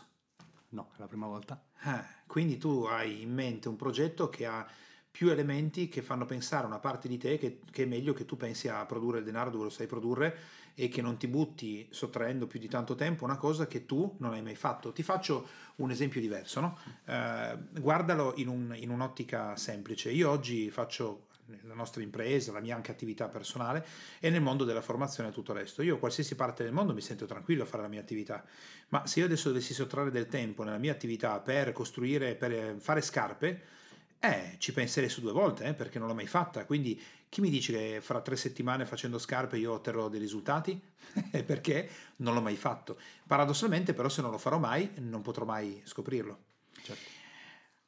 No, 0.69 0.91
è 0.95 0.99
la 0.99 1.07
prima 1.07 1.25
volta. 1.25 1.59
Ah, 1.85 2.05
quindi 2.27 2.57
tu 2.59 2.83
hai 2.83 3.21
in 3.23 3.33
mente 3.33 3.67
un 3.67 3.75
progetto 3.77 4.29
che 4.29 4.45
ha 4.45 4.63
più 5.13 5.29
elementi 5.29 5.89
che 5.89 6.01
fanno 6.01 6.25
pensare 6.25 6.63
a 6.63 6.67
una 6.67 6.79
parte 6.79 7.07
di 7.07 7.19
te 7.19 7.37
che, 7.37 7.59
che 7.69 7.83
è 7.83 7.85
meglio 7.85 8.13
che 8.13 8.25
tu 8.25 8.35
pensi 8.35 8.67
a 8.67 8.83
produrre 8.87 9.19
il 9.19 9.23
denaro 9.23 9.51
dove 9.51 9.65
lo 9.65 9.69
sai 9.69 9.85
produrre 9.85 10.35
e 10.73 10.87
che 10.87 11.03
non 11.03 11.17
ti 11.17 11.27
butti 11.27 11.85
sottraendo 11.91 12.47
più 12.47 12.59
di 12.59 12.67
tanto 12.67 12.95
tempo 12.95 13.23
una 13.23 13.37
cosa 13.37 13.67
che 13.67 13.85
tu 13.85 14.15
non 14.17 14.33
hai 14.33 14.41
mai 14.41 14.55
fatto. 14.55 14.91
Ti 14.91 15.03
faccio 15.03 15.47
un 15.75 15.91
esempio 15.91 16.19
diverso, 16.19 16.61
no? 16.61 16.79
Eh, 17.05 17.55
guardalo 17.79 18.33
in, 18.37 18.47
un- 18.47 18.73
in 18.75 18.89
un'ottica 18.89 19.55
semplice. 19.55 20.09
Io 20.09 20.31
oggi 20.31 20.71
faccio 20.71 21.27
la 21.67 21.75
nostra 21.75 22.01
impresa, 22.01 22.51
la 22.51 22.59
mia 22.59 22.75
anche 22.75 22.89
attività 22.89 23.27
personale 23.27 23.85
e 24.19 24.31
nel 24.31 24.41
mondo 24.41 24.63
della 24.63 24.81
formazione 24.81 25.29
e 25.29 25.31
tutto 25.31 25.51
il 25.51 25.59
resto. 25.59 25.83
Io 25.83 25.99
qualsiasi 25.99 26.33
parte 26.33 26.63
del 26.63 26.73
mondo 26.73 26.91
mi 26.91 27.01
sento 27.01 27.27
tranquillo 27.27 27.61
a 27.61 27.65
fare 27.67 27.83
la 27.83 27.89
mia 27.89 28.01
attività, 28.01 28.43
ma 28.89 29.05
se 29.05 29.19
io 29.19 29.25
adesso 29.25 29.49
dovessi 29.49 29.75
sottrarre 29.75 30.09
del 30.09 30.25
tempo 30.25 30.63
nella 30.63 30.79
mia 30.79 30.91
attività 30.91 31.39
per 31.39 31.71
costruire, 31.71 32.33
per 32.33 32.77
fare 32.79 33.01
scarpe, 33.01 33.61
eh, 34.23 34.55
ci 34.57 34.71
penserei 34.71 35.09
su 35.09 35.19
due 35.19 35.33
volte, 35.33 35.65
eh, 35.65 35.73
perché 35.73 35.99
non 35.99 36.07
l'ho 36.07 36.13
mai 36.13 36.27
fatta. 36.27 36.65
Quindi 36.65 36.99
chi 37.27 37.41
mi 37.41 37.49
dice 37.49 37.73
che 37.73 37.99
fra 38.01 38.21
tre 38.21 38.37
settimane 38.37 38.85
facendo 38.85 39.17
scarpe 39.17 39.57
io 39.57 39.73
otterrò 39.73 40.07
dei 40.07 40.19
risultati? 40.19 40.79
perché 41.45 41.89
non 42.17 42.33
l'ho 42.33 42.41
mai 42.41 42.55
fatto. 42.55 42.97
Paradossalmente, 43.27 43.93
però, 43.93 44.07
se 44.07 44.21
non 44.21 44.31
lo 44.31 44.37
farò 44.37 44.59
mai, 44.59 44.89
non 44.99 45.21
potrò 45.21 45.43
mai 45.43 45.81
scoprirlo. 45.83 46.37
Certo. 46.81 47.09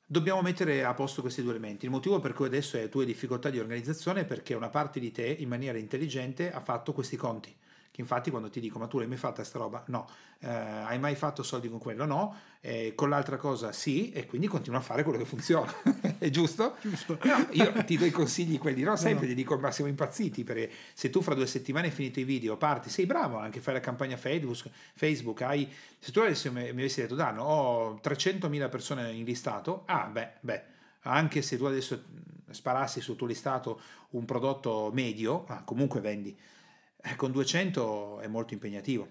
Dobbiamo 0.06 0.42
mettere 0.42 0.84
a 0.84 0.94
posto 0.94 1.22
questi 1.22 1.42
due 1.42 1.52
elementi. 1.52 1.86
Il 1.86 1.92
motivo 1.92 2.20
per 2.20 2.34
cui 2.34 2.48
adesso 2.48 2.76
hai 2.76 2.90
tue 2.90 3.06
difficoltà 3.06 3.50
di 3.50 3.58
organizzazione 3.58 4.22
è 4.22 4.26
perché 4.26 4.56
una 4.56 4.70
parte 4.70 5.00
di 5.00 5.12
te, 5.12 5.26
in 5.26 5.48
maniera 5.48 5.78
intelligente, 5.78 6.52
ha 6.52 6.60
fatto 6.60 6.92
questi 6.92 7.16
conti. 7.16 7.56
Che 7.96 8.02
infatti, 8.02 8.30
quando 8.30 8.50
ti 8.50 8.60
dico, 8.60 8.78
ma 8.78 8.88
tu 8.88 8.98
l'hai 8.98 9.08
mai 9.08 9.16
fatta 9.16 9.42
sta 9.46 9.58
roba? 9.58 9.82
No. 9.88 10.06
Eh, 10.40 10.50
hai 10.50 11.00
mai 11.00 11.16
fatto 11.16 11.44
soldi 11.44 11.70
con 11.70 11.80
quello? 11.80 12.04
No. 12.04 12.36
Eh, 12.60 12.92
con 12.94 13.08
l'altra 13.08 13.38
cosa? 13.38 13.72
Sì. 13.72 14.12
E 14.12 14.26
quindi 14.26 14.48
continua 14.48 14.80
a 14.80 14.82
fare 14.82 15.02
quello 15.04 15.18
che 15.18 15.24
funziona. 15.24 15.74
è 16.20 16.30
giusto? 16.30 16.76
Giusto. 16.82 17.18
No, 17.24 17.48
io 17.52 17.72
ti 17.86 17.98
do 17.98 18.04
i 18.04 18.12
consigli 18.12 18.58
quelli, 18.58 18.84
no? 18.84 18.98
Sempre 18.98 19.28
no. 19.28 19.30
ti 19.30 19.36
dico, 19.36 19.58
ma 19.58 19.72
siamo 19.72 19.90
impazziti 19.90 20.44
perché 20.44 20.70
se 20.94 21.10
tu 21.10 21.22
fra 21.22 21.36
due 21.36 21.48
settimane 21.48 21.86
hai 21.86 21.94
finito 21.94 22.20
i 22.20 22.26
video, 22.26 22.58
parti, 22.58 22.90
sei 22.90 23.06
bravo 23.06 23.38
anche, 23.38 23.62
fai 23.62 23.76
la 23.76 23.80
campagna 23.80 24.18
Facebook, 24.18 24.70
Facebook 24.94 25.42
hai, 25.44 25.72
se 25.98 26.12
tu 26.12 26.20
adesso 26.20 26.52
mi, 26.52 26.68
avessi 26.68 27.00
detto, 27.00 27.16
Danno, 27.16 27.44
ho 27.44 28.00
300.000 28.04 28.70
persone 28.70 29.14
in 29.14 29.24
listato, 29.24 29.84
ah 29.86 30.08
beh, 30.08 30.32
beh, 30.42 30.64
anche 31.04 31.42
se 31.42 31.56
tu 31.56 31.64
adesso 31.64 32.04
sparassi 32.50 33.00
sul 33.00 33.16
tuo 33.16 33.28
listato 33.28 33.80
un 34.10 34.26
prodotto 34.26 34.92
medio, 34.94 35.46
ah, 35.48 35.64
comunque 35.64 36.02
vendi, 36.02 36.36
con 37.16 37.32
200 37.32 38.20
è 38.22 38.28
molto 38.28 38.54
impegnativo. 38.54 39.08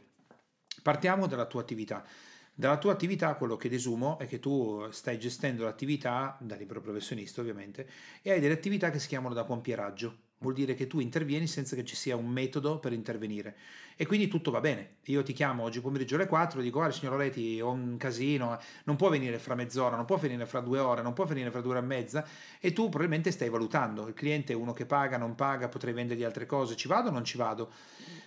Partiamo 0.83 1.27
dalla 1.27 1.47
tua 1.47 1.61
attività. 1.61 2.05
Dalla 2.53 2.79
tua 2.79 2.93
attività 2.93 3.35
quello 3.35 3.57
che 3.57 3.69
desumo 3.69 4.19
è 4.19 4.27
che 4.27 4.39
tu 4.39 4.89
stai 4.91 5.19
gestendo 5.19 5.65
l'attività 5.65 6.37
da 6.41 6.55
libero 6.55 6.81
professionista 6.81 7.41
ovviamente 7.41 7.89
e 8.23 8.31
hai 8.31 8.41
delle 8.41 8.55
attività 8.55 8.91
che 8.91 8.99
si 8.99 9.09
chiamano 9.09 9.35
da 9.35 9.45
pompieraggio. 9.45 10.24
Vuol 10.45 10.57
dire 10.57 10.75
che 10.75 10.87
tu 10.87 11.01
intervieni 11.01 11.47
senza 11.47 11.75
che 11.75 11.87
ci 11.87 11.97
sia 11.97 12.17
un 12.17 12.27
metodo 12.27 12.79
per 12.79 12.93
intervenire 12.93 13.57
e 13.97 14.05
quindi 14.05 14.29
tutto 14.29 14.51
va 14.51 14.61
bene. 14.61 14.97
Io 15.05 15.23
ti 15.23 15.33
chiamo 15.33 15.63
oggi 15.63 15.81
pomeriggio 15.81 16.17
alle 16.17 16.27
4 16.27 16.61
e 16.61 16.63
dico 16.63 16.77
guarda 16.77 16.95
signor 16.95 17.17
Leti 17.17 17.63
ho 17.63 17.71
un 17.71 17.97
casino, 17.97 18.61
non 18.85 18.97
può 18.97 19.09
venire 19.09 19.39
fra 19.39 19.55
mezz'ora, 19.55 19.97
non 19.97 20.05
può 20.05 20.19
venire 20.19 20.45
fra 20.45 20.61
due 20.61 20.79
ore, 20.81 21.01
non 21.01 21.15
può 21.15 21.25
venire 21.25 21.51
fra 21.51 21.63
due 21.63 21.71
ore 21.71 21.79
e 21.79 21.87
mezza 21.87 22.27
e 22.61 22.75
tu 22.75 22.91
probabilmente 22.91 23.31
stai 23.31 23.49
valutando. 23.49 24.07
Il 24.07 24.13
cliente 24.13 24.53
è 24.53 24.57
uno 24.57 24.75
che 24.75 24.85
paga, 24.85 25.17
non 25.17 25.35
paga, 25.35 25.69
potrei 25.69 25.95
vendergli 25.95 26.25
altre 26.25 26.45
cose, 26.45 26.77
ci 26.77 26.89
vado 26.89 27.09
o 27.09 27.13
non 27.13 27.25
ci 27.25 27.39
vado? 27.39 27.71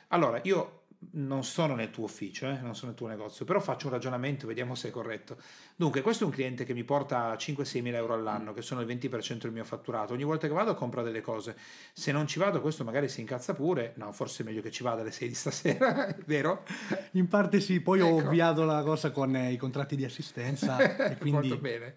Allora 0.07 0.39
io 0.41 0.85
non 1.11 1.43
sono 1.43 1.75
nel 1.75 1.91
tuo 1.91 2.05
ufficio, 2.05 2.47
eh, 2.47 2.59
non 2.59 2.75
sono 2.75 2.87
nel 2.87 2.95
tuo 2.95 3.07
negozio, 3.07 3.45
però 3.45 3.59
faccio 3.59 3.87
un 3.87 3.93
ragionamento, 3.93 4.47
vediamo 4.47 4.73
se 4.75 4.87
è 4.87 4.91
corretto. 4.91 5.37
Dunque, 5.75 6.01
questo 6.01 6.23
è 6.23 6.27
un 6.27 6.33
cliente 6.33 6.65
che 6.65 6.73
mi 6.73 6.83
porta 6.83 7.35
5-6 7.35 7.81
mila 7.81 7.97
euro 7.97 8.13
all'anno, 8.13 8.53
che 8.53 8.61
sono 8.61 8.81
il 8.81 8.87
20% 8.87 9.37
del 9.37 9.51
mio 9.51 9.63
fatturato. 9.63 10.13
Ogni 10.13 10.23
volta 10.23 10.47
che 10.47 10.53
vado 10.53 10.73
compra 10.73 11.03
delle 11.03 11.21
cose. 11.21 11.55
Se 11.93 12.11
non 12.11 12.25
ci 12.27 12.39
vado, 12.39 12.61
questo 12.61 12.83
magari 12.83 13.09
si 13.09 13.21
incazza 13.21 13.53
pure. 13.53 13.93
No, 13.97 14.11
forse 14.11 14.41
è 14.41 14.45
meglio 14.45 14.61
che 14.61 14.71
ci 14.71 14.81
vada 14.83 15.01
alle 15.01 15.11
6 15.11 15.27
di 15.27 15.35
stasera, 15.35 16.15
vero? 16.25 16.63
In 17.11 17.27
parte 17.27 17.59
sì, 17.59 17.79
poi 17.79 18.01
ho 18.01 18.17
Ecco. 18.17 18.27
ovviato 18.27 18.63
la 18.65 18.81
cosa 18.81 19.11
con 19.11 19.35
eh, 19.35 19.51
i 19.51 19.57
contratti 19.57 19.95
di 19.95 20.03
assistenza 20.05 20.77
e 21.09 21.17
quindi 21.17 21.49
Molto 21.49 21.57
bene. 21.61 21.95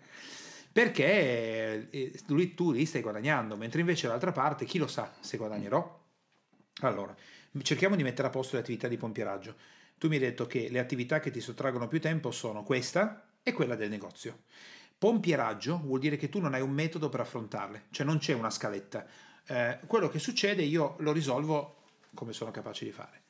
Perché 0.72 1.88
eh, 1.90 2.20
lui- 2.29 2.55
tu 2.55 2.70
lì 2.70 2.85
stai 2.85 3.03
guadagnando, 3.03 3.57
mentre 3.57 3.81
invece 3.81 4.07
dall'altra 4.07 4.33
parte 4.33 4.64
chi 4.66 4.79
lo 4.79 4.87
sa 4.87 5.11
se 5.18 5.37
guadagnerò? 5.37 5.98
Allora, 6.83 7.14
cerchiamo 7.62 7.96
di 7.96 8.02
mettere 8.02 8.28
a 8.28 8.30
posto 8.30 8.56
le 8.56 8.62
attività 8.62 8.88
di 8.88 8.96
pompieraggio. 8.96 9.56
Tu 9.98 10.08
mi 10.08 10.14
hai 10.14 10.20
detto 10.20 10.46
che 10.46 10.68
le 10.70 10.78
attività 10.78 11.20
che 11.20 11.30
ti 11.30 11.40
sottraggono 11.40 11.88
più 11.88 12.00
tempo 12.00 12.30
sono 12.30 12.62
questa 12.62 13.28
e 13.42 13.52
quella 13.52 13.74
del 13.74 13.90
negozio. 13.90 14.42
Pompieraggio 14.96 15.78
vuol 15.78 16.00
dire 16.00 16.16
che 16.16 16.28
tu 16.28 16.40
non 16.40 16.54
hai 16.54 16.60
un 16.60 16.70
metodo 16.70 17.08
per 17.08 17.20
affrontarle, 17.20 17.86
cioè 17.90 18.06
non 18.06 18.18
c'è 18.18 18.34
una 18.34 18.50
scaletta. 18.50 19.06
Eh, 19.46 19.80
quello 19.86 20.08
che 20.08 20.18
succede 20.18 20.62
io 20.62 20.96
lo 20.98 21.12
risolvo 21.12 21.82
come 22.14 22.32
sono 22.32 22.50
capace 22.50 22.84
di 22.84 22.92
fare. 22.92 23.22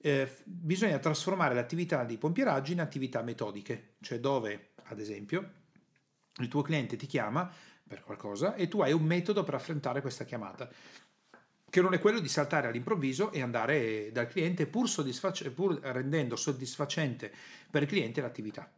Eh, 0.00 0.30
bisogna 0.44 0.98
trasformare 0.98 1.54
l'attività 1.54 2.04
di 2.04 2.18
pompieraggio 2.18 2.72
in 2.72 2.80
attività 2.80 3.22
metodiche, 3.22 3.94
cioè 4.00 4.20
dove, 4.20 4.70
ad 4.84 5.00
esempio, 5.00 5.52
il 6.38 6.48
tuo 6.48 6.62
cliente 6.62 6.96
ti 6.96 7.06
chiama 7.06 7.50
per 7.86 8.02
qualcosa 8.02 8.54
e 8.54 8.68
tu 8.68 8.80
hai 8.80 8.92
un 8.92 9.02
metodo 9.02 9.42
per 9.42 9.54
affrontare 9.54 10.00
questa 10.00 10.24
chiamata, 10.24 10.68
che 11.70 11.80
non 11.80 11.92
è 11.94 12.00
quello 12.00 12.20
di 12.20 12.28
saltare 12.28 12.68
all'improvviso 12.68 13.32
e 13.32 13.42
andare 13.42 14.10
dal 14.12 14.26
cliente 14.28 14.66
pur, 14.66 14.88
soddisfac- 14.88 15.50
pur 15.50 15.78
rendendo 15.80 16.36
soddisfacente 16.36 17.32
per 17.70 17.82
il 17.82 17.88
cliente 17.88 18.20
l'attività. 18.20 18.70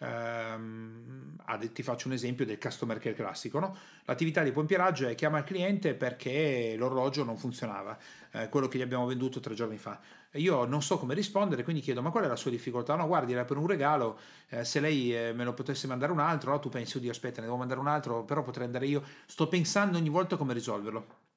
Ad- 0.00 1.72
ti 1.72 1.82
faccio 1.82 2.06
un 2.06 2.14
esempio 2.14 2.44
del 2.46 2.58
customer 2.58 2.98
care 2.98 3.14
classico. 3.14 3.58
no? 3.58 3.76
L'attività 4.04 4.42
di 4.42 4.52
pompieraggio 4.52 5.08
è 5.08 5.14
chiama 5.16 5.38
il 5.38 5.44
cliente 5.44 5.94
perché 5.94 6.74
l'orologio 6.76 7.24
non 7.24 7.36
funzionava, 7.36 7.98
eh, 8.32 8.48
quello 8.48 8.68
che 8.68 8.78
gli 8.78 8.82
abbiamo 8.82 9.06
venduto 9.06 9.40
tre 9.40 9.54
giorni 9.54 9.76
fa. 9.76 9.98
Io 10.32 10.64
non 10.66 10.82
so 10.82 10.98
come 10.98 11.14
rispondere, 11.14 11.64
quindi 11.64 11.82
chiedo: 11.82 12.02
ma 12.02 12.10
qual 12.10 12.24
è 12.24 12.28
la 12.28 12.36
sua 12.36 12.50
difficoltà? 12.50 12.94
No, 12.94 13.06
guardi, 13.06 13.32
era 13.32 13.44
per 13.44 13.56
un 13.56 13.66
regalo. 13.66 14.18
eh, 14.50 14.64
se 14.64 14.78
lei 14.80 15.14
eh, 15.14 15.32
me 15.32 15.44
lo 15.44 15.54
potesse 15.54 15.86
mandare 15.86 16.12
un 16.12 16.20
altro, 16.20 16.52
no, 16.52 16.58
tu 16.60 16.68
pensi, 16.68 16.98
oddio, 16.98 17.10
aspetta, 17.10 17.40
ne 17.40 17.46
devo 17.46 17.56
mandare 17.58 17.80
un 17.80 17.88
altro, 17.88 18.24
però 18.24 18.42
potrei 18.42 18.66
andare 18.66 18.86
io. 18.86 19.02
Sto 19.26 19.48
pensando 19.48 19.98
ogni 19.98 20.10
volta 20.10 20.36
come 20.36 20.52
risolverlo. 20.54 21.27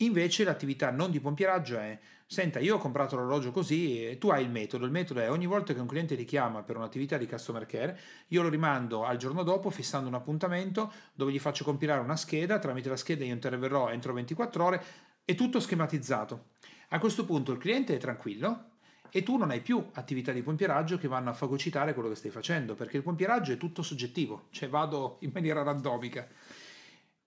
Invece 0.00 0.44
l'attività 0.44 0.90
non 0.90 1.10
di 1.10 1.20
pompieraggio 1.20 1.78
è, 1.78 1.98
senta, 2.26 2.58
io 2.58 2.74
ho 2.74 2.78
comprato 2.78 3.16
l'orologio 3.16 3.50
così 3.50 4.04
e 4.04 4.18
tu 4.18 4.28
hai 4.28 4.44
il 4.44 4.50
metodo. 4.50 4.84
Il 4.84 4.90
metodo 4.90 5.20
è 5.20 5.30
ogni 5.30 5.46
volta 5.46 5.72
che 5.72 5.80
un 5.80 5.86
cliente 5.86 6.16
ti 6.16 6.24
chiama 6.24 6.62
per 6.62 6.76
un'attività 6.76 7.16
di 7.16 7.26
customer 7.26 7.64
care, 7.64 7.98
io 8.28 8.42
lo 8.42 8.50
rimando 8.50 9.04
al 9.04 9.16
giorno 9.16 9.42
dopo 9.42 9.70
fissando 9.70 10.08
un 10.08 10.14
appuntamento 10.14 10.92
dove 11.14 11.32
gli 11.32 11.38
faccio 11.38 11.64
compilare 11.64 12.00
una 12.00 12.16
scheda, 12.16 12.58
tramite 12.58 12.90
la 12.90 12.96
scheda 12.96 13.24
io 13.24 13.32
interverrò 13.32 13.88
entro 13.90 14.12
24 14.12 14.64
ore, 14.64 14.84
è 15.24 15.34
tutto 15.34 15.60
schematizzato. 15.60 16.48
A 16.90 16.98
questo 16.98 17.24
punto 17.24 17.52
il 17.52 17.58
cliente 17.58 17.94
è 17.94 17.98
tranquillo 17.98 18.72
e 19.10 19.22
tu 19.22 19.38
non 19.38 19.50
hai 19.50 19.62
più 19.62 19.82
attività 19.94 20.30
di 20.30 20.42
pompieraggio 20.42 20.98
che 20.98 21.08
vanno 21.08 21.30
a 21.30 21.32
fagocitare 21.32 21.94
quello 21.94 22.10
che 22.10 22.16
stai 22.16 22.30
facendo, 22.30 22.74
perché 22.74 22.98
il 22.98 23.02
pompieraggio 23.02 23.52
è 23.52 23.56
tutto 23.56 23.82
soggettivo, 23.82 24.48
cioè 24.50 24.68
vado 24.68 25.16
in 25.20 25.30
maniera 25.32 25.62
randomica. 25.62 26.28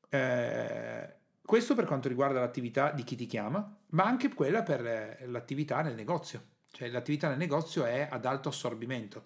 Eh, 0.08 1.19
questo 1.50 1.74
per 1.74 1.86
quanto 1.86 2.08
riguarda 2.08 2.40
l'attività 2.40 2.92
di 2.92 3.04
chi 3.04 3.16
ti 3.16 3.26
chiama, 3.26 3.76
ma 3.88 4.04
anche 4.04 4.32
quella 4.32 4.62
per 4.62 4.86
eh, 4.86 5.26
l'attività 5.26 5.82
nel 5.82 5.96
negozio. 5.96 6.58
Cioè 6.72 6.90
l'attività 6.90 7.28
nel 7.28 7.40
negozio 7.40 7.86
è 7.86 8.08
ad 8.08 8.24
alto 8.26 8.50
assorbimento. 8.50 9.24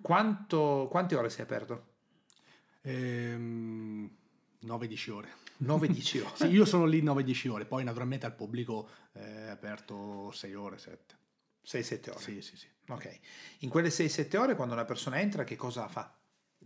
Quanto- 0.00 0.86
quante 0.88 1.16
ore 1.16 1.28
sei 1.28 1.42
aperto? 1.42 1.94
ehm, 2.82 4.08
9-10 4.64 5.10
ore. 5.10 5.28
9-10 5.64 6.20
ore. 6.22 6.36
Sì, 6.36 6.46
io 6.46 6.64
sono 6.64 6.84
lì 6.84 7.02
9-10 7.02 7.48
ore, 7.48 7.64
poi 7.64 7.82
naturalmente 7.82 8.26
al 8.26 8.34
pubblico 8.36 8.88
è 9.10 9.48
aperto 9.48 10.30
6 10.30 10.54
ore, 10.54 10.78
7. 10.78 11.16
6-7 11.66 12.10
ore. 12.10 12.20
Sì, 12.20 12.42
sì, 12.42 12.56
sì. 12.56 12.68
Ok. 12.90 13.18
In 13.60 13.70
quelle 13.70 13.88
6-7 13.88 14.36
ore, 14.36 14.54
quando 14.54 14.74
una 14.74 14.84
persona 14.84 15.18
entra, 15.18 15.42
che 15.42 15.56
cosa 15.56 15.88
fa? 15.88 16.16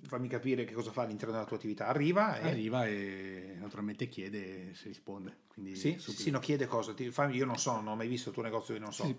Fammi 0.03 0.29
capire 0.29 0.65
che 0.65 0.73
cosa 0.73 0.91
fa 0.93 1.03
all'interno 1.03 1.33
della 1.35 1.45
tua 1.47 1.57
attività. 1.57 1.87
Arriva 1.87 2.39
e... 2.39 2.49
Arriva 2.49 2.87
e 2.87 3.57
naturalmente 3.59 4.09
chiede 4.09 4.71
e 4.71 4.75
si 4.75 4.89
risponde. 4.89 5.41
Quindi 5.49 5.75
Sì, 5.77 5.97
sì, 5.99 6.31
no, 6.31 6.39
chiede 6.39 6.67
cosa. 6.67 6.95
Ti- 6.95 7.11
fammi- 7.11 7.37
io 7.37 7.45
non 7.45 7.59
so, 7.59 7.75
non 7.75 7.89
ho 7.89 7.97
mai 7.97 8.09
visto 8.09 8.29
il 8.31 8.35
tuo 8.35 8.43
negozio, 8.43 8.75
io 8.75 8.81
non 8.81 8.93
so. 8.93 9.05
Sì, 9.05 9.17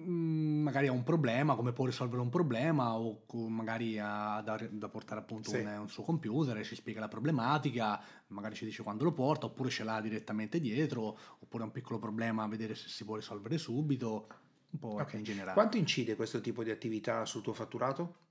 mm, 0.00 0.62
magari 0.62 0.88
ha 0.88 0.92
un 0.92 1.04
problema, 1.04 1.54
come 1.54 1.72
può 1.72 1.84
risolvere 1.86 2.20
un 2.22 2.28
problema 2.28 2.94
o 2.98 3.22
magari 3.48 3.98
ha 3.98 4.40
da, 4.42 4.58
da 4.68 4.88
portare 4.88 5.20
appunto 5.20 5.50
Sì. 5.50 5.58
un, 5.58 5.66
un 5.66 5.88
suo 5.88 6.02
computer 6.02 6.56
e 6.58 6.64
ci 6.64 6.74
spiega 6.74 7.00
la 7.00 7.08
problematica, 7.08 8.02
magari 8.28 8.54
ci 8.56 8.64
dice 8.64 8.82
quando 8.82 9.04
lo 9.04 9.12
porta 9.12 9.46
oppure 9.46 9.70
ce 9.70 9.84
l'ha 9.84 10.00
direttamente 10.00 10.58
dietro 10.60 11.16
oppure 11.38 11.62
ha 11.62 11.66
un 11.66 11.72
piccolo 11.72 11.98
problema 11.98 12.42
a 12.42 12.48
vedere 12.48 12.74
se 12.74 12.88
si 12.88 13.04
può 13.04 13.14
risolvere 13.14 13.58
subito. 13.58 14.26
un 14.70 14.78
po' 14.80 14.88
Ok. 15.00 15.14
in 15.14 15.22
generale. 15.22 15.52
Quanto 15.54 15.76
incide 15.76 16.16
questo 16.16 16.40
tipo 16.40 16.62
di 16.64 16.70
attività 16.70 17.24
sul 17.24 17.42
tuo 17.42 17.52
fatturato? 17.54 18.24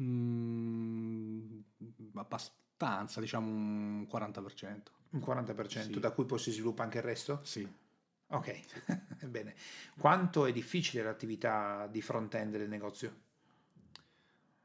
Mm, 0.00 1.60
abbastanza, 2.14 3.20
diciamo 3.20 3.46
un 3.48 4.06
40%. 4.10 4.92
Un 5.10 5.20
40%, 5.20 5.66
Sì. 5.94 6.00
da 6.00 6.10
cui 6.12 6.24
poi 6.24 6.38
si 6.38 6.50
sviluppa 6.52 6.82
anche 6.82 6.98
il 6.98 7.04
resto? 7.04 7.40
Sì. 7.42 7.66
Ok, 8.30 8.60
bene. 9.26 9.54
Quanto 9.98 10.44
è 10.46 10.52
difficile 10.52 11.02
l'attività 11.02 11.86
di 11.86 12.02
front-end 12.02 12.56
del 12.56 12.68
negozio? 12.68 13.26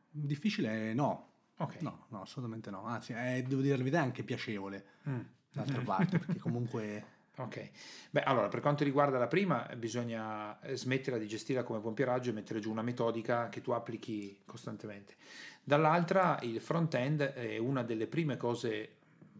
Difficile 0.10 0.94
no, 0.94 1.30
Ok. 1.58 1.82
no, 1.82 2.06
no, 2.10 2.22
assolutamente 2.22 2.70
no. 2.70 2.84
Anzi, 2.86 3.14
è, 3.14 3.42
devo 3.42 3.62
dire 3.62 3.78
la 3.78 3.84
verità, 3.84 4.00
è 4.00 4.04
anche 4.04 4.24
piacevole, 4.24 4.86
Mm. 5.10 5.20
d'altra 5.52 5.82
parte, 5.82 6.20
perché 6.20 6.40
comunque... 6.40 7.06
Ok, 7.38 7.72
beh 8.12 8.22
allora 8.22 8.48
per 8.48 8.60
quanto 8.60 8.84
riguarda 8.84 9.18
la 9.18 9.26
prima 9.26 9.68
bisogna 9.76 10.60
eh, 10.62 10.78
smetterla 10.78 11.18
di 11.18 11.28
gestirla 11.28 11.64
come 11.64 11.80
pompieraggio 11.80 12.30
e 12.30 12.34
mettere 12.34 12.60
giù 12.60 12.70
una 12.70 12.84
metodica 12.84 13.50
che 13.50 13.62
tu 13.62 13.72
applichi 13.72 14.42
costantemente. 14.46 15.16
Dall'altra 15.64 16.38
il 16.44 16.62
front-end 16.62 17.22
è 17.22 17.58
una 17.58 17.82
delle 17.82 18.06
prime 18.06 18.38
cose, 18.38 18.88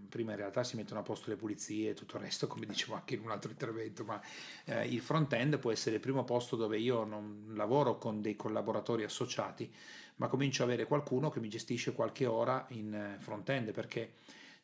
prima 0.10 0.32
in 0.32 0.38
realtà 0.38 0.64
si 0.64 0.76
mettono 0.76 1.02
a 1.02 1.04
posto 1.04 1.30
le 1.30 1.36
pulizie 1.36 1.92
e 1.92 1.94
tutto 1.94 2.18
il 2.18 2.24
resto 2.24 2.48
come 2.48 2.66
dicevo 2.66 2.96
anche 2.96 3.14
in 3.14 3.22
un 3.22 3.30
altro 3.30 3.52
intervento, 3.52 4.04
ma 4.04 4.20
eh, 4.66 4.88
il 4.88 5.00
front-end 5.00 5.60
può 5.60 5.72
essere 5.72 5.96
il 5.96 6.02
primo 6.02 6.24
posto 6.24 6.56
dove 6.56 6.80
io 6.80 7.04
non 7.04 7.52
lavoro 7.54 8.00
con 8.00 8.24
dei 8.24 8.36
collaboratori 8.36 9.04
associati, 9.04 9.72
ma 10.16 10.28
comincio 10.30 10.64
a 10.64 10.66
avere 10.66 10.86
qualcuno 10.86 11.30
che 11.30 11.40
mi 11.40 11.48
gestisce 11.48 11.94
qualche 11.94 12.26
ora 12.26 12.66
in 12.70 12.92
eh, 12.92 13.18
front-end 13.20 13.72
perché 13.72 14.14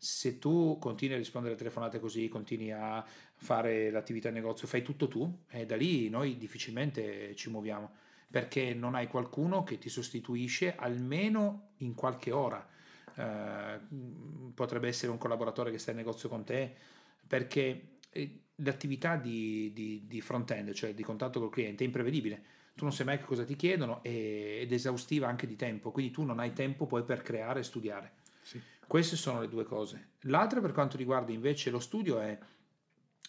se 0.02 0.40
tu 0.40 0.78
continui 0.80 1.16
a 1.16 1.18
rispondere 1.18 1.54
alle 1.54 1.62
telefonate 1.62 2.00
così, 2.00 2.30
continui 2.30 2.72
a 2.72 3.06
fare 3.36 3.92
l'attività 3.92 4.30
in 4.30 4.36
negozio, 4.36 4.66
fai 4.66 4.82
tutto 4.82 5.10
tu 5.10 5.42
e 5.50 5.66
da 5.66 5.76
lì 5.76 6.08
noi 6.10 6.38
difficilmente 6.38 7.36
ci 7.36 7.50
muoviamo 7.50 7.92
perché 8.30 8.74
non 8.74 8.96
hai 8.96 9.08
qualcuno 9.08 9.64
che 9.64 9.78
ti 9.78 9.90
sostituisce 9.90 10.76
almeno 10.76 11.72
in 11.78 11.96
qualche 11.96 12.32
ora. 12.32 12.66
Eh, 13.16 13.80
potrebbe 14.54 14.88
essere 14.88 15.12
un 15.12 15.18
collaboratore 15.18 15.72
che 15.72 15.80
sta 15.80 15.92
in 15.92 15.98
negozio 15.98 16.30
con 16.30 16.46
te 16.46 16.74
perché 17.28 17.98
eh, 18.12 18.40
l'attività 18.56 19.18
di, 19.18 19.72
di, 19.74 20.06
di 20.08 20.22
front-end, 20.22 20.72
cioè 20.72 20.94
di 20.94 21.04
contatto 21.04 21.40
col 21.40 21.50
cliente, 21.50 21.84
è 21.84 21.88
imprevedibile. 21.88 22.42
Tu 22.76 22.86
non 22.86 22.94
sai 22.94 23.06
mai 23.06 23.18
che 23.18 23.26
cosa 23.26 23.44
ti 23.44 23.56
chiedono 23.56 24.02
e- 24.04 24.60
ed 24.62 24.72
esaustiva 24.72 25.28
anche 25.28 25.46
di 25.46 25.58
tempo, 25.58 25.92
quindi 25.92 26.12
tu 26.12 26.24
non 26.24 26.40
hai 26.40 26.54
tempo 26.54 26.86
poi 26.86 27.04
per 27.04 27.22
creare 27.22 27.60
e 27.60 27.64
studiare. 27.64 28.12
Sì. 28.42 28.62
Queste 28.90 29.18
sono 29.18 29.40
le 29.40 29.48
due 29.48 29.66
cose. 29.66 30.14
L'altra 30.22 30.62
per 30.62 30.72
quanto 30.72 30.98
riguarda 30.98 31.32
invece 31.32 31.70
lo 31.70 31.80
studio 31.80 32.20
è 32.20 32.36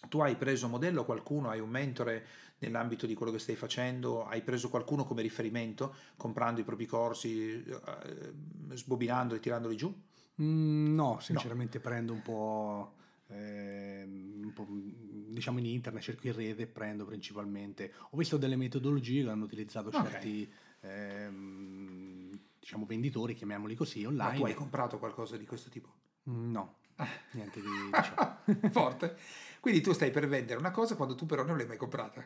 tu 0.09 0.19
hai 0.19 0.35
preso 0.35 0.67
modello 0.67 1.05
qualcuno, 1.05 1.49
hai 1.49 1.59
un 1.59 1.69
mentore 1.69 2.25
nell'ambito 2.57 3.05
di 3.05 3.13
quello 3.13 3.31
che 3.31 3.37
stai 3.37 3.55
facendo, 3.55 4.25
hai 4.25 4.41
preso 4.41 4.69
qualcuno 4.69 5.03
come 5.03 5.21
riferimento 5.21 5.93
comprando 6.17 6.61
i 6.61 6.63
propri 6.63 6.87
corsi, 6.87 7.63
eh, 7.63 8.33
sbobinandoli, 8.71 9.39
tirandoli 9.39 9.77
giù? 9.77 9.95
Mm, 10.41 10.95
no, 10.95 11.19
sinceramente 11.19 11.79
prendo 11.79 12.13
un 12.13 12.23
po', 12.23 12.95
ehm, 13.27 14.41
un 14.43 14.53
po', 14.53 14.65
diciamo 14.67 15.59
in 15.59 15.65
internet, 15.67 16.01
cerco 16.01 16.25
in 16.25 16.33
rete 16.33 16.63
e 16.63 16.67
prendo 16.67 17.05
principalmente. 17.05 17.93
Ho 18.09 18.17
visto 18.17 18.37
delle 18.37 18.55
metodologie 18.55 19.23
che 19.25 19.29
hanno 19.29 19.43
utilizzato 19.43 19.89
Ok. 19.89 20.09
certi 20.09 20.51
ehm, 20.81 21.70
diciamo 22.61 22.85
venditori, 22.85 23.33
chiamiamoli 23.33 23.73
così, 23.73 24.03
Ma 24.03 24.09
online. 24.09 24.37
tu 24.37 24.45
hai 24.45 24.53
comprato 24.53 24.99
qualcosa 24.99 25.35
di 25.35 25.47
questo 25.47 25.69
tipo? 25.69 25.89
No, 26.25 26.75
niente 27.31 27.59
di 27.59 27.67
diciamo. 27.91 28.37
Forte. 28.69 29.17
Quindi 29.59 29.81
tu 29.81 29.91
stai 29.93 30.11
per 30.11 30.27
vendere 30.27 30.59
una 30.59 30.69
cosa 30.69 30.95
quando 30.95 31.15
tu 31.15 31.25
però 31.25 31.43
non 31.43 31.57
l'hai 31.57 31.65
mai 31.65 31.77
comprata. 31.77 32.23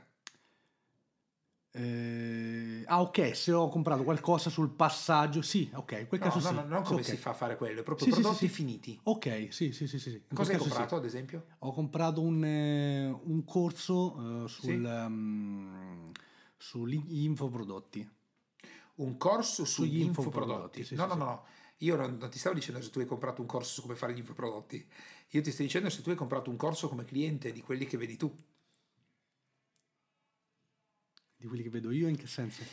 Eh, 1.72 2.84
ah, 2.86 3.02
ok, 3.02 3.36
se 3.36 3.52
ho 3.54 3.68
comprato 3.70 4.04
qualcosa 4.04 4.50
sul 4.50 4.70
passaggio, 4.70 5.42
sì, 5.42 5.70
ok, 5.74 5.92
in 6.00 6.08
quel 6.08 6.20
No, 6.22 6.28
caso 6.28 6.40
no, 6.40 6.48
sì. 6.48 6.54
no, 6.56 6.64
non 6.66 6.84
come 6.84 7.00
ok. 7.00 7.06
si 7.06 7.18
fa 7.18 7.30
a 7.32 7.34
fare 7.34 7.56
quello, 7.58 7.80
è 7.80 7.84
proprio 7.84 8.08
Sì, 8.08 8.14
prodotti 8.14 8.38
sì, 8.38 8.48
sì. 8.48 8.54
finiti. 8.54 9.00
Ok, 9.04 9.48
sì, 9.52 9.72
sì, 9.72 9.88
sì, 9.88 10.00
sì. 10.00 10.22
Cosa 10.34 10.52
hai 10.52 10.58
comprato 10.58 10.96
ad 10.96 11.06
esempio? 11.06 11.48
Ho 11.60 11.74
comprato 11.74 12.22
un, 12.22 12.44
eh, 12.44 13.08
un 13.08 13.44
corso 13.46 14.44
eh, 14.46 14.48
sul, 14.48 14.84
um, 14.86 16.12
sugli 16.58 17.24
infoprodotti. 17.26 18.10
Un 18.96 19.18
corso 19.18 19.66
sugli 19.66 20.02
infoprodotti. 20.02 20.84
sì, 20.84 20.96
no, 20.96 21.04
sì, 21.04 21.08
no, 21.10 21.16
no, 21.16 21.24
no. 21.24 21.46
Io 21.80 21.96
non, 21.96 22.18
non 22.18 22.30
ti 22.30 22.40
stavo 22.40 22.56
dicendo 22.56 22.82
se 22.82 22.90
tu 22.90 23.00
hai 23.00 23.06
comprato 23.06 23.42
un 23.42 23.48
corso 23.48 23.74
su 23.74 23.82
come 23.82 23.96
fare 23.96 24.14
gli 24.14 24.20
infoprodotti. 24.20 24.88
Io 25.30 25.42
ti 25.42 25.52
sto 25.52 25.64
dicendo 25.64 25.90
se 25.90 26.02
tu 26.02 26.10
hai 26.10 26.16
comprato 26.16 26.50
un 26.50 26.56
corso 26.56 26.88
come 26.88 27.04
cliente 27.04 27.52
di 27.52 27.62
quelli 27.62 27.86
che 27.86 27.98
vedi 27.98 28.16
tu. 28.16 28.34
Di 31.36 31.48
quelli 31.48 31.64
che 31.64 31.70
vedo 31.70 31.92
io, 31.92 32.08
in 32.08 32.16
che 32.16 32.28
senso? 32.28 32.64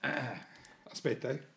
Eh, 0.00 0.40
aspetta, 0.84 1.30
eh. 1.30 1.50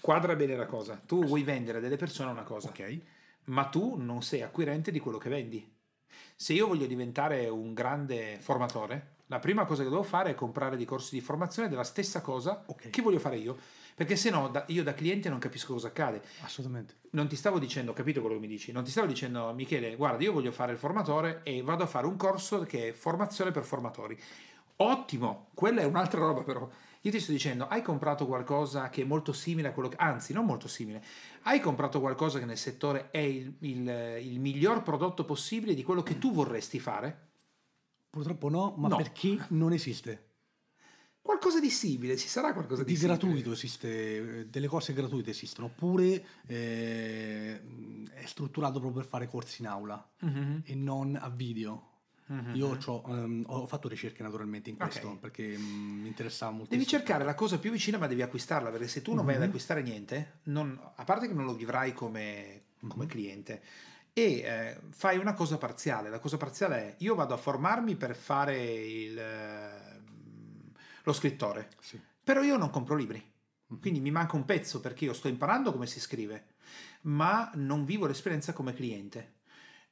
Quadra 0.00 0.36
bene 0.36 0.54
la 0.54 0.66
cosa. 0.66 0.96
Tu 0.96 1.24
vuoi 1.24 1.42
vendere 1.42 1.78
a 1.78 1.80
delle 1.80 1.96
persone 1.96 2.30
una 2.30 2.42
cosa, 2.42 2.68
Ok, 2.68 3.00
ma 3.44 3.66
tu 3.68 3.96
non 3.96 4.22
sei 4.22 4.42
acquirente 4.42 4.90
di 4.90 5.00
quello 5.00 5.18
che 5.18 5.30
vendi. 5.30 5.76
Se 6.36 6.52
io 6.52 6.66
voglio 6.66 6.86
diventare 6.86 7.48
un 7.48 7.74
grande 7.74 8.38
formatore, 8.40 9.16
la 9.28 9.38
prima 9.38 9.64
cosa 9.64 9.82
che 9.82 9.88
devo 9.88 10.02
fare 10.02 10.30
è 10.30 10.34
comprare 10.34 10.76
dei 10.76 10.84
corsi 10.84 11.14
di 11.14 11.20
formazione 11.22 11.68
della 11.68 11.84
stessa 11.84 12.20
cosa 12.20 12.62
Ok. 12.66 12.90
che 12.90 13.00
voglio 13.02 13.18
fare 13.18 13.36
io. 13.36 13.56
Perché 13.94 14.14
se 14.14 14.30
no 14.30 14.48
da- 14.48 14.64
io 14.68 14.82
da 14.84 14.94
cliente 14.94 15.28
non 15.28 15.38
capisco 15.40 15.72
cosa 15.72 15.88
accade. 15.88 16.20
assolutamente. 16.42 16.94
non 17.10 17.26
ti 17.26 17.36
stavo 17.36 17.58
dicendo, 17.58 17.90
ho 17.90 17.94
capito 17.94 18.20
quello 18.20 18.36
che 18.36 18.40
mi 18.42 18.46
dici, 18.46 18.70
non 18.70 18.84
ti 18.84 18.90
stavo 18.90 19.06
dicendo 19.06 19.52
Michele, 19.54 19.96
guarda, 19.96 20.22
io 20.22 20.32
voglio 20.32 20.52
fare 20.52 20.72
il 20.72 20.78
formatore 20.78 21.40
e 21.42 21.62
vado 21.62 21.82
a 21.84 21.86
fare 21.86 22.06
un 22.06 22.16
corso 22.16 22.60
che 22.64 22.88
è 22.88 22.92
formazione 22.92 23.50
per 23.50 23.64
formatori. 23.64 24.16
Ottimo, 24.76 25.48
quella 25.54 25.80
è 25.80 25.84
un'altra 25.84 26.20
roba 26.20 26.42
però. 26.42 26.68
Io 27.02 27.10
ti 27.10 27.18
sto 27.20 27.32
dicendo, 27.32 27.66
hai 27.68 27.82
comprato 27.82 28.26
qualcosa 28.26 28.88
che 28.90 29.02
è 29.02 29.04
molto 29.04 29.32
simile 29.32 29.68
a 29.68 29.72
quello 29.72 29.88
che, 29.88 29.96
anzi, 29.98 30.32
non 30.32 30.44
molto 30.44 30.68
simile, 30.68 31.02
hai 31.42 31.58
comprato 31.60 32.00
qualcosa 32.00 32.38
che 32.38 32.44
nel 32.44 32.58
settore 32.58 33.08
è 33.10 33.18
il, 33.18 33.54
il- 33.60 34.18
il 34.22 34.38
miglior 34.40 34.82
prodotto 34.82 35.24
possibile 35.24 35.74
di 35.74 35.82
quello 35.82 36.02
che 36.02 36.18
tu 36.18 36.32
vorresti 36.32 36.78
fare? 36.78 37.26
Purtroppo 38.18 38.48
no, 38.48 38.74
ma 38.76 38.88
No. 38.88 38.96
perché 38.96 39.38
non 39.50 39.72
esiste. 39.72 40.24
Qualcosa 41.22 41.60
di 41.60 41.70
simile, 41.70 42.16
ci 42.16 42.26
sarà 42.26 42.52
qualcosa 42.52 42.82
di, 42.82 42.90
Di 42.92 42.96
simile. 42.98 43.16
gratuito 43.16 43.52
esiste, 43.52 44.40
eh, 44.40 44.46
delle 44.46 44.66
cose 44.66 44.92
gratuite 44.92 45.30
esistono, 45.30 45.66
oppure 45.68 46.24
eh, 46.46 47.60
è 48.12 48.24
strutturato 48.26 48.80
proprio 48.80 49.02
per 49.02 49.08
fare 49.08 49.28
corsi 49.28 49.60
in 49.62 49.68
aula 49.68 50.10
Mhm, 50.20 50.62
e 50.64 50.74
non 50.74 51.16
a 51.20 51.28
video. 51.28 51.90
mhm. 52.26 52.54
Io 52.56 52.76
ehm, 53.06 53.44
ho 53.46 53.66
fatto 53.66 53.86
ricerche 53.88 54.22
naturalmente 54.24 54.68
in 54.70 54.76
questo 54.76 55.08
Ok. 55.10 55.18
perché 55.20 55.56
mm, 55.56 56.00
mi 56.00 56.08
interessava 56.08 56.50
molto. 56.50 56.70
Devi 56.70 56.86
cercare 56.86 57.22
la 57.24 57.34
cosa 57.36 57.58
più 57.58 57.70
vicina, 57.70 57.98
ma 57.98 58.06
devi 58.08 58.22
acquistarla 58.22 58.70
perché 58.70 58.88
se 58.88 59.00
tu 59.02 59.14
non 59.14 59.24
vai 59.24 59.34
ad 59.36 59.42
Mhm. 59.42 59.46
acquistare 59.46 59.82
niente, 59.82 60.40
non- 60.44 60.76
a 60.96 61.04
parte 61.04 61.28
che 61.28 61.34
non 61.34 61.44
lo 61.44 61.54
vivrai 61.54 61.92
come, 61.92 62.62
come 62.88 63.04
Mhm. 63.04 63.10
cliente, 63.10 63.62
e 64.18 64.40
eh, 64.40 64.80
fai 64.90 65.18
una 65.18 65.34
cosa 65.34 65.58
parziale. 65.58 66.08
La 66.10 66.18
cosa 66.18 66.36
parziale 66.36 66.76
è: 66.76 66.94
io 66.98 67.14
vado 67.14 67.34
a 67.34 67.36
formarmi 67.36 67.96
per 67.96 68.16
fare 68.16 68.56
il, 68.74 69.18
ehm, 69.18 70.72
lo 71.04 71.12
scrittore, 71.12 71.68
Sì. 71.80 72.00
però 72.22 72.42
io 72.42 72.56
non 72.56 72.70
compro 72.70 72.94
libri. 72.96 73.22
Mhm. 73.68 73.80
Quindi 73.80 74.00
mi 74.00 74.10
manca 74.10 74.36
un 74.36 74.44
pezzo 74.44 74.80
perché 74.80 75.04
io 75.04 75.12
sto 75.12 75.28
imparando 75.28 75.72
come 75.72 75.86
si 75.86 76.00
scrive, 76.00 76.54
ma 77.02 77.50
non 77.54 77.84
vivo 77.84 78.06
l'esperienza 78.06 78.52
come 78.52 78.72
cliente. 78.74 79.36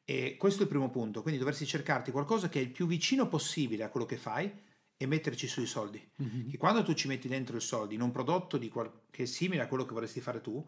E 0.05 0.37
questo 0.39 0.61
è 0.61 0.62
il 0.65 0.69
primo 0.71 0.89
punto. 0.91 1.21
Quindi 1.23 1.39
dovresti 1.41 1.67
cercarti 1.67 2.11
qualcosa 2.12 2.49
che 2.49 2.61
è 2.61 2.62
il 2.62 2.71
più 2.71 2.87
vicino 2.87 3.29
possibile 3.29 3.83
a 3.85 3.89
quello 3.89 4.07
che 4.07 4.17
fai 4.17 4.51
e 4.97 5.07
metterci 5.07 5.47
sui 5.47 5.67
soldi 5.67 6.03
Mhm. 6.17 6.49
che 6.51 6.57
quando 6.57 6.83
tu 6.83 6.95
ci 6.95 7.07
metti 7.09 7.29
dentro 7.29 7.57
i 7.57 7.61
soldi 7.61 7.95
in 7.97 8.01
un 8.01 8.11
prodotto 8.12 8.57
di 8.57 8.69
qual- 8.71 9.03
che 9.11 9.25
è 9.25 9.27
simile 9.27 9.62
a 9.62 9.67
quello 9.69 9.85
che 9.85 9.93
vorresti 9.93 10.21
fare 10.21 10.41
tu, 10.41 10.65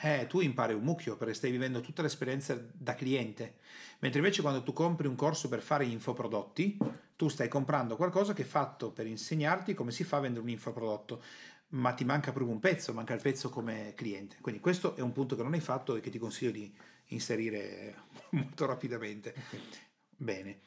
eh, 0.00 0.26
tu 0.28 0.40
impari 0.40 0.74
un 0.74 0.82
mucchio 0.82 1.16
perché 1.16 1.34
stai 1.34 1.50
vivendo 1.50 1.80
tutta 1.80 2.02
l'esperienza 2.02 2.60
da 2.72 2.94
cliente. 2.94 3.56
Mentre 4.00 4.20
invece 4.20 4.42
quando 4.42 4.62
tu 4.62 4.72
compri 4.72 5.06
un 5.06 5.14
corso 5.14 5.48
per 5.48 5.62
fare 5.62 5.84
infoprodotti, 5.86 6.76
tu 7.16 7.28
stai 7.28 7.48
comprando 7.48 7.96
qualcosa 7.96 8.34
che 8.34 8.42
è 8.42 8.46
fatto 8.46 8.90
per 8.90 9.06
insegnarti 9.06 9.72
come 9.74 9.90
si 9.90 10.04
fa 10.04 10.18
a 10.18 10.20
vendere 10.20 10.44
un 10.44 10.50
infoprodotto, 10.50 11.22
ma 11.68 11.92
ti 11.92 12.04
manca 12.04 12.30
proprio 12.30 12.52
un 12.52 12.60
pezzo, 12.60 12.92
manca 12.92 13.14
il 13.14 13.22
pezzo 13.22 13.48
come 13.48 13.94
cliente. 13.96 14.36
Quindi 14.40 14.60
questo 14.60 14.96
è 14.96 15.00
un 15.00 15.12
punto 15.12 15.34
che 15.34 15.42
non 15.42 15.54
hai 15.54 15.60
fatto 15.60 15.96
e 15.96 16.00
che 16.00 16.10
ti 16.10 16.18
consiglio 16.18 16.50
di 16.50 16.72
inserire 17.06 17.94
molto 18.30 18.66
rapidamente. 18.66 19.34
Bene. 20.14 20.60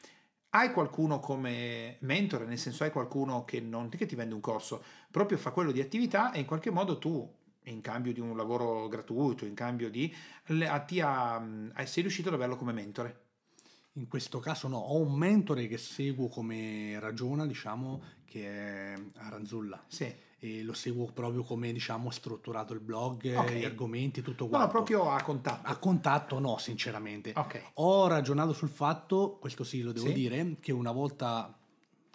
Hai 0.52 0.72
qualcuno 0.72 1.20
come 1.20 1.98
mentore, 2.00 2.46
nel 2.46 2.58
senso 2.58 2.84
hai 2.84 2.90
qualcuno 2.90 3.46
che 3.46 3.60
non 3.60 3.88
che 3.90 4.08
ti 4.08 4.16
vende 4.16 4.34
un 4.34 4.42
corso, 4.42 4.84
proprio 5.12 5.38
fa 5.38 5.52
quello 5.52 5.72
di 5.72 5.80
attività 5.80 6.32
e 6.32 6.40
in 6.40 6.48
qualche 6.48 6.72
modo 6.72 6.98
tu, 6.98 7.32
in 7.70 7.82
cambio 7.82 8.14
di 8.14 8.20
un 8.20 8.36
lavoro 8.36 8.88
gratuito, 8.88 9.46
in 9.46 9.54
cambio 9.54 9.90
di... 9.90 10.14
a- 10.68 10.80
ti 10.82 11.00
ha- 11.02 11.42
sei 11.86 12.02
riuscito 12.04 12.28
ad 12.30 12.36
averlo 12.36 12.56
come 12.56 12.74
mentore. 12.74 13.24
In 13.94 14.08
questo 14.08 14.40
caso 14.40 14.68
no, 14.68 14.78
ho 14.78 14.98
un 15.00 15.14
mentore 15.14 15.68
che 15.68 15.78
seguo 15.78 16.28
come 16.30 16.98
ragiona, 17.00 17.46
diciamo, 17.46 18.02
che 18.26 18.46
è 18.94 18.94
Aranzulla. 19.16 19.84
Sì. 19.88 20.14
E 20.42 20.64
lo 20.64 20.72
seguo 20.72 21.12
proprio 21.12 21.44
come, 21.44 21.74
diciamo, 21.74 22.10
strutturato 22.12 22.72
il 22.74 22.80
blog, 22.80 23.34
Ok. 23.36 23.52
gli 23.52 23.66
argomenti, 23.66 24.22
tutto 24.22 24.48
quanto. 24.48 24.66
no, 24.68 24.72
proprio 24.72 25.10
a 25.10 25.22
contatto. 25.22 25.68
A 25.68 25.76
contatto 25.78 26.40
no, 26.40 26.58
sinceramente. 26.60 27.34
Ok. 27.36 27.62
Ho 27.76 28.08
ragionato 28.08 28.54
sul 28.54 28.70
fatto, 28.70 29.38
questo 29.40 29.66
sì 29.66 29.82
lo 29.82 29.92
devo 29.92 30.08
Sì. 30.08 30.14
dire, 30.14 30.56
che 30.62 30.72
una 30.72 30.92
volta 30.94 31.54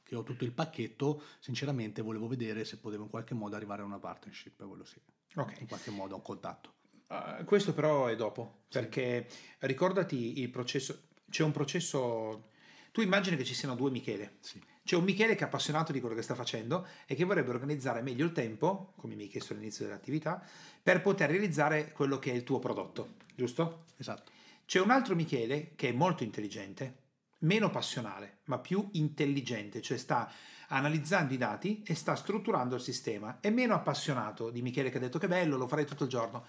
che 0.02 0.16
ho 0.16 0.22
tutto 0.22 0.44
il 0.44 0.52
pacchetto, 0.52 1.22
sinceramente 1.38 2.00
volevo 2.00 2.26
vedere 2.28 2.64
se 2.64 2.78
potevo 2.78 3.02
in 3.02 3.10
qualche 3.10 3.34
modo 3.34 3.56
arrivare 3.56 3.82
a 3.82 3.84
una 3.84 3.98
partnership, 3.98 4.64
quello 4.66 4.84
sì. 4.84 4.98
Ok. 5.36 5.60
In 5.60 5.66
qualche 5.66 5.90
modo, 5.90 6.14
un 6.14 6.22
contatto. 6.22 6.72
Uh, 7.06 7.44
questo 7.44 7.74
però 7.74 8.06
è 8.06 8.16
dopo, 8.16 8.62
perché 8.68 9.26
ricordati 9.60 10.40
il 10.40 10.48
processo, 10.50 11.08
c'è 11.30 11.42
un 11.42 11.52
processo, 11.52 12.50
tu 12.92 13.00
immagini 13.02 13.36
che 13.36 13.44
ci 13.44 13.54
siano 13.54 13.74
due 13.74 13.90
Michele. 13.90 14.36
Sì. 14.40 14.62
C'è 14.84 14.96
un 14.96 15.04
Michele 15.04 15.34
che 15.34 15.44
è 15.44 15.46
appassionato 15.46 15.92
di 15.92 16.00
quello 16.00 16.14
che 16.14 16.22
sta 16.22 16.34
facendo 16.34 16.86
e 17.06 17.14
che 17.14 17.24
vorrebbe 17.24 17.50
organizzare 17.50 18.02
meglio 18.02 18.24
il 18.24 18.32
tempo, 18.32 18.92
come 18.96 19.14
mi 19.14 19.22
hai 19.22 19.28
chiesto 19.28 19.52
all'inizio 19.52 19.86
dell'attività, 19.86 20.44
per 20.82 21.00
poter 21.00 21.30
realizzare 21.30 21.92
quello 21.92 22.18
che 22.18 22.32
è 22.32 22.34
il 22.34 22.44
tuo 22.44 22.58
prodotto, 22.58 23.14
giusto? 23.34 23.84
Esatto. 23.96 24.32
C'è 24.66 24.80
un 24.80 24.90
altro 24.90 25.14
Michele 25.14 25.72
che 25.74 25.88
è 25.88 25.92
molto 25.92 26.22
intelligente, 26.22 27.03
meno 27.44 27.70
passionale, 27.70 28.38
ma 28.44 28.58
più 28.58 28.88
intelligente, 28.92 29.80
cioè 29.80 29.96
sta 29.96 30.30
analizzando 30.68 31.32
i 31.32 31.38
dati 31.38 31.82
e 31.86 31.94
sta 31.94 32.14
strutturando 32.14 32.74
il 32.74 32.80
sistema. 32.80 33.38
È 33.40 33.50
meno 33.50 33.74
appassionato 33.74 34.50
di 34.50 34.62
Michele 34.62 34.90
che 34.90 34.96
ha 34.96 35.00
detto 35.00 35.18
che 35.18 35.28
bello, 35.28 35.56
lo 35.56 35.68
farei 35.68 35.86
tutto 35.86 36.04
il 36.04 36.10
giorno. 36.10 36.44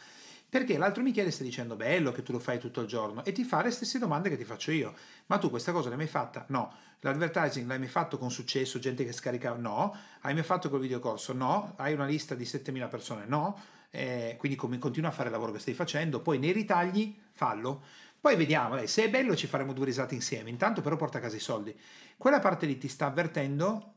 Perché 0.48 0.78
l'altro 0.78 1.04
Michele 1.04 1.32
sta 1.32 1.44
dicendo 1.44 1.76
bello 1.76 2.12
che 2.12 2.24
tu 2.24 2.32
lo 2.32 2.40
fai 2.40 2.60
tutto 2.60 2.80
il 2.82 2.88
giorno 2.88 3.26
e 3.26 3.32
ti 3.32 3.44
fa 3.44 3.62
le 3.62 3.72
stesse 3.72 4.00
domande 4.00 4.30
che 4.30 4.38
ti 4.38 4.46
faccio 4.46 4.72
io. 4.72 4.94
Ma 5.26 5.38
tu 5.38 5.50
questa 5.50 5.72
cosa 5.72 5.90
l'hai 5.90 5.98
mai 5.98 6.08
fatta? 6.08 6.46
No. 6.50 6.74
L'advertising 7.02 7.68
l'hai 7.68 7.80
mai 7.80 7.88
fatto 7.88 8.18
con 8.18 8.32
successo? 8.32 8.80
Gente 8.80 9.04
che 9.04 9.12
scarica? 9.12 9.54
No. 9.54 9.96
Hai 10.22 10.34
mai 10.34 10.44
fatto 10.44 10.70
col 10.70 10.80
videocorso? 10.80 11.34
No. 11.34 11.74
Hai 11.76 11.94
una 11.94 12.06
lista 12.06 12.36
di 12.36 12.46
7000 12.46 12.88
persone? 12.88 13.26
No. 13.26 13.60
Eh, 13.90 14.36
quindi 14.38 14.58
continua 14.58 15.10
a 15.10 15.14
fare 15.14 15.28
il 15.28 15.34
lavoro 15.34 15.52
che 15.52 15.60
stai 15.60 15.74
facendo. 15.74 16.22
Poi 16.22 16.40
nei 16.40 16.52
ritagli 16.52 17.18
fallo. 17.32 17.84
Poi 18.26 18.36
vediamo, 18.38 18.84
se 18.88 19.04
è 19.04 19.10
bello 19.12 19.36
ci 19.36 19.46
faremo 19.46 19.72
due 19.72 19.86
risate 19.86 20.16
insieme. 20.16 20.50
Intanto 20.50 20.82
però 20.82 20.96
porta 20.96 21.20
a 21.20 21.22
casa 21.22 21.36
i 21.36 21.40
soldi. 21.40 21.80
Quella 22.18 22.40
parte 22.40 22.66
lì 22.66 22.76
ti 22.80 22.88
sta 22.88 23.06
avvertendo 23.06 23.94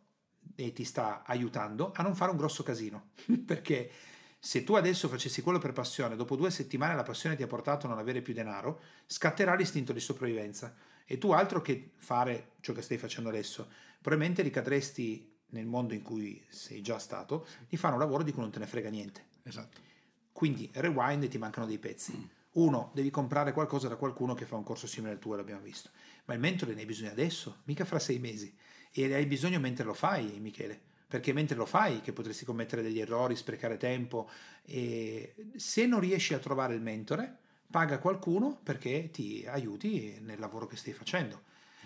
e 0.55 0.71
ti 0.75 0.85
sta 0.85 1.23
aiutando 1.25 1.93
a 1.95 2.03
non 2.03 2.15
fare 2.15 2.33
un 2.33 2.37
grosso 2.37 2.63
casino. 2.63 3.13
Perché 3.47 3.91
se 4.39 4.65
tu 4.65 4.75
adesso 4.75 5.09
facessi 5.09 5.41
quello 5.41 5.59
per 5.59 5.73
passione, 5.73 6.15
dopo 6.15 6.37
due 6.37 6.51
settimane 6.51 6.95
la 6.95 7.05
passione 7.05 7.37
ti 7.37 7.43
ha 7.43 7.47
portato 7.47 7.87
a 7.87 7.89
non 7.89 7.97
avere 7.97 8.21
più 8.21 8.35
denaro, 8.35 8.83
scatterà 9.07 9.55
l'istinto 9.55 9.95
di 9.95 10.01
sopravvivenza. 10.01 10.75
E 11.07 11.17
tu 11.17 11.31
altro 11.31 11.63
che 11.63 11.93
fare 11.97 12.51
ciò 12.61 12.75
che 12.75 12.83
stai 12.83 12.99
facendo 12.99 13.31
adesso, 13.31 13.67
probabilmente 14.03 14.43
ricadresti 14.43 15.39
nel 15.53 15.65
mondo 15.65 15.95
in 15.95 16.03
cui 16.03 16.45
sei 16.51 16.83
già 16.83 16.99
stato, 16.99 17.47
di 17.67 17.79
fare 17.79 17.95
un 17.95 18.01
lavoro 18.01 18.23
di 18.23 18.33
cui 18.33 18.43
non 18.43 18.51
te 18.51 18.59
ne 18.59 18.67
frega 18.67 18.91
niente. 18.91 19.25
Esatto. 19.45 19.81
Quindi 20.33 20.69
rewind 20.75 21.23
e 21.23 21.29
ti 21.29 21.39
mancano 21.39 21.65
dei 21.65 21.79
pezzi. 21.79 22.37
Uno, 22.59 22.91
devi 22.93 23.11
comprare 23.11 23.53
qualcosa 23.53 23.89
da 23.89 23.97
qualcuno 23.97 24.35
che 24.35 24.45
fa 24.45 24.57
un 24.57 24.65
corso 24.65 24.87
simile 24.87 25.13
al 25.13 25.19
tuo, 25.19 25.37
l'abbiamo 25.37 25.63
visto. 25.63 25.91
Ma 26.25 26.35
il 26.35 26.41
mentore 26.41 26.75
ne 26.75 26.81
hai 26.81 26.87
bisogno 26.87 27.11
adesso, 27.11 27.59
mica 27.65 27.85
fra 27.85 27.99
sei 27.99 28.19
mesi. 28.19 28.55
E 28.91 29.15
hai 29.15 29.27
bisogno 29.27 29.61
mentre 29.61 29.85
lo 29.85 29.95
fai, 29.95 30.39
Michele 30.41 30.87
perché 31.09 31.33
mentre 31.33 31.57
lo 31.57 31.65
fai 31.65 32.03
che 32.03 32.13
potresti 32.13 32.45
commettere 32.45 32.83
degli 32.83 33.01
errori, 33.01 33.35
sprecare 33.35 33.79
tempo 33.79 34.29
e 34.63 35.35
se 35.57 35.87
non 35.87 36.01
riesci 36.01 36.35
a 36.35 36.39
trovare 36.39 36.75
il 36.75 36.83
mentore, 36.83 37.39
paga 37.71 37.99
qualcuno 37.99 38.61
perché 38.63 39.11
ti 39.11 39.43
aiuti 39.49 40.19
nel 40.21 40.39
lavoro 40.39 40.67
che 40.67 40.77
stai 40.77 40.93
facendo. 40.93 41.45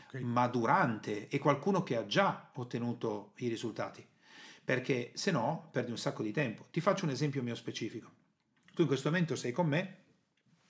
Okay. 0.08 0.22
Ma 0.22 0.48
durante 0.48 1.28
e 1.28 1.38
qualcuno 1.38 1.85
che 1.85 1.96
ha 1.96 2.04
già 2.04 2.50
ottenuto 2.54 3.30
i 3.37 3.46
risultati, 3.46 4.04
perché 4.64 5.12
se 5.14 5.30
no 5.30 5.68
perdi 5.70 5.92
un 5.92 5.98
sacco 5.98 6.24
di 6.24 6.32
tempo. 6.32 6.66
Ti 6.72 6.80
faccio 6.80 7.04
un 7.04 7.12
esempio 7.12 7.44
mio 7.44 7.54
specifico. 7.54 8.11
Tu 8.74 8.82
in 8.82 8.88
questo 8.88 9.08
momento 9.08 9.37
sei 9.37 9.52
con 9.52 9.68
me 9.68 10.00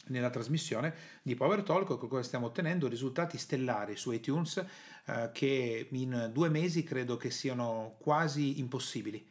nella 0.06 0.30
trasmissione 0.30 0.94
di 1.22 1.34
Power 1.34 1.62
Talk 1.62 1.96
cui 1.98 2.22
stiamo 2.22 2.46
ottenendo 2.46 2.88
risultati 2.88 3.38
stellari 3.38 3.96
su 3.96 4.10
iTunes 4.12 4.64
eh, 5.06 5.30
che 5.32 5.88
in 5.90 6.30
due 6.32 6.48
mesi 6.48 6.82
credo 6.82 7.16
che 7.16 7.30
siano 7.30 7.96
quasi 7.98 8.58
impossibili. 8.58 9.26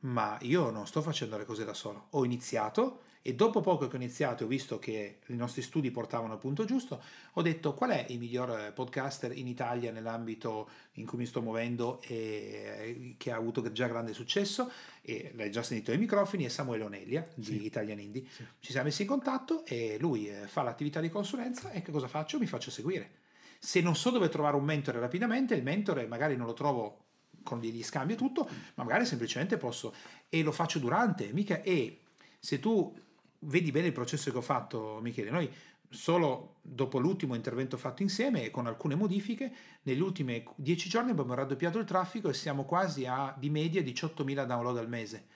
Ma 0.00 0.38
io 0.42 0.70
non 0.70 0.86
sto 0.86 1.02
facendo 1.02 1.36
le 1.36 1.44
cose 1.44 1.64
da 1.64 1.74
solo. 1.74 2.06
Ho 2.10 2.24
iniziato 2.24 3.02
e 3.28 3.34
dopo 3.34 3.60
poco 3.60 3.88
che 3.88 3.96
ho 3.96 3.98
iniziato 3.98 4.42
e 4.42 4.46
ho 4.46 4.48
visto 4.48 4.78
che 4.78 5.18
i 5.26 5.36
nostri 5.36 5.60
studi 5.60 5.90
portavano 5.90 6.32
al 6.32 6.38
punto 6.38 6.64
giusto, 6.64 7.02
ho 7.34 7.42
detto 7.42 7.74
qual 7.74 7.90
è 7.90 8.06
il 8.08 8.18
miglior 8.18 8.58
eh, 8.58 8.72
podcaster 8.72 9.36
in 9.36 9.46
Italia 9.46 9.92
nell'ambito 9.92 10.66
in 10.92 11.04
cui 11.04 11.18
mi 11.18 11.26
sto 11.26 11.42
muovendo 11.42 12.00
e 12.06 12.14
eh, 12.16 13.14
che 13.18 13.30
ha 13.30 13.36
avuto 13.36 13.70
già 13.70 13.86
grande 13.86 14.14
successo 14.14 14.70
e 15.02 15.32
l'hai 15.34 15.50
già 15.50 15.62
sentito 15.62 15.90
ai 15.90 15.98
microfoni 15.98 16.44
è 16.44 16.48
Samuele 16.48 16.84
Onelia 16.84 17.28
di 17.34 17.44
sì. 17.44 17.66
Italian 17.66 18.00
Indie. 18.00 18.24
Sì. 18.34 18.46
Ci 18.60 18.70
siamo 18.70 18.86
messi 18.86 19.02
in 19.02 19.08
contatto 19.08 19.66
e 19.66 19.98
lui 20.00 20.30
eh, 20.30 20.46
fa 20.46 20.62
l'attività 20.62 21.00
di 21.00 21.10
consulenza 21.10 21.70
e 21.72 21.82
che 21.82 21.92
cosa 21.92 22.08
faccio? 22.08 22.38
Mi 22.38 22.46
faccio 22.46 22.70
seguire. 22.70 23.10
Se 23.58 23.82
non 23.82 23.94
so 23.94 24.08
dove 24.08 24.30
trovare 24.30 24.56
un 24.56 24.64
mentore 24.64 25.00
rapidamente, 25.00 25.54
il 25.54 25.62
mentore 25.62 26.06
magari 26.06 26.34
non 26.34 26.46
lo 26.46 26.54
trovo 26.54 27.04
con 27.42 27.60
degli 27.60 27.82
scambi 27.82 28.14
e 28.14 28.16
tutto, 28.16 28.48
ma 28.76 28.84
magari 28.84 29.04
semplicemente 29.04 29.58
posso 29.58 29.94
e 30.30 30.42
lo 30.42 30.50
faccio 30.50 30.78
durante, 30.78 31.30
mica 31.34 31.60
e 31.60 32.00
se 32.40 32.58
tu 32.58 33.06
vedi 33.40 33.70
bene 33.70 33.88
il 33.88 33.92
processo 33.92 34.30
che 34.30 34.36
ho 34.36 34.42
fatto, 34.42 34.98
Michele, 35.02 35.30
noi 35.30 35.50
solo 35.90 36.56
dopo 36.60 36.98
l'ultimo 36.98 37.34
intervento 37.34 37.76
fatto 37.76 38.02
insieme 38.02 38.44
e 38.44 38.50
con 38.50 38.66
alcune 38.66 38.94
modifiche, 38.94 39.52
negli 39.82 40.00
ultimi 40.00 40.44
dieci 40.54 40.88
giorni 40.88 41.10
abbiamo 41.10 41.34
raddoppiato 41.34 41.78
il 41.78 41.86
traffico 41.86 42.28
e 42.28 42.34
siamo 42.34 42.64
quasi 42.64 43.06
a 43.06 43.34
di 43.36 43.48
media 43.48 43.80
18.000 43.82 44.44
download 44.44 44.76
al 44.76 44.88
mese, 44.88 45.26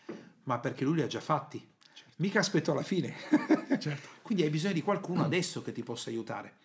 ma 0.44 0.58
perché 0.58 0.84
lui 0.84 0.96
li 0.96 1.02
ha 1.02 1.06
già 1.06 1.20
fatti, 1.20 1.64
certo. 1.94 2.14
mica 2.16 2.40
aspetto 2.40 2.72
alla 2.72 2.82
fine. 2.82 3.14
certo. 3.78 4.08
Quindi 4.22 4.44
hai 4.44 4.50
bisogno 4.50 4.74
di 4.74 4.82
qualcuno 4.82 5.24
adesso 5.24 5.62
che 5.62 5.72
ti 5.72 5.82
possa 5.82 6.10
aiutare 6.10 6.60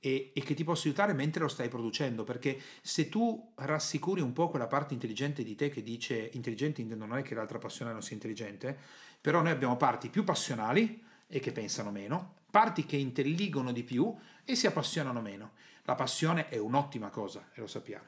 e, 0.00 0.30
e, 0.34 0.40
che 0.42 0.54
ti 0.54 0.64
possa 0.64 0.86
aiutare 0.86 1.12
mentre 1.12 1.42
lo 1.42 1.48
stai 1.48 1.68
producendo, 1.68 2.24
perché 2.24 2.60
se 2.80 3.08
tu 3.08 3.52
rassicuri 3.56 4.20
un 4.20 4.32
po' 4.32 4.48
quella 4.48 4.66
parte 4.66 4.94
intelligente 4.94 5.42
di 5.42 5.54
te 5.54 5.68
che 5.68 5.82
dice 5.82 6.30
intelligente 6.34 6.82
non 6.84 7.16
è 7.16 7.22
che 7.22 7.34
l'altra 7.34 7.58
passione 7.58 7.92
non 7.92 8.02
sia 8.02 8.14
intelligente, 8.14 8.78
però 9.26 9.42
noi 9.42 9.50
abbiamo 9.50 9.76
parti 9.76 10.08
più 10.08 10.22
passionali 10.22 11.02
e 11.26 11.40
che 11.40 11.50
pensano 11.50 11.90
meno, 11.90 12.34
parti 12.48 12.86
che 12.86 12.94
intelligono 12.94 13.72
di 13.72 13.82
più 13.82 14.14
e 14.44 14.54
si 14.54 14.68
appassionano 14.68 15.20
meno. 15.20 15.54
La 15.82 15.96
passione 15.96 16.48
è 16.48 16.58
un'ottima 16.58 17.08
cosa 17.08 17.48
e 17.52 17.60
lo 17.60 17.66
sappiamo. 17.66 18.04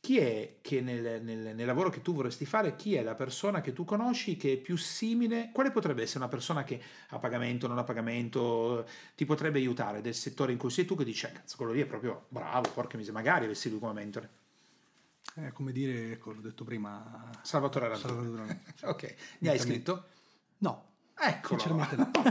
Chi 0.00 0.18
è 0.18 0.56
che 0.60 0.80
nel, 0.80 1.22
nel, 1.22 1.54
nel, 1.54 1.66
lavoro 1.66 1.88
che 1.90 2.02
tu 2.02 2.14
vorresti 2.14 2.44
fare, 2.46 2.74
chi 2.74 2.96
è 2.96 3.02
la 3.04 3.14
persona 3.14 3.60
che 3.60 3.72
tu 3.72 3.84
conosci 3.84 4.36
che 4.36 4.54
è 4.54 4.56
più 4.56 4.76
simile? 4.76 5.50
Quale 5.52 5.70
potrebbe 5.70 6.02
essere 6.02 6.18
una 6.18 6.28
persona 6.30 6.64
che 6.64 6.82
a 7.10 7.20
pagamento, 7.20 7.68
non 7.68 7.78
a 7.78 7.84
pagamento, 7.84 8.88
ti 9.14 9.24
potrebbe 9.24 9.58
aiutare 9.58 10.00
del 10.00 10.16
settore 10.16 10.50
in 10.50 10.58
cui 10.58 10.70
sei 10.70 10.84
tu 10.84 10.96
che 10.96 11.04
dice, 11.04 11.28
eh, 11.28 11.32
cazzo, 11.32 11.56
quello 11.56 11.70
lì 11.70 11.80
è 11.80 11.86
proprio 11.86 12.24
bravo, 12.30 12.70
porca 12.70 12.96
miseria, 12.96 13.20
magari 13.20 13.44
avessi 13.44 13.70
lui 13.70 13.78
come 13.78 13.92
mentore. 13.92 14.45
Eh, 15.38 15.52
come 15.52 15.72
dire, 15.72 16.12
ecco, 16.12 16.32
l'ho 16.32 16.40
detto 16.40 16.64
prima. 16.64 17.30
Salvatore 17.42 17.86
Aranzulla. 17.86 18.14
Salvatore 18.14 18.60
ok, 18.84 19.14
ne 19.40 19.50
hai 19.50 19.58
scritto? 19.58 20.06
No. 20.58 20.94
Eccolo. 21.18 21.60
Sinceramente 21.60 21.96
no. 21.96 22.10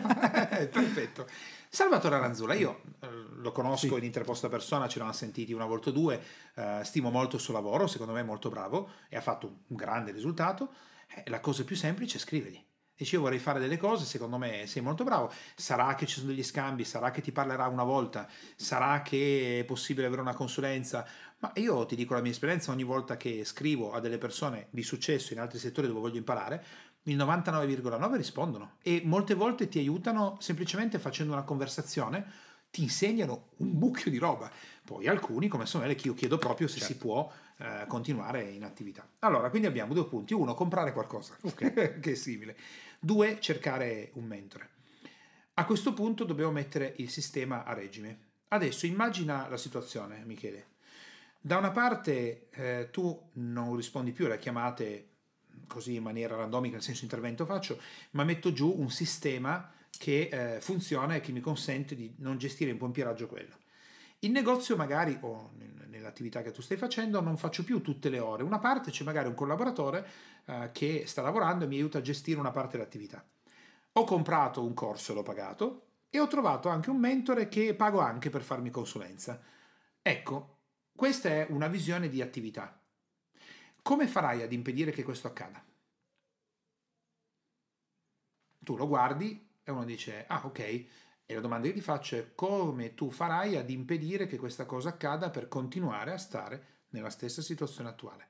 Perfetto. 0.69 1.27
Salvatore 1.69 2.15
Aranzulla, 2.15 2.53
io 2.53 2.81
eh, 3.01 3.07
lo 3.35 3.51
conosco 3.51 3.87
sì. 3.87 3.93
in 3.95 4.03
interposta 4.05 4.49
persona, 4.49 4.87
ci 4.87 4.95
eravamo 4.95 5.15
sentiti 5.15 5.53
una 5.53 5.65
volta 5.65 5.89
o 5.89 5.91
due, 5.91 6.21
eh, 6.55 6.81
stimo 6.83 7.11
molto 7.11 7.35
il 7.35 7.41
suo 7.41 7.53
lavoro, 7.53 7.85
secondo 7.85 8.13
me 8.13 8.21
è 8.21 8.23
molto 8.23 8.49
bravo 8.49 8.89
e 9.09 9.17
ha 9.17 9.21
fatto 9.21 9.45
un, 9.67 9.75
grande 9.75 10.11
risultato. 10.11 10.69
Eh, 11.07 11.29
la 11.29 11.39
cosa 11.39 11.63
più 11.63 11.75
semplice 11.75 12.17
è 12.17 12.19
scrivergli. 12.19 12.63
Dice 12.97 13.15
io 13.15 13.21
vorrei 13.23 13.39
fare 13.39 13.59
delle 13.59 13.75
cose, 13.75 14.05
secondo 14.05 14.37
me 14.37 14.67
sei 14.67 14.81
molto 14.81 15.03
bravo, 15.03 15.29
sarà 15.53 15.95
che 15.95 16.05
ci 16.05 16.15
sono 16.15 16.29
degli 16.29 16.43
scambi, 16.43 16.85
sarà 16.85 17.11
che 17.11 17.19
ti 17.19 17.33
parlerà 17.33 17.67
una 17.67 17.83
volta, 17.83 18.25
sarà 18.55 19.01
che 19.01 19.59
è 19.59 19.65
possibile 19.65 20.07
avere 20.07 20.21
una 20.21 20.33
consulenza, 20.33 21.05
ma 21.39 21.51
io 21.55 21.85
ti 21.85 21.95
dico 21.95 22.13
la 22.13 22.21
mia 22.21 22.31
esperienza, 22.31 22.71
ogni 22.71 22.83
volta 22.83 23.17
che 23.17 23.43
scrivo 23.43 23.91
a 23.93 23.99
delle 23.99 24.17
persone 24.17 24.67
di 24.69 24.83
successo 24.83 25.33
in 25.33 25.39
altri 25.39 25.59
settori 25.59 25.87
dove 25.87 25.99
voglio 25.99 26.17
imparare, 26.17 26.63
il 27.03 27.17
99,9 27.17 28.15
rispondono 28.15 28.75
e 28.81 29.01
molte 29.03 29.35
volte 29.35 29.67
ti 29.67 29.77
aiutano 29.77 30.37
semplicemente 30.39 30.97
facendo 30.97 31.33
una 31.33 31.43
conversazione, 31.43 32.25
ti 32.71 32.81
insegnano 32.81 33.49
un 33.57 33.69
mucchio 33.69 34.09
di 34.09 34.17
roba. 34.17 34.51
Poi 34.83 35.07
alcuni, 35.07 35.47
come 35.47 35.65
sono 35.65 35.85
le 35.85 35.95
che 35.95 36.07
io 36.07 36.13
chiedo 36.13 36.37
proprio 36.37 36.67
se 36.67 36.79
certo. 36.79 36.93
si 36.93 36.99
può 36.99 37.31
eh, 37.57 37.85
continuare 37.87 38.41
in 38.41 38.63
attività. 38.63 39.07
Allora, 39.19 39.49
quindi 39.49 39.67
abbiamo 39.67 39.93
due 39.93 40.07
punti. 40.07 40.33
Uno, 40.33 40.53
comprare 40.55 40.93
qualcosa, 40.93 41.37
okay. 41.41 41.99
che 42.01 42.11
è 42.11 42.15
simile. 42.15 42.57
Due, 42.99 43.39
cercare 43.39 44.09
un 44.13 44.25
mentore. 44.25 44.69
A 45.53 45.65
questo 45.65 45.93
punto 45.93 46.25
dobbiamo 46.25 46.51
mettere 46.51 46.95
il 46.97 47.09
sistema 47.09 47.63
a 47.63 47.73
regime. 47.73 48.19
Adesso 48.49 48.85
immagina 48.85 49.47
la 49.47 49.57
situazione, 49.57 50.23
Michele. 50.25 50.73
Da 51.45 51.57
una 51.57 51.69
parte 51.69 52.49
eh, 52.49 52.89
tu 52.89 53.29
non 53.33 53.75
rispondi 53.75 54.11
più 54.11 54.25
alle 54.25 54.39
chiamate 54.39 55.09
così 55.67 55.93
in 55.93 56.01
maniera 56.01 56.35
randomica, 56.35 56.73
nel 56.73 56.81
senso 56.81 57.03
intervento 57.03 57.45
faccio, 57.45 57.79
ma 58.13 58.23
metto 58.23 58.51
giù 58.51 58.73
un 58.75 58.89
sistema 58.89 59.71
che 59.91 60.55
eh, 60.55 60.59
funziona 60.59 61.13
e 61.13 61.21
che 61.21 61.31
mi 61.31 61.41
consente 61.41 61.93
di 61.93 62.11
non 62.17 62.39
gestire 62.39 62.71
in 62.71 62.79
pompieraggio 62.79 63.27
quello. 63.27 63.57
In 64.21 64.31
negozio 64.31 64.75
magari 64.75 65.19
o 65.21 65.51
nell'attività 65.85 66.41
che 66.41 66.49
tu 66.49 66.63
stai 66.63 66.77
facendo 66.77 67.21
non 67.21 67.37
faccio 67.37 67.63
più 67.63 67.79
tutte 67.83 68.09
le 68.09 68.17
ore, 68.17 68.41
una 68.41 68.57
parte 68.57 68.89
c'è 68.89 69.03
magari 69.03 69.27
un 69.27 69.35
collaboratore 69.35 70.07
eh, 70.45 70.71
che 70.73 71.03
sta 71.05 71.21
lavorando 71.21 71.65
e 71.65 71.67
mi 71.67 71.75
aiuta 71.75 71.99
a 71.99 72.01
gestire 72.01 72.39
una 72.39 72.49
parte 72.49 72.77
dell'attività. 72.77 73.23
Ho 73.91 74.03
comprato 74.03 74.63
un 74.63 74.73
corso 74.73 75.11
e 75.11 75.13
l'ho 75.13 75.21
pagato 75.21 75.85
e 76.09 76.19
ho 76.19 76.25
trovato 76.25 76.69
anche 76.69 76.89
un 76.89 76.97
mentore 76.97 77.47
che 77.49 77.75
pago 77.75 77.99
anche 77.99 78.31
per 78.31 78.41
farmi 78.41 78.71
consulenza. 78.71 79.39
Ecco, 80.01 80.54
questa 80.95 81.29
è 81.29 81.47
una 81.49 81.67
visione 81.67 82.07
di 82.07 82.21
attività. 82.21 82.79
Come 83.81 84.07
farai 84.07 84.41
ad 84.41 84.53
impedire 84.53 84.91
che 84.91 85.03
questo 85.03 85.27
accada? 85.27 85.63
Tu 88.59 88.77
lo 88.77 88.87
guardi 88.87 89.47
e 89.63 89.71
uno 89.71 89.83
dice, 89.83 90.25
ah 90.27 90.45
ok, 90.45 90.59
e 90.59 91.33
la 91.33 91.41
domanda 91.41 91.67
che 91.67 91.73
ti 91.73 91.81
faccio 91.81 92.15
è 92.15 92.33
come 92.33 92.93
tu 92.93 93.11
farai 93.11 93.57
ad 93.57 93.69
impedire 93.69 94.25
che 94.25 94.37
questa 94.37 94.65
cosa 94.65 94.89
accada 94.89 95.29
per 95.29 95.47
continuare 95.47 96.11
a 96.11 96.17
stare 96.17 96.65
nella 96.89 97.09
stessa 97.09 97.41
situazione 97.41 97.89
attuale. 97.89 98.29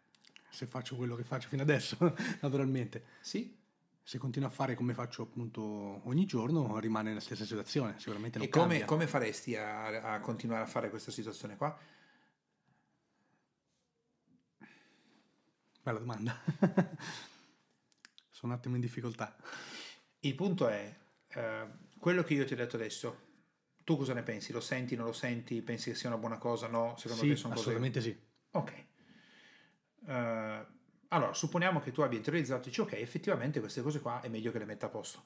Se 0.50 0.66
faccio 0.66 0.96
quello 0.96 1.16
che 1.16 1.24
faccio 1.24 1.50
fino 1.50 1.62
adesso, 1.62 1.98
naturalmente. 2.42 3.04
Sì. 3.22 3.56
Se 4.02 4.18
continuo 4.18 4.48
a 4.48 4.52
fare 4.52 4.76
come 4.76 4.94
faccio 4.94 5.24
appunto 5.24 5.62
ogni 6.08 6.26
giorno, 6.26 6.80
rimane 6.80 7.10
nella 7.10 7.20
stessa 7.20 7.44
situazione, 7.44 7.96
sicuramente 7.98 8.38
non 8.38 8.48
e 8.48 8.50
come, 8.50 8.86
come 8.86 9.08
faresti 9.08 9.56
a, 9.56 10.14
a 10.14 10.20
continuare 10.20 10.64
a 10.64 10.68
fare 10.68 10.90
questa 10.90 11.12
situazione 11.12 11.58
qua? 11.58 11.76
Bella 15.86 16.00
domanda. 16.00 16.36
Sono 18.32 18.52
un 18.52 18.58
attimo 18.58 18.74
in 18.74 18.82
difficoltà. 18.82 19.36
Il 20.22 20.34
punto 20.34 20.68
è, 20.68 20.92
eh, 21.28 21.68
quello 22.00 22.24
che 22.24 22.34
io 22.34 22.44
ti 22.44 22.54
ho 22.54 22.56
detto 22.56 22.76
adesso, 22.76 23.26
tu 23.84 23.96
cosa 23.96 24.16
ne 24.16 24.24
pensi? 24.24 24.52
Lo 24.52 24.62
senti, 24.62 24.96
non 24.96 25.06
lo 25.06 25.14
senti? 25.14 25.62
Pensi 25.62 25.92
che 25.92 25.96
sia 25.96 26.10
una 26.10 26.18
buona 26.18 26.40
cosa? 26.40 26.66
No? 26.66 26.96
Secondo 26.98 27.22
sì, 27.22 27.30
te 27.30 27.36
sono 27.36 27.54
assolutamente 27.54 28.00
cose... 28.00 28.12
sì. 28.12 28.20
Ok. 28.50 28.86
Eh, 30.08 30.66
allora, 31.10 31.34
supponiamo 31.34 31.80
che 31.80 31.92
tu 31.92 32.02
abbia 32.02 32.18
interiorizzato 32.18 32.64
e 32.64 32.70
dici, 32.70 32.82
ok, 32.82 32.94
effettivamente 32.94 33.60
queste 33.60 33.84
cose 33.84 34.00
qua 34.00 34.22
è 34.22 34.28
meglio 34.28 34.52
che 34.52 34.58
le 34.58 34.66
metta 34.66 34.88
a 34.88 34.90
posto. 34.90 35.24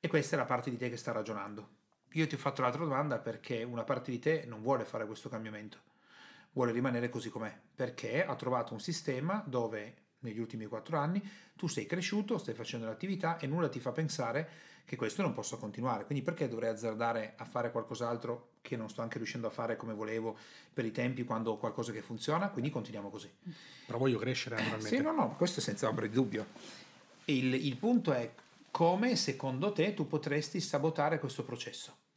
E 0.00 0.08
questa 0.08 0.36
è 0.36 0.38
la 0.38 0.46
parte 0.46 0.70
di 0.70 0.78
te 0.78 0.88
che 0.88 0.96
sta 0.96 1.12
ragionando. 1.12 1.76
Io 2.12 2.26
ti 2.26 2.36
ho 2.36 2.38
fatto 2.38 2.62
l'altra 2.62 2.84
domanda 2.84 3.18
perché 3.18 3.64
una 3.64 3.84
parte 3.84 4.12
di 4.12 4.18
te 4.18 4.46
non 4.46 4.62
vuole 4.62 4.86
fare 4.86 5.04
questo 5.04 5.28
cambiamento, 5.28 5.82
vuole 6.58 6.72
rimanere 6.72 7.08
così 7.08 7.28
com'è, 7.30 7.56
perché 7.72 8.24
ha 8.24 8.34
trovato 8.34 8.72
un 8.72 8.80
sistema 8.80 9.44
dove 9.46 10.06
negli 10.20 10.40
ultimi 10.40 10.66
quattro 10.66 10.98
anni 10.98 11.22
tu 11.54 11.68
sei 11.68 11.86
cresciuto, 11.86 12.36
stai 12.36 12.54
facendo 12.54 12.86
l'attività 12.86 13.38
e 13.38 13.46
nulla 13.46 13.68
ti 13.68 13.78
fa 13.78 13.92
pensare 13.92 14.48
che 14.84 14.96
questo 14.96 15.22
non 15.22 15.32
possa 15.32 15.56
continuare. 15.56 16.04
Quindi 16.04 16.24
perché 16.24 16.48
dovrei 16.48 16.70
azzardare 16.70 17.34
a 17.36 17.44
fare 17.44 17.70
qualcos'altro 17.70 18.54
che 18.60 18.76
non 18.76 18.88
sto 18.88 19.02
anche 19.02 19.18
riuscendo 19.18 19.46
a 19.46 19.50
fare 19.50 19.76
come 19.76 19.94
volevo 19.94 20.36
per 20.72 20.84
i 20.84 20.90
tempi 20.90 21.22
quando 21.22 21.52
ho 21.52 21.58
qualcosa 21.58 21.92
che 21.92 22.02
funziona? 22.02 22.48
Quindi 22.48 22.70
continuiamo 22.70 23.08
così. 23.08 23.30
Però 23.86 23.96
voglio 23.98 24.18
crescere 24.18 24.56
naturalmente. 24.56 24.96
Sì, 24.96 25.00
no, 25.00 25.12
no, 25.12 25.36
questo 25.36 25.60
è 25.60 25.62
senza 25.62 25.88
ombra 25.88 26.06
di 26.06 26.12
dubbio. 26.12 26.46
Il, 27.26 27.54
il 27.54 27.76
punto 27.76 28.12
è 28.12 28.32
come 28.72 29.14
secondo 29.14 29.70
te 29.70 29.94
tu 29.94 30.08
potresti 30.08 30.58
sabotare 30.60 31.20
questo 31.20 31.44
processo. 31.44 32.07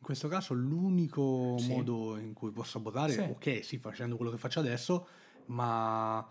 In 0.00 0.06
questo 0.06 0.28
caso 0.28 0.54
l'unico 0.54 1.56
Sì. 1.58 1.74
modo 1.74 2.16
in 2.16 2.32
cui 2.32 2.50
posso 2.50 2.70
sabotare, 2.78 3.12
Sì. 3.12 3.20
ok, 3.20 3.62
sì, 3.62 3.78
facendo 3.78 4.16
quello 4.16 4.30
che 4.30 4.38
faccio 4.38 4.58
adesso, 4.58 5.06
ma 5.46 6.26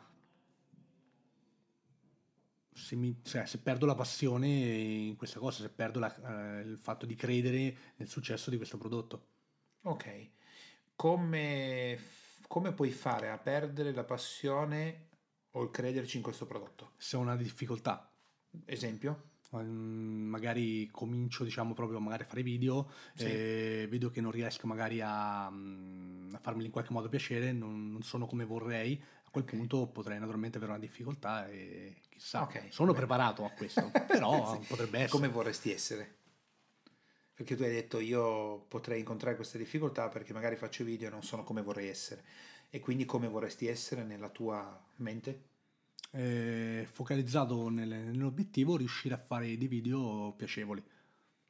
se, 2.73 2.95
mi- 2.95 3.19
cioè, 3.23 3.45
se 3.45 3.59
perdo 3.59 3.85
la 3.85 3.93
passione 3.93 4.47
in 4.47 5.15
questa 5.15 5.37
cosa, 5.39 5.61
se 5.61 5.69
perdo 5.69 5.99
la- 5.99 6.59
eh, 6.59 6.61
il 6.61 6.79
fatto 6.79 7.05
di 7.05 7.13
credere 7.13 7.93
nel 7.97 8.07
successo 8.07 8.49
di 8.49 8.57
questo 8.57 8.79
prodotto. 8.79 9.27
Ok, 9.83 10.29
come, 10.95 11.99
come 12.47 12.73
puoi 12.73 12.89
fare 12.89 13.29
a 13.29 13.37
perdere 13.37 13.93
la 13.93 14.03
passione 14.03 15.09
o 15.51 15.61
il 15.61 15.69
crederci 15.69 16.17
in 16.17 16.23
questo 16.23 16.47
prodotto? 16.47 16.93
Se 16.97 17.15
ho 17.15 17.19
una 17.19 17.35
difficoltà, 17.35 18.11
Esempio? 18.65 19.28
Mm, 19.55 20.27
magari 20.29 20.87
comincio 20.91 21.43
diciamo 21.43 21.73
proprio 21.73 21.99
magari 21.99 22.21
a 22.21 22.25
fare 22.27 22.43
video 22.43 22.91
Sì. 23.15 23.25
e 23.25 23.87
vedo 23.89 24.11
che 24.11 24.21
non 24.21 24.29
riesco 24.29 24.67
magari 24.67 25.01
a, 25.01 25.49
mm, 25.49 26.35
a 26.35 26.39
farmeli 26.39 26.67
in 26.67 26.71
qualche 26.71 26.93
modo 26.93 27.09
piacere 27.09 27.51
non, 27.51 27.91
non 27.91 28.03
sono 28.03 28.27
come 28.27 28.45
vorrei 28.45 29.01
a 29.23 29.29
quel 29.31 29.45
Ok. 29.45 29.53
punto 29.55 29.87
potrei 29.87 30.19
naturalmente 30.19 30.57
avere 30.57 30.73
una 30.73 30.79
difficoltà 30.81 31.47
e 31.49 31.99
chissà 32.09 32.47
Ok, 32.47 32.67
sono 32.71 32.93
bene. 32.93 32.95
preparato 32.95 33.43
a 33.45 33.51
questo 33.51 33.91
però 34.07 34.61
Sì. 34.61 34.67
potrebbe 34.67 34.99
essere 34.99 35.09
Come 35.11 35.27
vorresti 35.29 35.71
essere? 35.71 36.17
Perché 37.33 37.55
tu 37.55 37.63
hai 37.63 37.71
detto 37.71 37.99
io 37.99 38.65
potrei 38.67 38.99
incontrare 38.99 39.35
queste 39.35 39.57
difficoltà 39.57 40.09
perché 40.09 40.31
magari 40.33 40.55
faccio 40.57 40.83
video 40.83 41.07
e 41.07 41.11
non 41.11 41.23
sono 41.23 41.43
come 41.43 41.61
vorrei 41.63 41.87
essere. 41.87 42.23
E 42.69 42.79
quindi 42.79 43.05
come 43.05 43.27
vorresti 43.27 43.65
essere 43.67 44.03
nella 44.03 44.29
tua 44.29 44.79
mente? 44.97 45.47
Eh, 46.11 46.87
focalizzato 46.91 47.69
nel- 47.69 47.87
nell'obiettivo 47.87 48.75
riuscire 48.77 49.13
a 49.13 49.17
fare 49.19 49.55
dei 49.57 49.67
video 49.67 50.33
piacevoli 50.35 50.83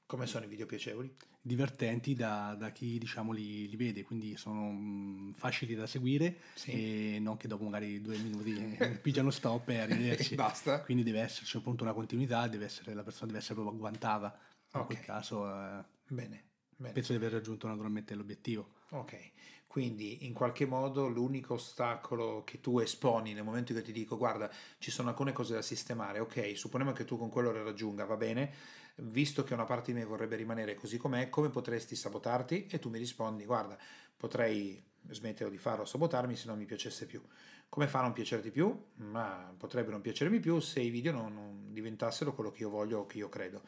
Come 0.05 0.25
sono 0.27 0.43
i 0.45 0.47
video 0.49 0.65
piacevoli? 0.65 1.15
divertenti 1.41 2.13
da, 2.13 2.55
da 2.59 2.71
chi 2.71 2.97
diciamo 2.97 3.31
li, 3.31 3.69
li 3.69 3.75
vede 3.77 4.03
quindi 4.03 4.35
sono 4.35 4.69
mm, 4.69 5.31
facili 5.31 5.75
da 5.75 5.88
seguire 5.88 6.39
Sì. 6.55 6.71
e 7.15 7.19
non 7.19 7.38
che 7.38 7.47
dopo 7.47 7.63
magari 7.63 8.01
due 8.01 8.17
minuti 8.17 8.75
eh, 8.77 8.89
pigiano 9.01 9.29
stop 9.31 9.69
e 9.69 9.77
arrivederci 9.79 10.35
Basta. 10.35 10.81
quindi 10.81 11.03
deve 11.03 11.21
esserci 11.21 11.55
appunto 11.55 11.83
una 11.83 11.93
continuità 11.93 12.45
deve 12.49 12.65
essere, 12.65 12.93
la 12.93 13.03
persona 13.03 13.27
deve 13.27 13.38
essere 13.39 13.53
proprio 13.55 13.75
agguantata 13.75 14.38
in 14.73 14.79
Ok. 14.81 14.85
quel 14.88 14.99
caso 14.99 15.47
eh, 15.47 15.83
Bene, 16.09 16.43
bene. 16.75 16.93
penso 16.93 17.13
di 17.13 17.17
aver 17.17 17.31
raggiunto 17.31 17.65
naturalmente 17.67 18.13
l'obiettivo 18.13 18.73
Ok, 18.89 19.31
quindi 19.69 20.25
in 20.25 20.34
qualche 20.34 20.65
modo 20.65 21.08
l'unico 21.08 21.53
ostacolo 21.53 22.43
che 22.43 22.60
tu 22.60 22.79
esponi 22.79 23.34
nel 23.34 23.43
momento 23.43 23.71
in 23.71 23.77
cui 23.77 23.86
ti 23.86 23.93
dico 23.93 24.17
guarda 24.17 24.49
ci 24.79 24.89
sono 24.89 25.10
alcune 25.10 25.32
cose 25.32 25.53
da 25.53 25.62
sistemare, 25.62 26.17
ok, 26.17 26.58
supponiamo 26.58 26.91
che 26.91 27.05
tu 27.05 27.19
con 27.19 27.29
quello 27.29 27.51
le 27.51 27.62
raggiunga, 27.62 28.03
va 28.05 28.17
bene, 28.17 28.51
visto 28.95 29.43
che 29.43 29.53
una 29.53 29.65
parte 29.65 29.91
di 29.91 29.99
me 29.99 30.05
vorrebbe 30.05 30.38
rimanere 30.38 30.73
così 30.73 30.97
com'è, 30.97 31.29
come 31.29 31.49
potresti 31.49 31.95
sabotarti? 31.95 32.65
E 32.65 32.79
tu 32.79 32.89
mi 32.89 32.97
rispondi 32.97 33.45
guarda 33.45 33.77
potrei 34.17 34.84
smettere 35.12 35.49
di 35.49 35.58
farlo, 35.58 35.86
sabotarmi 35.86 36.36
se 36.36 36.47
non 36.47 36.58
mi 36.58 36.65
piacesse 36.65 37.05
più. 37.05 37.21
Come 37.69 37.88
fa 37.88 37.99
a 37.99 38.01
non 38.01 38.13
piacerti 38.13 38.49
più? 38.49 38.77
Ma 38.95 39.53
potrebbe 39.55 39.91
non 39.91 40.01
piacermi 40.01 40.39
più 40.39 40.60
se 40.60 40.82
i 40.82 40.89
video 40.89 41.13
non, 41.13 41.34
non 41.34 41.71
diventassero 41.71 42.34
quello 42.34 42.51
che 42.51 42.63
io 42.63 42.69
voglio 42.69 42.99
o 42.99 43.05
che 43.05 43.19
io 43.19 43.29
credo. 43.29 43.62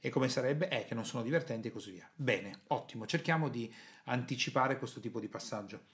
E 0.00 0.08
come 0.08 0.28
sarebbe? 0.30 0.68
È 0.68 0.86
che 0.86 0.94
non 0.94 1.04
sono 1.04 1.22
divertenti 1.22 1.68
e 1.68 1.70
così 1.70 1.92
via. 1.92 2.10
Bene, 2.14 2.62
ottimo, 2.68 3.06
cerchiamo 3.06 3.48
di 3.50 3.72
anticipare 4.04 4.78
questo 4.78 4.98
tipo 4.98 5.20
di 5.20 5.28
passaggio. 5.28 5.84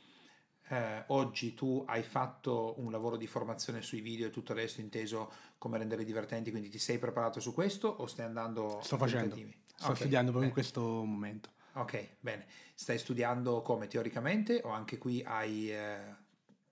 Eh, 0.69 1.05
oggi 1.09 1.55
tu 1.55 1.85
hai 1.87 2.03
fatto 2.03 2.75
un 2.79 2.91
lavoro 2.91 3.17
di 3.17 3.27
formazione 3.27 3.83
sui 3.83 4.01
video 4.01 4.29
e 4.29 4.31
tutto 4.31 4.53
il 4.53 4.59
resto 4.59 4.81
inteso 4.81 5.31
come 5.59 5.79
renderli 5.79 6.05
divertenti, 6.05 6.51
quindi 6.51 6.69
ti 6.69 6.79
sei 6.79 6.99
preparato 6.99 7.41
su 7.41 7.53
questo 7.53 7.89
o 7.89 8.07
stai 8.07 8.27
andando 8.27 8.81
sto 8.83 8.97
facendo 8.97 9.35
tentativi? 9.35 9.63
sto 9.77 9.91
Ok, 9.91 9.97
studiando 9.97 10.31
proprio 10.31 10.51
in 10.51 10.55
bene. 10.55 10.71
questo 10.71 10.81
momento 11.05 11.51
Ok, 11.77 12.17
bene. 12.21 12.47
Stai 12.75 12.99
studiando 12.99 13.61
come 13.63 13.87
teoricamente 13.87 14.61
o 14.65 14.71
anche 14.71 14.97
qui 14.99 15.23
hai 15.25 15.71
eh, 15.71 15.99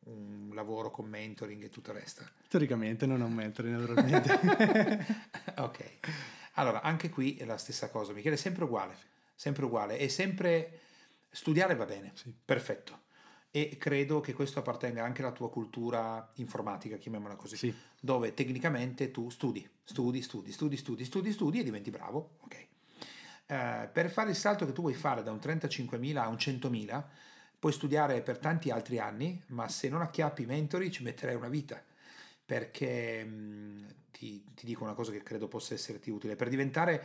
un 0.06 0.50
lavoro 0.54 0.90
con 0.90 1.06
mentoring 1.06 1.62
e 1.64 1.68
tutto 1.68 1.90
il 1.92 1.98
resto? 1.98 2.24
teoricamente 2.48 3.04
non 3.04 3.20
ho 3.20 3.26
un 3.26 3.32
mentore 3.34 3.68
naturalmente 3.70 4.30
ok, 5.58 5.98
allora 6.54 6.82
anche 6.82 7.08
qui 7.10 7.36
è 7.36 7.44
la 7.44 7.58
stessa 7.58 7.88
cosa, 7.90 8.12
Michele, 8.12 8.34
è 8.34 8.38
sempre 8.38 8.64
uguale, 8.64 8.96
sempre 9.34 9.64
uguale, 9.64 9.96
è 9.96 10.08
sempre 10.08 10.80
studiare 11.30 11.74
va 11.74 11.84
bene, 11.84 12.12
Sì. 12.14 12.34
perfetto. 12.44 13.02
E 13.50 13.76
credo 13.78 14.20
che 14.20 14.32
questo 14.32 14.58
appartenga 14.58 15.04
anche 15.04 15.22
alla 15.22 15.30
tua 15.30 15.48
cultura 15.48 16.32
informatica, 16.34 16.96
chiamiamola 16.96 17.36
così, 17.36 17.56
sì 17.56 17.74
dove 18.04 18.34
tecnicamente 18.34 19.10
tu 19.10 19.30
studi, 19.30 19.66
studi, 19.82 20.20
studi, 20.20 20.52
studi, 20.52 20.76
studi, 20.76 21.04
studi, 21.06 21.32
studi 21.32 21.60
e 21.60 21.62
diventi 21.64 21.90
bravo, 21.90 22.36
ok. 22.40 22.66
Eh, 23.46 23.88
per 23.90 24.10
fare 24.10 24.28
il 24.28 24.36
salto 24.36 24.66
che 24.66 24.72
tu 24.72 24.82
vuoi 24.82 24.92
fare 24.92 25.22
da 25.22 25.32
un 25.32 25.38
35.000 25.38 26.22
a 26.22 26.28
un 26.28 26.36
100.000, 26.36 27.02
puoi 27.58 27.72
studiare 27.72 28.20
per 28.20 28.36
tanti 28.38 28.68
altri 28.68 28.98
anni, 28.98 29.42
ma 29.48 29.68
se 29.68 29.88
non 29.88 30.02
acchiappi 30.02 30.42
i 30.42 30.46
mentori 30.46 30.90
ci 30.90 31.02
metterai 31.02 31.34
una 31.34 31.48
vita 31.48 31.82
perché 32.44 33.24
mh, 33.24 33.94
ti, 34.10 34.44
ti 34.54 34.66
dico 34.66 34.84
una 34.84 34.94
cosa 34.94 35.12
che 35.12 35.22
credo 35.22 35.48
possa 35.48 35.74
esserti 35.74 36.10
utile. 36.10 36.36
Per 36.36 36.48
diventare, 36.48 37.04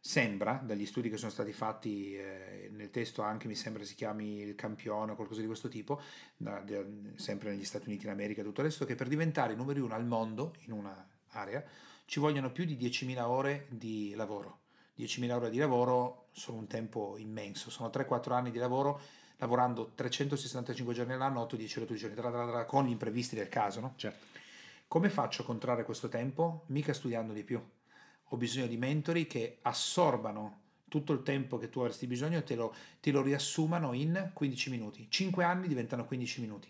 sembra, 0.00 0.60
dagli 0.64 0.86
studi 0.86 1.10
che 1.10 1.16
sono 1.16 1.30
stati 1.30 1.52
fatti 1.52 2.16
eh, 2.16 2.68
nel 2.72 2.90
testo 2.90 3.22
anche, 3.22 3.46
mi 3.46 3.54
sembra 3.54 3.84
si 3.84 3.94
chiami 3.94 4.40
il 4.40 4.54
campione 4.54 5.12
o 5.12 5.14
qualcosa 5.14 5.40
di 5.40 5.46
questo 5.46 5.68
tipo, 5.68 6.00
da- 6.36 6.60
de- 6.60 7.12
sempre 7.16 7.50
negli 7.50 7.64
Stati 7.64 7.88
Uniti 7.88 8.06
d'America 8.06 8.40
e 8.40 8.44
tutto 8.44 8.60
il 8.60 8.68
resto, 8.68 8.84
che 8.84 8.94
per 8.94 9.08
diventare 9.08 9.52
i 9.52 9.56
numeri 9.56 9.80
uno 9.80 9.94
al 9.94 10.06
mondo 10.06 10.54
in 10.60 10.72
una 10.72 11.08
area 11.32 11.62
ci 12.06 12.18
vogliono 12.18 12.50
più 12.50 12.64
di 12.64 12.76
10.000 12.76 13.28
ore 13.28 13.66
di 13.68 14.14
lavoro. 14.16 14.58
10.000 14.96 15.32
ore 15.32 15.50
di 15.50 15.58
lavoro 15.58 16.26
sono 16.32 16.58
un 16.58 16.66
tempo 16.66 17.16
immenso, 17.18 17.70
sono 17.70 17.88
3-4 17.88 18.32
anni 18.32 18.50
di 18.50 18.58
lavoro 18.58 19.00
lavorando 19.36 19.92
365 19.94 20.92
giorni 20.92 21.14
all'anno, 21.14 21.40
8-10 21.42 21.78
ore 21.78 21.86
tutti 21.86 21.92
i 21.94 21.96
giorni, 21.96 22.14
tra- 22.14 22.30
tra- 22.30 22.46
tra- 22.46 22.64
con 22.66 22.84
gli 22.84 22.90
imprevisti 22.90 23.34
del 23.36 23.48
caso, 23.48 23.80
no? 23.80 23.94
certo 23.96 24.29
Come 24.90 25.08
faccio 25.08 25.42
a 25.42 25.44
contrarre 25.44 25.84
questo 25.84 26.08
tempo? 26.08 26.64
Mica 26.70 26.92
studiando 26.92 27.32
di 27.32 27.44
più. 27.44 27.64
Ho 28.24 28.36
bisogno 28.36 28.66
di 28.66 28.76
mentori 28.76 29.28
che 29.28 29.58
assorbano 29.62 30.62
tutto 30.88 31.12
il 31.12 31.22
tempo 31.22 31.58
che 31.58 31.68
tu 31.68 31.78
avresti 31.78 32.08
bisogno 32.08 32.38
e 32.38 32.42
te 32.42 32.56
lo, 32.56 32.74
te 32.98 33.12
lo 33.12 33.22
riassumano 33.22 33.92
in 33.92 34.32
15 34.34 34.68
minuti. 34.68 35.06
5 35.08 35.44
anni 35.44 35.68
diventano 35.68 36.04
15 36.04 36.40
minuti. 36.40 36.68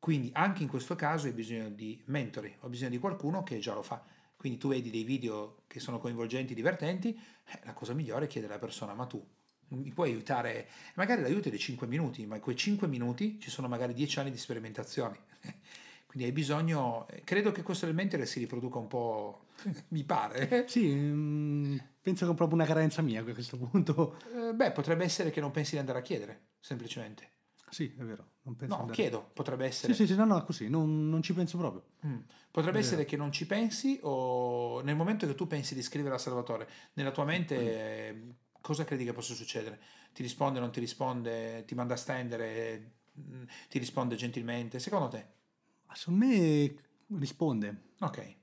Quindi 0.00 0.30
anche 0.32 0.64
in 0.64 0.68
questo 0.68 0.96
caso 0.96 1.28
hai 1.28 1.32
bisogno 1.32 1.68
di 1.68 2.02
mentori, 2.06 2.56
ho 2.58 2.68
bisogno 2.68 2.90
di 2.90 2.98
qualcuno 2.98 3.44
che 3.44 3.60
già 3.60 3.72
lo 3.72 3.82
fa. 3.82 4.04
Quindi 4.34 4.58
tu 4.58 4.66
vedi 4.66 4.90
dei 4.90 5.04
video 5.04 5.62
che 5.68 5.78
sono 5.78 6.00
coinvolgenti, 6.00 6.54
divertenti, 6.54 7.16
eh, 7.46 7.60
la 7.62 7.72
cosa 7.72 7.92
migliore 7.92 8.24
è 8.24 8.28
chiedere 8.28 8.54
alla 8.54 8.60
persona, 8.60 8.94
ma 8.94 9.06
tu 9.06 9.24
mi 9.68 9.92
puoi 9.92 10.10
aiutare, 10.10 10.66
magari 10.94 11.22
l'aiuto 11.22 11.46
è 11.46 11.50
di 11.52 11.58
5 11.60 11.86
minuti, 11.86 12.26
ma 12.26 12.34
in 12.34 12.42
quei 12.42 12.56
5 12.56 12.88
minuti 12.88 13.38
ci 13.38 13.48
sono 13.48 13.68
magari 13.68 13.94
10 13.94 14.18
anni 14.18 14.32
di 14.32 14.38
sperimentazioni. 14.38 15.16
Quindi 16.12 16.28
hai 16.28 16.34
bisogno, 16.34 17.06
credo 17.24 17.52
che 17.52 17.62
questo 17.62 17.86
elemento 17.86 18.22
si 18.26 18.38
riproduca 18.38 18.76
un 18.76 18.86
po', 18.86 19.46
mi 19.88 20.04
pare. 20.04 20.66
Sì, 20.68 20.86
mm, 20.86 21.78
penso 22.02 22.26
che 22.26 22.32
è 22.32 22.34
proprio 22.34 22.58
una 22.58 22.66
carenza 22.66 23.00
mia 23.00 23.22
a 23.22 23.24
questo 23.24 23.56
punto. 23.56 24.18
Eh, 24.30 24.52
beh, 24.52 24.72
potrebbe 24.72 25.04
essere 25.04 25.30
che 25.30 25.40
non 25.40 25.50
pensi 25.50 25.70
di 25.72 25.78
andare 25.78 26.00
a 26.00 26.02
chiedere, 26.02 26.48
semplicemente. 26.60 27.30
Sì, 27.70 27.94
è 27.98 28.02
vero. 28.02 28.32
Non 28.42 28.56
penso 28.56 28.74
no, 28.74 28.80
andare... 28.82 29.00
chiedo, 29.00 29.30
potrebbe 29.32 29.64
essere. 29.64 29.94
Sì, 29.94 30.04
sì, 30.04 30.12
sì, 30.12 30.18
no, 30.18 30.26
no, 30.26 30.44
così, 30.44 30.68
non, 30.68 31.08
non 31.08 31.22
ci 31.22 31.32
penso 31.32 31.56
proprio. 31.56 31.82
Mm. 32.06 32.18
Potrebbe 32.50 32.76
è 32.76 32.80
essere 32.82 32.96
vero. 32.96 33.08
che 33.08 33.16
non 33.16 33.32
ci 33.32 33.46
pensi 33.46 33.98
o 34.02 34.82
nel 34.82 34.96
momento 34.96 35.26
che 35.26 35.34
tu 35.34 35.46
pensi 35.46 35.74
di 35.74 35.80
scrivere 35.80 36.14
a 36.14 36.18
Salvatore, 36.18 36.68
nella 36.92 37.10
tua 37.10 37.24
mente 37.24 38.12
mm. 38.12 38.30
cosa 38.60 38.84
credi 38.84 39.06
che 39.06 39.14
possa 39.14 39.32
succedere? 39.32 39.80
Ti 40.12 40.20
risponde, 40.20 40.60
non 40.60 40.72
ti 40.72 40.80
risponde, 40.80 41.64
ti 41.64 41.74
manda 41.74 41.94
a 41.94 41.96
stendere, 41.96 42.96
mm, 43.18 43.44
ti 43.70 43.78
risponde 43.78 44.14
gentilmente? 44.14 44.78
Secondo 44.78 45.08
te? 45.08 45.40
Secondo 45.94 46.26
me 46.26 46.74
risponde. 47.18 47.82
Ok. 48.00 48.40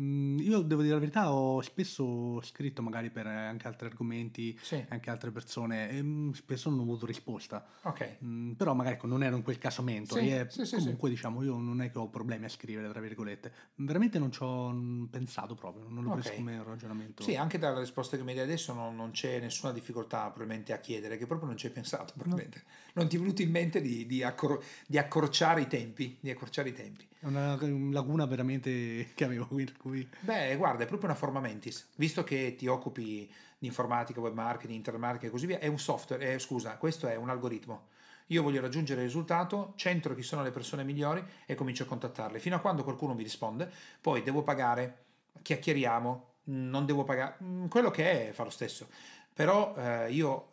Mm, 0.00 0.40
io 0.40 0.60
devo 0.62 0.82
dire 0.82 0.94
la 0.94 1.00
verità, 1.00 1.32
ho 1.32 1.60
spesso 1.60 2.40
scritto 2.42 2.82
magari 2.82 3.10
per 3.10 3.28
anche 3.28 3.68
altri 3.68 3.86
argomenti, 3.86 4.58
sì. 4.60 4.84
anche 4.88 5.08
altre 5.08 5.30
persone, 5.30 5.90
e 5.90 6.02
mm, 6.02 6.32
spesso 6.32 6.68
non 6.68 6.80
ho 6.80 6.82
avuto 6.82 7.06
risposta. 7.06 7.64
Ok. 7.82 8.18
Mm, 8.24 8.52
però 8.52 8.74
magari 8.74 8.96
ecco, 8.96 9.06
non 9.06 9.22
ero 9.22 9.36
in 9.36 9.42
quel 9.42 9.58
caso 9.58 9.82
mento. 9.82 10.16
Sì, 10.16 10.30
e 10.30 10.46
sì, 10.48 10.76
comunque 10.76 11.10
diciamo, 11.10 11.44
io 11.44 11.56
non 11.58 11.80
è 11.80 11.92
che 11.92 11.98
ho 11.98 12.08
problemi 12.08 12.46
a 12.46 12.48
scrivere, 12.48 12.88
tra 12.90 13.00
virgolette. 13.00 13.52
Veramente 13.76 14.18
non 14.18 14.32
ci 14.32 14.42
ho 14.42 15.08
pensato 15.10 15.54
proprio, 15.54 15.84
non 15.88 16.02
l'ho 16.02 16.10
okay. 16.10 16.22
preso 16.22 16.36
come 16.36 16.62
ragionamento. 16.64 17.22
Sì, 17.22 17.36
anche 17.36 17.58
dalla 17.58 17.78
risposta 17.78 18.16
che 18.16 18.24
mi 18.24 18.34
dai 18.34 18.42
adesso 18.42 18.72
non, 18.72 18.96
non, 18.96 19.12
c'è 19.12 19.38
nessuna 19.38 19.72
difficoltà 19.72 20.28
probabilmente 20.30 20.72
a 20.72 20.78
chiedere, 20.78 21.16
che 21.16 21.26
proprio 21.26 21.46
non 21.46 21.56
ci 21.56 21.66
hai 21.66 21.72
pensato, 21.72 22.14
probabilmente. 22.16 22.64
No. 22.64 22.83
Non 22.94 23.08
ti 23.08 23.16
è 23.16 23.18
venuto 23.18 23.42
in 23.42 23.50
mente 23.50 23.80
di, 23.80 24.06
di, 24.06 24.22
accor- 24.22 24.62
di 24.86 24.98
accorciare 24.98 25.60
i 25.60 25.66
tempi, 25.66 26.16
di 26.20 26.30
accorciare 26.30 26.68
i 26.68 26.72
tempi. 26.72 27.06
È 27.18 27.26
una 27.26 27.58
laguna 27.90 28.24
veramente 28.26 29.10
che 29.14 29.24
avevo 29.24 29.46
qui. 29.46 29.72
Cui... 29.76 30.08
Beh, 30.20 30.56
guarda, 30.56 30.84
è 30.84 30.86
proprio 30.86 31.08
una 31.08 31.18
forma 31.18 31.40
mentis. 31.40 31.88
Visto 31.96 32.22
che 32.22 32.54
ti 32.56 32.66
occupi 32.66 33.28
di 33.58 33.66
informatica, 33.66 34.20
web 34.20 34.34
marketing, 34.34 34.76
internet 34.76 35.02
marketing 35.02 35.28
e 35.28 35.32
così 35.32 35.46
via, 35.46 35.58
è 35.58 35.66
un 35.66 35.78
software, 35.78 36.34
eh, 36.34 36.38
scusa, 36.38 36.76
questo 36.76 37.08
è 37.08 37.16
un 37.16 37.30
algoritmo. 37.30 37.88
Io 38.28 38.42
voglio 38.42 38.60
raggiungere 38.60 39.00
il 39.00 39.06
risultato, 39.06 39.74
centro 39.76 40.14
chi 40.14 40.22
sono 40.22 40.42
le 40.42 40.50
persone 40.50 40.84
migliori 40.84 41.22
e 41.46 41.54
comincio 41.54 41.82
a 41.82 41.86
contattarle. 41.86 42.38
Fino 42.38 42.56
a 42.56 42.60
quando 42.60 42.84
qualcuno 42.84 43.14
mi 43.14 43.22
risponde, 43.22 43.70
poi 44.00 44.22
devo 44.22 44.42
pagare, 44.42 45.04
chiacchieriamo, 45.42 46.32
non 46.44 46.86
devo 46.86 47.04
pagare, 47.04 47.36
mm, 47.42 47.66
quello 47.66 47.90
che 47.90 48.28
è 48.28 48.32
fa 48.32 48.44
lo 48.44 48.50
stesso. 48.50 48.88
Però 49.34 49.74
eh, 49.76 50.12
io 50.12 50.52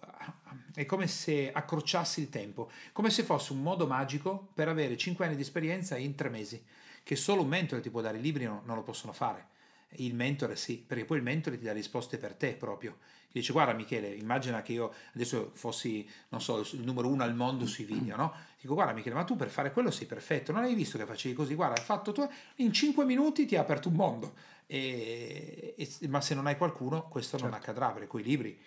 è 0.74 0.86
come 0.86 1.08
se 1.08 1.52
accorciassi 1.52 2.22
il 2.22 2.30
tempo, 2.30 2.70
come 2.92 3.10
se 3.10 3.24
fosse 3.24 3.54
un 3.54 3.62
modo 3.62 3.88
magico 3.88 4.50
per 4.54 4.68
avere 4.68 4.98
5 4.98 5.26
anni 5.26 5.36
di 5.36 5.42
esperienza 5.42 5.98
in 5.98 6.16
3 6.16 6.30
mesi, 6.30 6.64
che 7.04 7.16
solo 7.16 7.42
un 7.42 7.50
mentore 7.50 7.82
ti 7.82 7.90
può 7.90 8.02
dare, 8.02 8.18
i 8.18 8.22
libri 8.22 8.46
no, 8.46 8.62
non 8.66 8.76
lo 8.76 8.84
possono 8.84 9.14
fare. 9.14 9.48
Il 9.96 10.16
mentore 10.16 10.56
sì, 10.56 10.78
perché 10.78 11.04
poi 11.04 11.18
il 11.18 11.24
mentore 11.24 11.58
ti 11.58 11.66
dà 11.66 11.74
risposte 11.74 12.18
per 12.18 12.34
te 12.34 12.54
proprio. 12.54 12.98
Ti 13.32 13.40
dice 13.40 13.52
guarda 13.52 13.74
Michele, 13.74 14.14
immagina 14.14 14.62
che 14.62 14.74
io 14.74 14.94
adesso 15.14 15.52
fossi, 15.54 16.08
non 16.30 16.42
so, 16.42 16.60
il 16.60 16.82
numero 16.82 17.10
uno 17.10 17.24
al 17.24 17.36
mondo 17.36 17.66
sui 17.66 17.84
video, 17.84 18.16
no? 18.16 18.34
Dico 18.60 18.74
guarda 18.74 18.94
Michele, 18.94 19.16
ma 19.16 19.24
tu 19.24 19.36
per 19.36 19.50
fare 19.50 19.72
quello 19.72 19.92
sei 19.92 20.06
perfetto, 20.06 20.52
non 20.52 20.64
hai 20.64 20.76
visto 20.76 20.98
che 20.98 21.06
facevi 21.06 21.34
così? 21.34 21.56
Guarda, 21.56 21.80
hai 21.80 21.86
fatto 21.86 22.12
tu, 22.14 22.30
in 22.58 22.72
5 22.72 23.04
minuti 23.04 23.46
ti 23.46 23.56
ha 23.56 23.62
aperto 23.62 23.90
un 23.90 23.96
mondo. 23.96 24.34
E, 24.66 25.76
e, 25.78 26.08
ma 26.08 26.22
se 26.22 26.36
non 26.36 26.48
hai 26.48 26.56
qualcuno, 26.56 27.08
questo 27.10 27.38
certo. 27.38 27.52
non 27.52 27.60
accadrà, 27.60 27.92
perché 27.92 28.08
quei 28.08 28.24
libri 28.24 28.58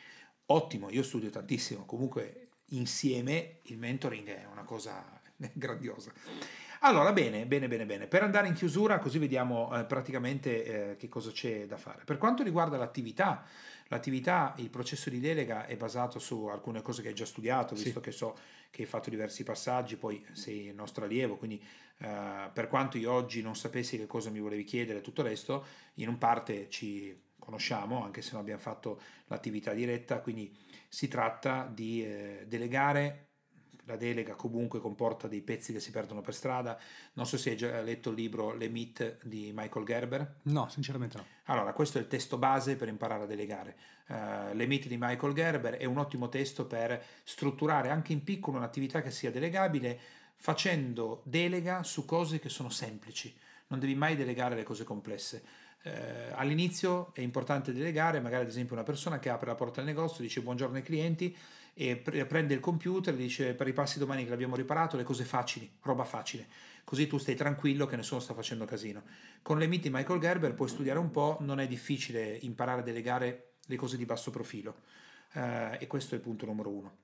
ottimo, 0.46 0.90
io 0.90 1.02
studio 1.02 1.30
tantissimo, 1.30 1.84
comunque 1.84 2.48
insieme 2.68 3.58
il 3.62 3.78
mentoring 3.78 4.26
è 4.28 4.46
una 4.50 4.64
cosa 4.64 5.20
grandiosa. 5.52 6.12
Allora, 6.80 7.12
bene, 7.12 7.46
bene, 7.46 7.66
bene, 7.66 7.86
bene. 7.86 8.06
Per 8.06 8.22
andare 8.22 8.46
in 8.46 8.52
chiusura, 8.52 8.98
così 8.98 9.18
vediamo 9.18 9.74
eh, 9.74 9.84
praticamente 9.84 10.90
eh, 10.90 10.96
che 10.96 11.08
cosa 11.08 11.30
c'è 11.30 11.66
da 11.66 11.78
fare. 11.78 12.04
Per 12.04 12.18
quanto 12.18 12.42
riguarda 12.42 12.76
l'attività, 12.76 13.42
l'attività, 13.88 14.52
il 14.58 14.68
processo 14.68 15.08
di 15.08 15.18
delega 15.18 15.64
è 15.64 15.78
basato 15.78 16.18
su 16.18 16.44
alcune 16.44 16.82
cose 16.82 17.00
che 17.00 17.08
hai 17.08 17.14
già 17.14 17.24
studiato, 17.24 17.74
visto 17.74 18.00
sì. 18.00 18.00
che 18.00 18.10
so 18.10 18.36
che 18.70 18.82
hai 18.82 18.88
fatto 18.88 19.08
diversi 19.08 19.44
passaggi, 19.44 19.96
poi 19.96 20.22
sei 20.32 20.66
il 20.66 20.74
nostro 20.74 21.06
allievo, 21.06 21.36
quindi 21.36 21.62
eh, 21.98 22.50
per 22.52 22.68
quanto 22.68 22.98
io 22.98 23.12
oggi 23.12 23.40
non 23.40 23.56
sapessi 23.56 23.96
che 23.96 24.06
cosa 24.06 24.28
mi 24.28 24.40
volevi 24.40 24.64
chiedere 24.64 24.98
e 24.98 25.00
tutto 25.00 25.22
il 25.22 25.28
resto, 25.28 25.64
in 25.94 26.08
un 26.08 26.18
parte 26.18 26.68
ci 26.68 27.16
conosciamo, 27.44 28.02
anche 28.02 28.22
se 28.22 28.32
non 28.32 28.40
abbiamo 28.40 28.60
fatto 28.60 29.00
l'attività 29.26 29.72
diretta, 29.72 30.20
quindi 30.20 30.56
si 30.88 31.08
tratta 31.08 31.70
di 31.72 32.04
eh, 32.04 32.44
delegare 32.48 33.28
la 33.86 33.96
delega 33.96 34.34
comunque 34.34 34.80
comporta 34.80 35.28
dei 35.28 35.42
pezzi 35.42 35.72
che 35.72 35.80
si 35.80 35.90
perdono 35.90 36.20
per 36.20 36.34
strada. 36.34 36.78
Non 37.14 37.26
so 37.26 37.36
se 37.36 37.50
hai 37.50 37.56
già 37.56 37.80
letto 37.82 38.10
il 38.10 38.16
libro 38.16 38.54
Le 38.54 38.68
Meet 38.68 39.24
di 39.24 39.52
Michael 39.54 39.84
Gerber. 39.84 40.36
No, 40.44 40.68
sinceramente 40.68 41.18
no. 41.18 41.26
Allora, 41.44 41.72
questo 41.72 41.98
è 41.98 42.00
il 42.00 42.06
testo 42.06 42.38
base 42.38 42.76
per 42.76 42.88
imparare 42.88 43.24
a 43.24 43.26
delegare. 43.26 43.76
Uh, 44.06 44.54
Le 44.54 44.66
Meet 44.66 44.86
di 44.86 44.96
Michael 44.98 45.34
Gerber 45.34 45.74
è 45.74 45.84
un 45.84 45.98
ottimo 45.98 46.28
testo 46.28 46.66
per 46.66 47.02
strutturare 47.24 47.90
anche 47.90 48.12
in 48.12 48.24
piccolo 48.24 48.56
un'attività 48.56 49.02
che 49.02 49.10
sia 49.10 49.30
delegabile 49.30 49.98
facendo 50.36 51.22
delega 51.24 51.82
su 51.82 52.04
cose 52.04 52.38
che 52.38 52.48
sono 52.48 52.70
semplici. 52.70 53.36
Non 53.66 53.78
devi 53.78 53.94
mai 53.94 54.16
delegare 54.16 54.54
le 54.54 54.62
cose 54.62 54.84
complesse 54.84 55.42
eh, 55.86 56.30
all'inizio 56.32 57.12
è 57.12 57.20
importante 57.20 57.72
delegare, 57.72 58.18
magari 58.18 58.44
ad 58.44 58.48
esempio 58.48 58.74
una 58.74 58.84
persona 58.84 59.18
che 59.18 59.28
apre 59.28 59.48
la 59.48 59.54
porta 59.54 59.82
del 59.82 59.84
negozio, 59.84 60.24
dice 60.24 60.40
buongiorno 60.40 60.76
ai 60.76 60.82
clienti 60.82 61.36
e 61.74 61.96
pre- 61.96 62.24
prende 62.24 62.54
il 62.54 62.60
computer 62.60 63.12
e 63.12 63.16
dice 63.18 63.52
per 63.52 63.68
i 63.68 63.74
passi 63.74 63.98
domani 63.98 64.24
che 64.24 64.30
l'abbiamo 64.30 64.56
riparato, 64.56 64.96
le 64.96 65.02
cose 65.02 65.24
facili, 65.24 65.70
roba 65.82 66.04
facile. 66.04 66.46
Così 66.84 67.06
tu 67.06 67.18
stai 67.18 67.34
tranquillo 67.34 67.84
che 67.84 67.96
nessuno 67.96 68.20
sta 68.20 68.32
facendo 68.32 68.64
casino. 68.64 69.02
Con 69.42 69.58
le 69.58 69.66
meet 69.66 69.82
di 69.82 69.90
Michael 69.90 70.20
Gerber 70.20 70.54
puoi 70.54 70.68
studiare 70.68 70.98
un 70.98 71.10
po', 71.10 71.36
non 71.40 71.60
è 71.60 71.66
difficile 71.66 72.38
imparare 72.42 72.80
a 72.80 72.84
delegare 72.84 73.56
le 73.66 73.76
cose 73.76 73.98
di 73.98 74.06
basso 74.06 74.30
profilo. 74.30 74.76
Eh, 75.32 75.78
e 75.80 75.86
questo 75.86 76.14
è 76.14 76.18
il 76.18 76.24
punto 76.24 76.46
numero 76.46 76.70
uno. 76.70 76.96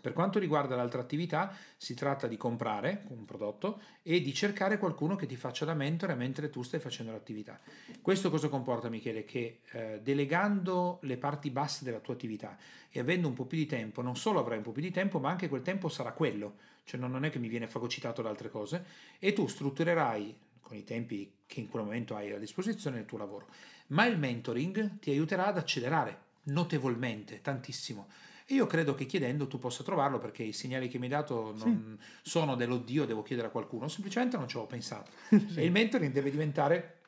Per 0.00 0.12
quanto 0.12 0.38
riguarda 0.38 0.76
l'altra 0.76 1.00
attività, 1.00 1.54
si 1.76 1.94
tratta 1.94 2.26
di 2.26 2.36
comprare 2.36 3.04
un 3.08 3.24
prodotto 3.24 3.80
e 4.02 4.20
di 4.20 4.32
cercare 4.32 4.78
qualcuno 4.78 5.16
che 5.16 5.26
ti 5.26 5.36
faccia 5.36 5.64
da 5.64 5.74
mentore 5.74 6.14
mentre 6.14 6.48
tu 6.50 6.62
stai 6.62 6.80
facendo 6.80 7.12
l'attività. 7.12 7.60
Questo 8.00 8.30
cosa 8.30 8.48
comporta, 8.48 8.88
Michele? 8.88 9.24
Che 9.24 9.60
eh, 9.70 10.00
delegando 10.02 10.98
le 11.02 11.16
parti 11.16 11.50
basse 11.50 11.84
della 11.84 12.00
tua 12.00 12.14
attività 12.14 12.56
e 12.90 13.00
avendo 13.00 13.28
un 13.28 13.34
po' 13.34 13.44
più 13.44 13.58
di 13.58 13.66
tempo, 13.66 14.02
non 14.02 14.16
solo 14.16 14.40
avrai 14.40 14.58
un 14.58 14.64
po' 14.64 14.72
più 14.72 14.82
di 14.82 14.90
tempo, 14.90 15.18
ma 15.18 15.30
anche 15.30 15.48
quel 15.48 15.62
tempo 15.62 15.88
sarà 15.88 16.12
quello, 16.12 16.56
cioè 16.84 16.98
non 16.98 17.24
è 17.24 17.30
che 17.30 17.38
mi 17.38 17.48
viene 17.48 17.66
fagocitato 17.66 18.22
da 18.22 18.30
altre 18.30 18.48
cose, 18.48 18.84
e 19.18 19.32
tu 19.32 19.46
strutturerai 19.46 20.36
con 20.60 20.76
i 20.76 20.84
tempi 20.84 21.32
che 21.46 21.60
in 21.60 21.68
quel 21.68 21.84
momento 21.84 22.16
hai 22.16 22.32
a 22.32 22.38
disposizione 22.38 23.00
il 23.00 23.04
tuo 23.04 23.18
lavoro. 23.18 23.48
Ma 23.88 24.06
il 24.06 24.18
mentoring 24.18 24.98
ti 24.98 25.10
aiuterà 25.10 25.46
ad 25.46 25.58
accelerare 25.58 26.28
notevolmente, 26.44 27.40
tantissimo 27.40 28.08
io 28.54 28.66
credo 28.66 28.94
che 28.94 29.06
chiedendo 29.06 29.46
tu 29.46 29.58
possa 29.58 29.82
trovarlo 29.82 30.18
perché 30.18 30.42
i 30.42 30.52
segnali 30.52 30.88
che 30.88 30.98
mi 30.98 31.04
hai 31.04 31.10
dato 31.10 31.54
non 31.56 31.96
sì. 31.98 32.28
sono 32.28 32.56
dell'oddio, 32.56 33.04
devo 33.04 33.22
chiedere 33.22 33.48
a 33.48 33.50
qualcuno, 33.50 33.88
semplicemente 33.88 34.36
non 34.36 34.48
ci 34.48 34.56
ho 34.56 34.66
pensato. 34.66 35.10
sì. 35.28 35.54
E 35.56 35.64
il 35.64 35.70
mentoring 35.70 36.12
deve 36.12 36.30
diventare 36.30 37.00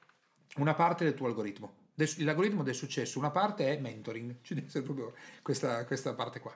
una 0.56 0.74
parte 0.74 1.04
del 1.04 1.14
tuo 1.14 1.26
algoritmo. 1.26 1.80
L'algoritmo 2.18 2.62
del 2.62 2.74
successo, 2.74 3.18
una 3.18 3.30
parte 3.30 3.76
è 3.76 3.80
mentoring, 3.80 4.36
ci 4.42 4.54
deve 4.54 4.66
essere 4.66 4.84
proprio 4.84 5.14
questa, 5.42 5.84
questa 5.84 6.14
parte 6.14 6.40
qua. 6.40 6.54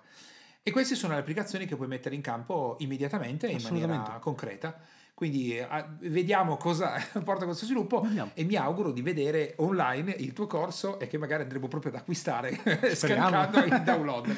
E 0.63 0.71
queste 0.73 0.97
sono 0.97 1.15
le 1.15 1.21
applicazioni 1.21 1.65
che 1.65 1.77
puoi 1.77 1.87
mettere 1.87 2.15
in 2.17 2.21
campo 2.21 2.77
immediatamente 2.81 3.47
in 3.47 3.63
maniera 3.63 4.19
concreta. 4.21 4.81
Quindi 5.15 5.57
eh, 5.57 5.67
vediamo 6.01 6.57
cosa 6.57 6.93
porta 7.25 7.47
questo 7.47 7.65
sviluppo 7.65 8.03
vediamo. 8.03 8.33
e 8.35 8.45
mi 8.45 8.57
auguro 8.57 8.93
di 8.93 9.01
vedere 9.01 9.55
online 9.59 10.11
il 10.19 10.33
tuo 10.35 10.47
corso 10.47 10.99
e 10.99 11.07
che 11.07 11.17
magari 11.17 11.45
andremo 11.45 11.69
proprio 11.69 11.93
ad 11.93 11.99
acquistare 11.99 12.61
scaricando 12.95 13.65
il 13.65 13.83
download. 13.83 14.37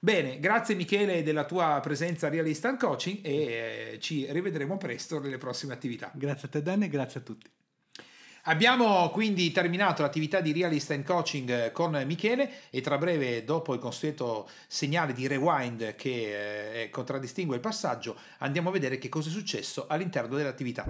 Bene, 0.00 0.38
grazie 0.38 0.74
Michele 0.74 1.22
della 1.22 1.44
tua 1.44 1.80
presenza 1.82 2.26
a 2.26 2.30
Real 2.30 2.46
Instant 2.46 2.78
Coaching 2.78 3.20
e 3.22 3.32
eh, 3.94 3.98
ci 4.00 4.26
rivedremo 4.30 4.76
presto 4.76 5.18
nelle 5.18 5.38
prossime 5.38 5.72
attività. 5.72 6.10
Grazie 6.14 6.48
a 6.48 6.50
te 6.50 6.62
Dan 6.62 6.82
e 6.82 6.88
grazie 6.88 7.20
a 7.20 7.22
tutti. 7.22 7.50
Abbiamo 8.48 9.10
quindi 9.10 9.50
terminato 9.50 10.02
l'attività 10.02 10.40
di 10.40 10.52
Realist 10.52 10.92
and 10.92 11.04
Coaching 11.04 11.50
eh, 11.50 11.72
con 11.72 12.00
Michele 12.06 12.48
e 12.70 12.80
tra 12.80 12.96
breve, 12.96 13.42
dopo 13.42 13.74
il 13.74 13.80
consueto 13.80 14.48
segnale 14.68 15.12
di 15.12 15.26
rewind 15.26 15.96
che 15.96 16.82
eh, 16.82 16.90
contraddistingue 16.90 17.56
il 17.56 17.60
passaggio, 17.60 18.16
andiamo 18.38 18.68
a 18.68 18.72
vedere 18.72 18.98
che 18.98 19.08
cosa 19.08 19.30
è 19.30 19.32
successo 19.32 19.86
all'interno 19.88 20.36
dell'attività. 20.36 20.84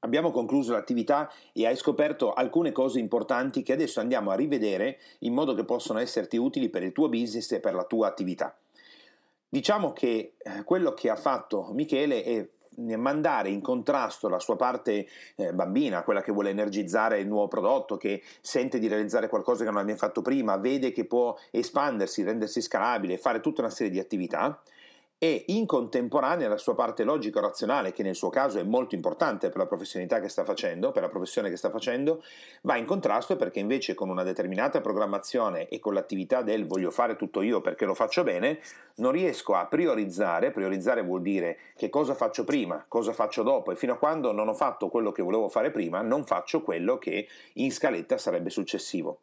Abbiamo 0.00 0.30
concluso 0.30 0.72
l'attività 0.72 1.30
e 1.52 1.66
hai 1.66 1.76
scoperto 1.76 2.32
alcune 2.32 2.70
cose 2.70 3.00
importanti 3.00 3.62
che 3.62 3.72
adesso 3.72 3.98
andiamo 3.98 4.30
a 4.30 4.36
rivedere 4.36 4.98
in 5.20 5.34
modo 5.34 5.54
che 5.54 5.64
possano 5.64 5.98
esserti 5.98 6.36
utili 6.36 6.68
per 6.68 6.84
il 6.84 6.92
tuo 6.92 7.08
business 7.08 7.50
e 7.50 7.60
per 7.60 7.74
la 7.74 7.84
tua 7.84 8.06
attività. 8.06 8.56
Diciamo 9.48 9.92
che 9.92 10.34
eh, 10.38 10.62
quello 10.62 10.92
che 10.92 11.10
ha 11.10 11.16
fatto 11.16 11.70
Michele 11.72 12.22
è 12.22 12.46
mandare 12.96 13.48
in 13.48 13.60
contrasto 13.60 14.28
la 14.28 14.38
sua 14.38 14.54
parte 14.54 15.08
eh, 15.34 15.52
bambina, 15.52 16.04
quella 16.04 16.22
che 16.22 16.30
vuole 16.30 16.50
energizzare 16.50 17.18
il 17.18 17.26
nuovo 17.26 17.48
prodotto, 17.48 17.96
che 17.96 18.22
sente 18.40 18.78
di 18.78 18.86
realizzare 18.86 19.28
qualcosa 19.28 19.64
che 19.64 19.70
non 19.70 19.80
abbiamo 19.80 19.98
fatto 19.98 20.22
prima, 20.22 20.56
vede 20.58 20.92
che 20.92 21.06
può 21.06 21.36
espandersi, 21.50 22.22
rendersi 22.22 22.60
scalabile, 22.60 23.18
fare 23.18 23.40
tutta 23.40 23.62
una 23.62 23.70
serie 23.70 23.90
di 23.90 23.98
attività 23.98 24.60
e 25.18 25.44
in 25.48 25.66
contemporanea 25.66 26.48
la 26.48 26.56
sua 26.56 26.76
parte 26.76 27.02
logico-razionale, 27.02 27.92
che 27.92 28.04
nel 28.04 28.14
suo 28.14 28.30
caso 28.30 28.60
è 28.60 28.62
molto 28.62 28.94
importante 28.94 29.48
per 29.48 29.58
la 29.58 29.66
professionalità 29.66 30.20
che 30.20 30.28
sta 30.28 30.44
facendo, 30.44 30.92
per 30.92 31.02
la 31.02 31.08
professione 31.08 31.50
che 31.50 31.56
sta 31.56 31.70
facendo, 31.70 32.22
va 32.62 32.76
in 32.76 32.86
contrasto 32.86 33.34
perché 33.34 33.58
invece 33.58 33.94
con 33.94 34.10
una 34.10 34.22
determinata 34.22 34.80
programmazione 34.80 35.66
e 35.68 35.80
con 35.80 35.94
l'attività 35.94 36.42
del 36.42 36.66
voglio 36.66 36.92
fare 36.92 37.16
tutto 37.16 37.42
io 37.42 37.60
perché 37.60 37.84
lo 37.84 37.94
faccio 37.94 38.22
bene, 38.22 38.60
non 38.96 39.10
riesco 39.10 39.54
a 39.54 39.66
priorizzare, 39.66 40.52
priorizzare 40.52 41.02
vuol 41.02 41.22
dire 41.22 41.58
che 41.74 41.90
cosa 41.90 42.14
faccio 42.14 42.44
prima, 42.44 42.84
cosa 42.86 43.12
faccio 43.12 43.42
dopo 43.42 43.72
e 43.72 43.76
fino 43.76 43.94
a 43.94 43.98
quando 43.98 44.30
non 44.30 44.46
ho 44.46 44.54
fatto 44.54 44.88
quello 44.88 45.10
che 45.10 45.22
volevo 45.22 45.48
fare 45.48 45.72
prima, 45.72 46.00
non 46.00 46.24
faccio 46.24 46.62
quello 46.62 46.96
che 46.96 47.26
in 47.54 47.72
scaletta 47.72 48.18
sarebbe 48.18 48.50
successivo. 48.50 49.18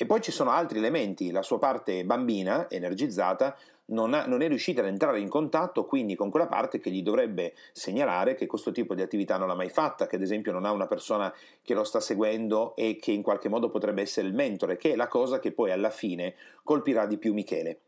E 0.00 0.06
poi 0.06 0.22
ci 0.22 0.32
sono 0.32 0.50
altri 0.50 0.78
elementi, 0.78 1.30
la 1.30 1.42
sua 1.42 1.58
parte 1.58 2.06
bambina, 2.06 2.70
energizzata, 2.70 3.54
non, 3.90 4.14
ha, 4.14 4.26
non, 4.26 4.42
è 4.42 4.48
riuscita 4.48 4.80
ad 4.80 4.88
entrare 4.88 5.20
in 5.20 5.28
contatto 5.28 5.84
quindi 5.84 6.14
con 6.14 6.30
quella 6.30 6.46
parte 6.46 6.80
che 6.80 6.90
gli 6.90 7.02
dovrebbe 7.02 7.54
segnalare 7.72 8.34
che 8.34 8.46
questo 8.46 8.72
tipo 8.72 8.94
di 8.94 9.02
attività 9.02 9.36
non 9.36 9.48
l'ha 9.48 9.54
mai 9.54 9.68
fatta, 9.68 10.06
che 10.06 10.16
ad 10.16 10.22
esempio 10.22 10.52
non 10.52 10.64
ha 10.64 10.72
una 10.72 10.86
persona 10.86 11.32
che 11.62 11.74
lo 11.74 11.84
sta 11.84 12.00
seguendo 12.00 12.74
e 12.76 12.98
che 13.00 13.12
in 13.12 13.22
qualche 13.22 13.48
modo 13.48 13.70
potrebbe 13.70 14.02
essere 14.02 14.26
il 14.26 14.34
mentore, 14.34 14.76
che 14.76 14.92
è 14.92 14.96
la 14.96 15.08
cosa 15.08 15.38
che 15.38 15.52
poi 15.52 15.70
alla 15.70 15.90
fine 15.90 16.34
colpirà 16.62 17.06
di 17.06 17.18
più 17.18 17.32
Michele. 17.32 17.80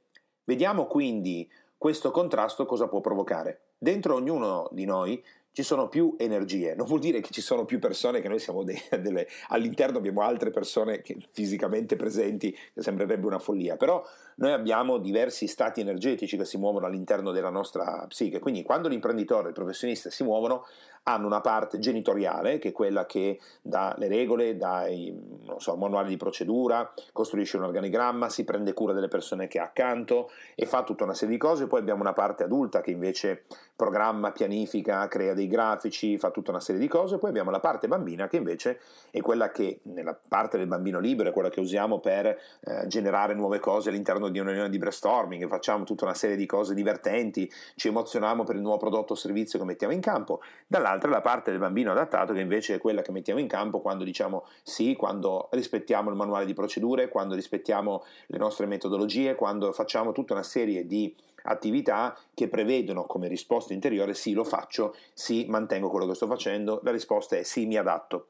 Vediamo 0.44 0.86
quindi 0.86 1.48
questo 1.76 2.10
contrasto 2.10 2.66
cosa 2.66 2.88
può 2.88 3.00
provocare. 3.00 3.60
Dentro 3.78 4.14
ognuno 4.14 4.68
di 4.70 4.84
noi 4.84 5.22
ci 5.52 5.62
sono 5.62 5.88
più 5.88 6.14
energie, 6.18 6.74
non 6.74 6.86
vuol 6.86 7.00
dire 7.00 7.20
che 7.20 7.30
ci 7.30 7.42
sono 7.42 7.64
più 7.66 7.78
persone, 7.78 8.20
che 8.20 8.28
noi 8.28 8.38
siamo 8.38 8.62
de- 8.64 8.80
delle, 9.00 9.28
all'interno 9.48 9.98
abbiamo 9.98 10.22
altre 10.22 10.50
persone 10.50 11.02
che, 11.02 11.16
fisicamente 11.30 11.96
presenti, 11.96 12.50
che 12.50 12.82
sembrerebbe 12.82 13.26
una 13.26 13.38
follia, 13.38 13.76
però 13.76 14.02
noi 14.36 14.52
abbiamo 14.52 14.98
diversi 14.98 15.46
stati 15.46 15.80
energetici 15.80 16.36
che 16.38 16.46
si 16.46 16.56
muovono 16.56 16.86
all'interno 16.86 17.32
della 17.32 17.50
nostra 17.50 18.06
psiche, 18.08 18.38
quindi 18.38 18.62
quando 18.62 18.88
l'imprenditore 18.88 19.48
il 19.48 19.54
professionista 19.54 20.08
si 20.08 20.24
muovono 20.24 20.64
hanno 21.04 21.26
una 21.26 21.40
parte 21.40 21.78
genitoriale, 21.78 22.58
che 22.58 22.68
è 22.68 22.72
quella 22.72 23.06
che 23.06 23.40
dà 23.60 23.94
le 23.98 24.08
regole, 24.08 24.56
dà 24.56 24.86
i 24.86 25.12
so, 25.56 25.76
manuali 25.76 26.08
di 26.08 26.16
procedura, 26.16 26.92
costruisce 27.12 27.56
un 27.56 27.64
organigramma, 27.64 28.28
si 28.28 28.44
prende 28.44 28.72
cura 28.72 28.92
delle 28.92 29.08
persone 29.08 29.48
che 29.48 29.58
ha 29.58 29.64
accanto 29.64 30.30
e 30.54 30.64
fa 30.64 30.84
tutta 30.84 31.04
una 31.04 31.14
serie 31.14 31.34
di 31.34 31.40
cose, 31.40 31.66
poi 31.66 31.80
abbiamo 31.80 32.02
una 32.02 32.12
parte 32.12 32.44
adulta 32.44 32.80
che 32.80 32.92
invece 32.92 33.44
programma, 33.74 34.30
pianifica, 34.30 35.08
crea 35.08 35.34
dei 35.34 35.48
grafici, 35.48 36.18
fa 36.18 36.30
tutta 36.30 36.50
una 36.50 36.60
serie 36.60 36.80
di 36.80 36.86
cose, 36.86 37.18
poi 37.18 37.30
abbiamo 37.30 37.50
la 37.50 37.58
parte 37.58 37.88
bambina 37.88 38.28
che 38.28 38.36
invece 38.36 38.78
è 39.10 39.20
quella 39.20 39.50
che 39.50 39.80
nella 39.84 40.16
parte 40.28 40.56
del 40.56 40.68
bambino 40.68 41.00
libero 41.00 41.30
è 41.30 41.32
quella 41.32 41.50
che 41.50 41.58
usiamo 41.58 41.98
per 41.98 42.26
eh, 42.26 42.86
generare 42.86 43.34
nuove 43.34 43.58
cose 43.58 43.88
all'interno 43.88 44.28
di 44.28 44.38
un'unione 44.38 44.70
di 44.70 44.78
brainstorming, 44.78 45.48
facciamo 45.48 45.82
tutta 45.82 46.04
una 46.04 46.14
serie 46.14 46.36
di 46.36 46.46
cose 46.46 46.74
divertenti, 46.74 47.50
ci 47.74 47.88
emozioniamo 47.88 48.44
per 48.44 48.54
il 48.54 48.62
nuovo 48.62 48.76
prodotto 48.76 49.14
o 49.14 49.16
servizio 49.16 49.58
che 49.58 49.64
mettiamo 49.64 49.92
in 49.92 50.00
campo, 50.00 50.40
dall'altra 50.68 50.91
la 51.00 51.20
parte 51.20 51.50
del 51.50 51.60
bambino 51.60 51.90
adattato 51.90 52.32
che 52.32 52.40
invece 52.40 52.74
è 52.74 52.78
quella 52.78 53.02
che 53.02 53.12
mettiamo 53.12 53.40
in 53.40 53.46
campo 53.46 53.80
quando 53.80 54.04
diciamo 54.04 54.46
sì, 54.62 54.94
quando 54.94 55.48
rispettiamo 55.52 56.10
il 56.10 56.16
manuale 56.16 56.44
di 56.44 56.54
procedure, 56.54 57.08
quando 57.08 57.34
rispettiamo 57.34 58.04
le 58.26 58.38
nostre 58.38 58.66
metodologie, 58.66 59.34
quando 59.34 59.72
facciamo 59.72 60.12
tutta 60.12 60.32
una 60.34 60.42
serie 60.42 60.86
di 60.86 61.14
attività 61.44 62.16
che 62.34 62.48
prevedono 62.48 63.04
come 63.04 63.28
risposta 63.28 63.72
interiore 63.72 64.14
sì 64.14 64.32
lo 64.32 64.44
faccio, 64.44 64.94
sì 65.12 65.46
mantengo 65.48 65.90
quello 65.90 66.06
che 66.06 66.14
sto 66.14 66.26
facendo, 66.26 66.80
la 66.82 66.92
risposta 66.92 67.36
è 67.36 67.42
sì 67.42 67.66
mi 67.66 67.76
adatto. 67.76 68.28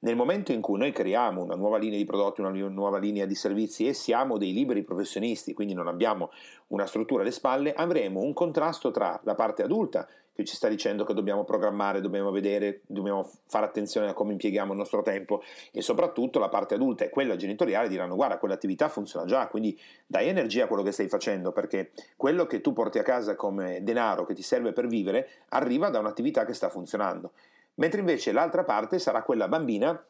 Nel 0.00 0.14
momento 0.14 0.52
in 0.52 0.60
cui 0.60 0.78
noi 0.78 0.92
creiamo 0.92 1.42
una 1.42 1.56
nuova 1.56 1.76
linea 1.76 1.98
di 1.98 2.04
prodotti, 2.04 2.40
una 2.40 2.50
nuova 2.50 2.98
linea 2.98 3.26
di 3.26 3.34
servizi 3.34 3.88
e 3.88 3.94
siamo 3.94 4.38
dei 4.38 4.52
liberi 4.52 4.84
professionisti, 4.84 5.54
quindi 5.54 5.74
non 5.74 5.88
abbiamo 5.88 6.30
una 6.68 6.86
struttura 6.86 7.22
alle 7.22 7.32
spalle, 7.32 7.72
avremo 7.72 8.20
un 8.20 8.32
contrasto 8.32 8.92
tra 8.92 9.18
la 9.24 9.34
parte 9.34 9.64
adulta 9.64 10.06
che 10.38 10.44
ci 10.44 10.54
sta 10.54 10.68
dicendo 10.68 11.02
che 11.04 11.14
dobbiamo 11.14 11.42
programmare, 11.42 12.00
dobbiamo 12.00 12.30
vedere, 12.30 12.82
dobbiamo 12.86 13.28
fare 13.48 13.66
attenzione 13.66 14.10
a 14.10 14.12
come 14.12 14.30
impieghiamo 14.30 14.70
il 14.70 14.78
nostro 14.78 15.02
tempo 15.02 15.42
e 15.72 15.82
soprattutto 15.82 16.38
la 16.38 16.48
parte 16.48 16.74
adulta 16.74 17.04
e 17.04 17.10
quella 17.10 17.34
genitoriale 17.34 17.88
diranno 17.88 18.14
guarda 18.14 18.38
quell'attività 18.38 18.88
funziona 18.88 19.26
già, 19.26 19.48
quindi 19.48 19.76
dai 20.06 20.28
energia 20.28 20.62
a 20.62 20.66
quello 20.68 20.84
che 20.84 20.92
stai 20.92 21.08
facendo 21.08 21.50
perché 21.50 21.90
quello 22.16 22.46
che 22.46 22.60
tu 22.60 22.72
porti 22.72 23.00
a 23.00 23.02
casa 23.02 23.34
come 23.34 23.82
denaro 23.82 24.26
che 24.26 24.34
ti 24.34 24.42
serve 24.42 24.72
per 24.72 24.86
vivere 24.86 25.28
arriva 25.48 25.88
da 25.88 25.98
un'attività 25.98 26.44
che 26.44 26.54
sta 26.54 26.68
funzionando. 26.68 27.32
Mentre 27.74 27.98
invece 27.98 28.30
l'altra 28.30 28.62
parte 28.62 29.00
sarà 29.00 29.24
quella 29.24 29.48
bambina 29.48 30.00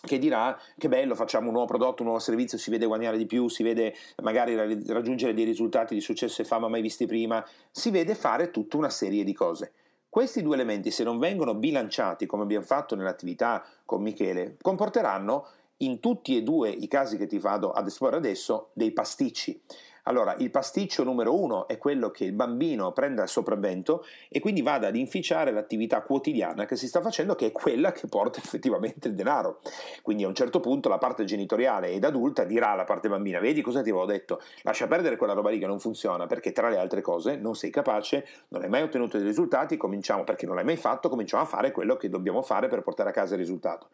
che 0.00 0.18
dirà 0.18 0.58
che 0.76 0.88
bello, 0.88 1.14
facciamo 1.14 1.46
un 1.46 1.52
nuovo 1.52 1.66
prodotto, 1.66 2.02
un 2.02 2.08
nuovo 2.08 2.22
servizio, 2.22 2.56
si 2.58 2.70
vede 2.70 2.86
guadagnare 2.86 3.18
di 3.18 3.26
più, 3.26 3.48
si 3.48 3.62
vede 3.62 3.94
magari 4.22 4.54
raggiungere 4.86 5.34
dei 5.34 5.44
risultati 5.44 5.94
di 5.94 6.00
successo 6.00 6.42
e 6.42 6.44
fama 6.44 6.68
mai 6.68 6.82
visti 6.82 7.06
prima, 7.06 7.44
si 7.70 7.90
vede 7.90 8.14
fare 8.14 8.50
tutta 8.50 8.76
una 8.76 8.90
serie 8.90 9.24
di 9.24 9.32
cose. 9.32 9.72
Questi 10.08 10.42
due 10.42 10.54
elementi, 10.54 10.90
se 10.90 11.04
non 11.04 11.18
vengono 11.18 11.54
bilanciati 11.54 12.26
come 12.26 12.42
abbiamo 12.44 12.64
fatto 12.64 12.94
nell'attività 12.94 13.64
con 13.84 14.02
Michele, 14.02 14.56
comporteranno 14.60 15.46
in 15.78 16.00
tutti 16.00 16.36
e 16.36 16.42
due 16.42 16.70
i 16.70 16.88
casi 16.88 17.16
che 17.16 17.26
ti 17.26 17.38
vado 17.38 17.72
ad 17.72 17.86
esporre 17.86 18.16
adesso 18.16 18.70
dei 18.72 18.92
pasticci. 18.92 19.60
Allora, 20.08 20.34
il 20.38 20.50
pasticcio 20.50 21.04
numero 21.04 21.38
uno 21.38 21.68
è 21.68 21.76
quello 21.76 22.10
che 22.10 22.24
il 22.24 22.32
bambino 22.32 22.92
prenda 22.92 23.22
il 23.22 23.28
sopravvento 23.28 24.06
e 24.30 24.40
quindi 24.40 24.62
vada 24.62 24.86
ad 24.86 24.96
inficiare 24.96 25.52
l'attività 25.52 26.00
quotidiana 26.00 26.64
che 26.64 26.76
si 26.76 26.88
sta 26.88 27.02
facendo, 27.02 27.34
che 27.34 27.48
è 27.48 27.52
quella 27.52 27.92
che 27.92 28.08
porta 28.08 28.38
effettivamente 28.42 29.08
il 29.08 29.14
denaro. 29.14 29.60
Quindi 30.00 30.24
a 30.24 30.28
un 30.28 30.34
certo 30.34 30.60
punto 30.60 30.88
la 30.88 30.96
parte 30.96 31.24
genitoriale 31.24 31.90
ed 31.90 32.04
adulta 32.04 32.44
dirà 32.44 32.70
alla 32.70 32.84
parte 32.84 33.10
bambina: 33.10 33.38
Vedi 33.38 33.60
cosa 33.60 33.82
ti 33.82 33.90
avevo 33.90 34.06
detto? 34.06 34.40
Lascia 34.62 34.86
perdere 34.86 35.16
quella 35.16 35.34
roba 35.34 35.50
lì 35.50 35.58
che 35.58 35.66
non 35.66 35.78
funziona 35.78 36.26
perché 36.26 36.52
tra 36.52 36.70
le 36.70 36.78
altre 36.78 37.02
cose 37.02 37.36
non 37.36 37.54
sei 37.54 37.68
capace, 37.68 38.26
non 38.48 38.62
hai 38.62 38.70
mai 38.70 38.80
ottenuto 38.80 39.18
dei 39.18 39.26
risultati, 39.26 39.76
cominciamo 39.76 40.24
perché 40.24 40.46
non 40.46 40.54
l'hai 40.54 40.64
mai 40.64 40.78
fatto, 40.78 41.10
cominciamo 41.10 41.42
a 41.42 41.46
fare 41.46 41.70
quello 41.70 41.96
che 41.96 42.08
dobbiamo 42.08 42.40
fare 42.40 42.68
per 42.68 42.80
portare 42.80 43.10
a 43.10 43.12
casa 43.12 43.34
il 43.34 43.40
risultato. 43.40 43.88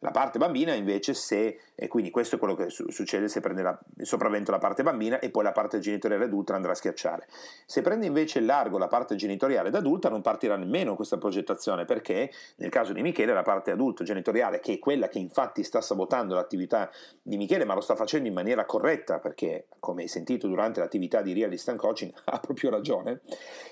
La 0.00 0.10
parte 0.10 0.38
bambina 0.38 0.74
invece 0.74 1.14
se, 1.14 1.58
e 1.74 1.88
quindi 1.88 2.10
questo 2.10 2.36
è 2.36 2.38
quello 2.38 2.54
che 2.54 2.68
succede 2.68 3.28
se 3.28 3.40
prende 3.40 3.62
la, 3.62 3.78
il 3.96 4.06
sopravvento 4.06 4.50
la 4.50 4.58
parte 4.58 4.82
bambina 4.82 5.18
e 5.20 5.30
poi 5.30 5.42
la 5.42 5.52
parte 5.56 5.78
genitoriale 5.78 6.24
adulta 6.24 6.54
andrà 6.54 6.72
a 6.72 6.74
schiacciare. 6.74 7.26
Se 7.64 7.80
prende 7.80 8.04
invece 8.04 8.40
il 8.40 8.44
largo 8.44 8.76
la 8.76 8.88
parte 8.88 9.14
genitoriale 9.14 9.68
ed 9.68 9.74
adulta 9.74 10.10
non 10.10 10.20
partirà 10.20 10.56
nemmeno 10.56 10.94
questa 10.94 11.16
progettazione 11.16 11.86
perché 11.86 12.30
nel 12.56 12.68
caso 12.68 12.92
di 12.92 13.00
Michele 13.00 13.32
la 13.32 13.42
parte 13.42 13.70
adulto 13.70 14.04
genitoriale 14.04 14.60
che 14.60 14.74
è 14.74 14.78
quella 14.78 15.08
che 15.08 15.18
infatti 15.18 15.62
sta 15.62 15.80
sabotando 15.80 16.34
l'attività 16.34 16.90
di 17.22 17.38
Michele 17.38 17.64
ma 17.64 17.72
lo 17.72 17.80
sta 17.80 17.94
facendo 17.94 18.28
in 18.28 18.34
maniera 18.34 18.66
corretta 18.66 19.18
perché 19.18 19.68
come 19.80 20.02
hai 20.02 20.08
sentito 20.08 20.46
durante 20.46 20.80
l'attività 20.80 21.22
di 21.22 21.32
Real 21.32 21.50
Instant 21.50 21.78
Coaching 21.78 22.12
ha 22.24 22.38
proprio 22.38 22.68
ragione, 22.68 23.22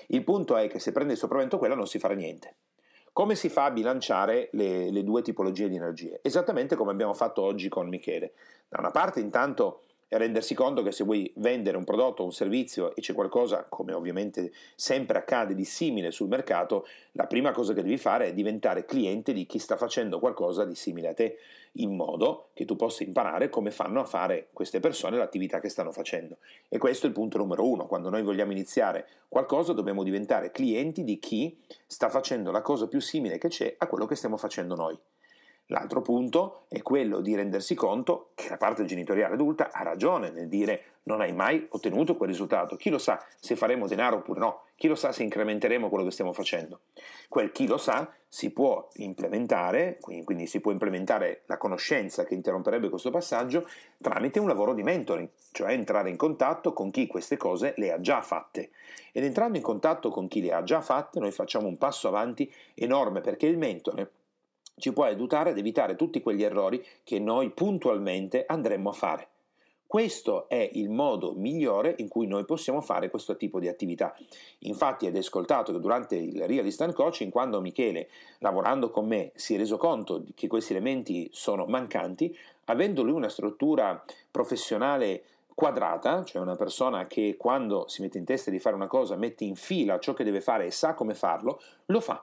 il 0.07 0.23
punto 0.23 0.57
è 0.57 0.67
che 0.67 0.79
se 0.79 0.91
prende 0.91 1.13
il 1.13 1.19
sopravvento 1.19 1.59
quella 1.59 1.75
non 1.75 1.85
si 1.85 1.99
farà 1.99 2.15
niente. 2.15 2.55
Come 3.13 3.35
si 3.35 3.47
fa 3.47 3.65
a 3.65 3.71
bilanciare 3.71 4.49
le, 4.53 4.91
le 4.91 5.03
due 5.03 5.21
tipologie 5.21 5.69
di 5.69 5.77
energie? 5.77 6.19
Esattamente 6.21 6.75
come 6.75 6.91
abbiamo 6.91 7.13
fatto 7.13 7.43
oggi 7.43 7.69
con 7.69 7.87
Michele. 7.87 8.33
Da 8.67 8.79
una 8.79 8.91
parte 8.91 9.21
intanto 9.21 9.83
rendersi 10.17 10.53
conto 10.53 10.83
che 10.83 10.91
se 10.91 11.03
vuoi 11.03 11.31
vendere 11.37 11.77
un 11.77 11.83
prodotto 11.83 12.21
o 12.21 12.25
un 12.25 12.31
servizio 12.31 12.95
e 12.95 13.01
c'è 13.01 13.13
qualcosa, 13.13 13.65
come 13.69 13.93
ovviamente 13.93 14.51
sempre 14.75 15.17
accade, 15.17 15.55
di 15.55 15.65
simile 15.65 16.11
sul 16.11 16.27
mercato, 16.27 16.85
la 17.13 17.27
prima 17.27 17.51
cosa 17.51 17.73
che 17.73 17.81
devi 17.81 17.97
fare 17.97 18.27
è 18.27 18.33
diventare 18.33 18.85
cliente 18.85 19.33
di 19.33 19.45
chi 19.45 19.59
sta 19.59 19.77
facendo 19.77 20.19
qualcosa 20.19 20.65
di 20.65 20.75
simile 20.75 21.09
a 21.09 21.13
te, 21.13 21.37
in 21.73 21.95
modo 21.95 22.49
che 22.53 22.65
tu 22.65 22.75
possa 22.75 23.03
imparare 23.03 23.49
come 23.49 23.71
fanno 23.71 23.99
a 23.99 24.05
fare 24.05 24.49
queste 24.53 24.79
persone 24.79 25.17
l'attività 25.17 25.59
che 25.59 25.69
stanno 25.69 25.91
facendo. 25.91 26.37
E 26.69 26.77
questo 26.77 27.05
è 27.05 27.09
il 27.09 27.15
punto 27.15 27.37
numero 27.37 27.67
uno. 27.67 27.85
Quando 27.85 28.09
noi 28.09 28.23
vogliamo 28.23 28.51
iniziare 28.51 29.07
qualcosa 29.27 29.73
dobbiamo 29.73 30.03
diventare 30.03 30.51
clienti 30.51 31.03
di 31.03 31.19
chi 31.19 31.57
sta 31.85 32.09
facendo 32.09 32.51
la 32.51 32.61
cosa 32.61 32.87
più 32.87 32.99
simile 32.99 33.37
che 33.37 33.49
c'è 33.49 33.75
a 33.77 33.87
quello 33.87 34.05
che 34.05 34.15
stiamo 34.15 34.37
facendo 34.37 34.75
noi. 34.75 34.97
L'altro 35.69 36.01
punto 36.01 36.65
è 36.67 36.83
quello 36.83 37.21
di 37.21 37.33
rendersi 37.35 37.73
conto 37.73 38.29
che 38.35 38.49
la 38.49 38.57
parte 38.57 38.85
genitoriale 38.85 39.33
adulta 39.33 39.71
ha 39.71 39.81
ragione 39.81 40.29
nel 40.29 40.47
dire 40.47 40.83
non 41.05 41.21
hai 41.21 41.33
mai 41.33 41.65
ottenuto 41.69 42.15
quel 42.15 42.29
risultato. 42.29 42.75
Chi 42.75 42.91
lo 42.91 42.99
sa 42.99 43.23
se 43.39 43.55
faremo 43.55 43.87
denaro 43.87 44.17
oppure 44.17 44.39
no? 44.39 44.61
Chi 44.75 44.87
lo 44.87 44.93
sa 44.93 45.11
se 45.11 45.23
incrementeremo 45.23 45.89
quello 45.89 46.03
che 46.03 46.11
stiamo 46.11 46.33
facendo? 46.33 46.81
Quel 47.27 47.51
chi 47.51 47.65
lo 47.65 47.77
sa 47.77 48.11
si 48.27 48.51
può 48.51 48.89
implementare, 48.95 49.97
quindi 49.99 50.45
si 50.45 50.59
può 50.59 50.71
implementare 50.71 51.43
la 51.45 51.57
conoscenza 51.57 52.25
che 52.25 52.35
interromperebbe 52.35 52.89
questo 52.89 53.09
passaggio 53.09 53.67
tramite 53.99 54.39
un 54.39 54.47
lavoro 54.47 54.73
di 54.73 54.83
mentoring, 54.83 55.29
cioè 55.51 55.71
entrare 55.71 56.09
in 56.09 56.17
contatto 56.17 56.73
con 56.73 56.91
chi 56.91 57.07
queste 57.07 57.37
cose 57.37 57.73
le 57.77 57.91
ha 57.91 57.99
già 57.99 58.21
fatte. 58.21 58.69
Ed 59.11 59.23
entrando 59.23 59.57
in 59.57 59.63
contatto 59.63 60.09
con 60.09 60.27
chi 60.27 60.41
le 60.41 60.53
ha 60.53 60.63
già 60.63 60.81
fatte 60.81 61.19
noi 61.19 61.31
facciamo 61.31 61.67
un 61.67 61.77
passo 61.77 62.07
avanti 62.07 62.51
enorme 62.75 63.21
perché 63.21 63.47
il 63.47 63.57
mentore 63.57 64.11
ci 64.77 64.93
può 64.93 65.05
aiutare 65.05 65.51
ad 65.51 65.57
evitare 65.57 65.95
tutti 65.95 66.21
quegli 66.21 66.43
errori 66.43 66.83
che 67.03 67.19
noi 67.19 67.49
puntualmente 67.51 68.45
andremmo 68.47 68.89
a 68.89 68.93
fare. 68.93 69.27
Questo 69.87 70.49
è 70.49 70.69
il 70.73 70.89
modo 70.89 71.33
migliore 71.35 71.93
in 71.99 72.09
cui 72.09 72.27
noi 72.27 72.43
possiamo 72.43 72.81
fare 72.81 73.09
questo 73.09 73.37
tipo 73.37 73.59
di 73.59 73.67
attività. 73.67 74.13
Infatti, 74.59 75.05
ed 75.05 75.15
ascoltato 75.15 75.71
che 75.71 75.79
durante 75.79 76.15
il 76.15 76.45
Real 76.47 76.65
Instant 76.65 76.93
Coaching, 76.93 77.31
quando 77.31 77.61
Michele, 77.61 78.09
lavorando 78.39 78.89
con 78.89 79.07
me, 79.07 79.31
si 79.35 79.53
è 79.53 79.57
reso 79.57 79.77
conto 79.77 80.25
che 80.33 80.47
questi 80.47 80.73
elementi 80.73 81.29
sono 81.31 81.65
mancanti, 81.65 82.35
avendo 82.65 83.03
lui 83.03 83.13
una 83.13 83.29
struttura 83.29 84.03
professionale 84.31 85.23
quadrata, 85.53 86.25
cioè 86.25 86.41
una 86.41 86.57
persona 86.57 87.07
che 87.07 87.35
quando 87.37 87.87
si 87.87 88.01
mette 88.01 88.17
in 88.17 88.25
testa 88.25 88.51
di 88.51 88.59
fare 88.59 88.75
una 88.75 88.87
cosa 88.87 89.15
mette 89.15 89.45
in 89.45 89.55
fila 89.55 89.99
ciò 89.99 90.13
che 90.13 90.25
deve 90.25 90.41
fare 90.41 90.65
e 90.65 90.71
sa 90.71 90.93
come 90.93 91.13
farlo, 91.13 91.61
lo 91.85 92.01
fa. 92.01 92.21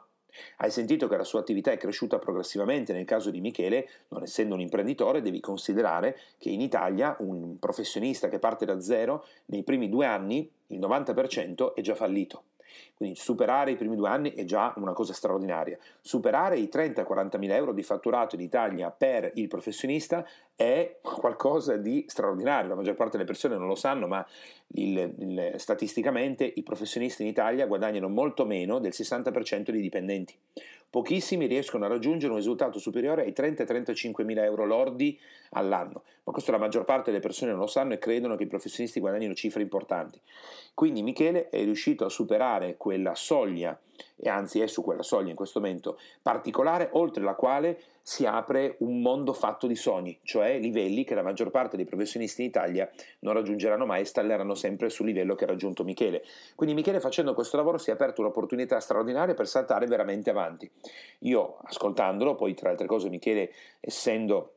Hai 0.57 0.71
sentito 0.71 1.09
che 1.09 1.17
la 1.17 1.25
sua 1.25 1.41
attività 1.41 1.71
è 1.73 1.77
cresciuta 1.77 2.19
progressivamente, 2.19 2.93
nel 2.93 3.05
caso 3.05 3.31
di 3.31 3.41
Michele, 3.41 3.89
non 4.09 4.23
essendo 4.23 4.55
un 4.55 4.61
imprenditore, 4.61 5.23
devi 5.23 5.41
considerare 5.41 6.19
che 6.39 6.51
in 6.51 6.61
Italia 6.61 7.17
un 7.21 7.59
professionista 7.59 8.29
che 8.29 8.39
parte 8.39 8.65
da 8.65 8.81
zero, 8.81 9.27
nei 9.47 9.63
primi 9.63 9.89
due 9.89 10.07
anni 10.07 10.51
il 10.69 10.79
90% 10.79 11.75
è 11.75 11.81
già 11.81 11.95
fallito. 11.95 12.45
Quindi 12.95 13.17
superare 13.19 13.73
i 13.73 13.77
primi 13.77 13.97
due 13.97 14.09
anni 14.09 14.33
è 14.33 14.45
già 14.45 14.73
una 14.77 14.93
cosa 14.93 15.13
straordinaria. 15.13 15.79
Superare 16.01 16.59
i 16.59 16.69
30-40 16.73 17.39
mila 17.39 17.55
euro 17.55 17.73
di 17.73 17.83
fatturato 17.83 18.35
in 18.35 18.41
Italia 18.41 18.91
per 18.91 19.31
il 19.35 19.49
professionista 19.49 20.27
è 20.55 20.99
qualcosa 21.03 21.77
di 21.77 22.05
straordinario. 22.09 22.69
La 22.69 22.75
maggior 22.77 22.95
parte 22.95 23.17
delle 23.17 23.29
persone 23.29 23.57
non 23.57 23.67
lo 23.67 23.75
sanno, 23.75 24.07
ma 24.07 24.25
il, 24.75 25.15
il, 25.19 25.55
statisticamente 25.57 26.45
i 26.45 26.63
professionisti 26.63 27.23
in 27.23 27.29
Italia 27.29 27.67
guadagnano 27.67 28.09
molto 28.09 28.45
meno 28.45 28.79
del 28.79 28.93
60% 28.95 29.71
dei 29.71 29.81
dipendenti. 29.81 30.35
Pochissimi 30.93 31.47
riescono 31.47 31.87
a 31.87 31.89
raggiungere 31.89 32.33
un 32.33 32.37
risultato 32.37 32.79
superiore 32.79 33.23
ai 33.23 33.33
30-35 33.35 34.27
mila 34.27 34.45
euro 34.45 34.67
lordi 34.67 35.19
all'anno, 35.53 36.03
ma 36.25 36.33
questo 36.33 36.51
la 36.51 36.59
maggior 36.59 36.85
parte 36.85 37.11
delle 37.11 37.23
persone 37.23 37.53
non 37.53 37.61
lo 37.61 37.67
sanno 37.67 37.95
e 37.95 37.99
credono 37.99 38.37
che 38.37 38.43
i 38.43 38.47
professionisti 38.47 39.01
guadagnino 39.01 39.33
cifre 39.33 39.63
importanti. 39.63 40.21
Quindi 40.75 41.03
Michele 41.03 41.49
è 41.49 41.63
riuscito 41.65 42.05
a 42.05 42.11
superare 42.11 42.77
quella 42.77 43.15
soglia, 43.15 43.81
e 44.17 44.29
anzi 44.29 44.61
è 44.61 44.67
su 44.67 44.83
quella 44.83 45.03
soglia 45.03 45.31
in 45.31 45.35
questo 45.35 45.61
momento 45.61 45.99
particolare, 46.21 46.91
oltre 46.93 47.25
la 47.25 47.37
quale 47.37 47.81
si 48.03 48.27
apre 48.27 48.77
un 48.81 49.01
mondo 49.01 49.33
fatto 49.33 49.67
di 49.67 49.77
sogni, 49.77 50.19
cioè 50.23 50.59
livelli 50.59 51.05
che 51.05 51.15
la 51.15 51.23
maggior 51.23 51.51
parte 51.51 51.77
dei 51.77 51.85
professionisti 51.85 52.43
in 52.43 52.49
Italia 52.49 52.91
non 53.21 53.35
raggiungeranno 53.35 53.87
mai 53.87 54.03
e 54.03 54.05
stalleranno 54.05 54.55
sempre 54.55 54.91
sul 54.91 55.07
livello 55.07 55.35
che 55.35 55.45
ha 55.45 55.49
raggiunto 55.49 55.85
Michele. 55.85 56.25
Quindi 56.55 56.75
Michele 56.75 57.01
facendo 57.01 57.35
questo 57.35 57.57
lavoro 57.57 57.79
si 57.79 57.91
è 57.91 57.93
aperto 57.93 58.21
un'opportunità 58.21 58.81
straordinaria 58.81 59.35
per 59.35 59.47
saltare 59.47 59.87
veramente 59.87 60.31
avanti. 60.31 60.71
Io 61.21 61.59
ascoltandolo, 61.63 62.35
poi 62.35 62.55
tra 62.55 62.71
altre 62.71 62.87
cose 62.87 63.09
Michele 63.09 63.53
essendo 63.81 64.55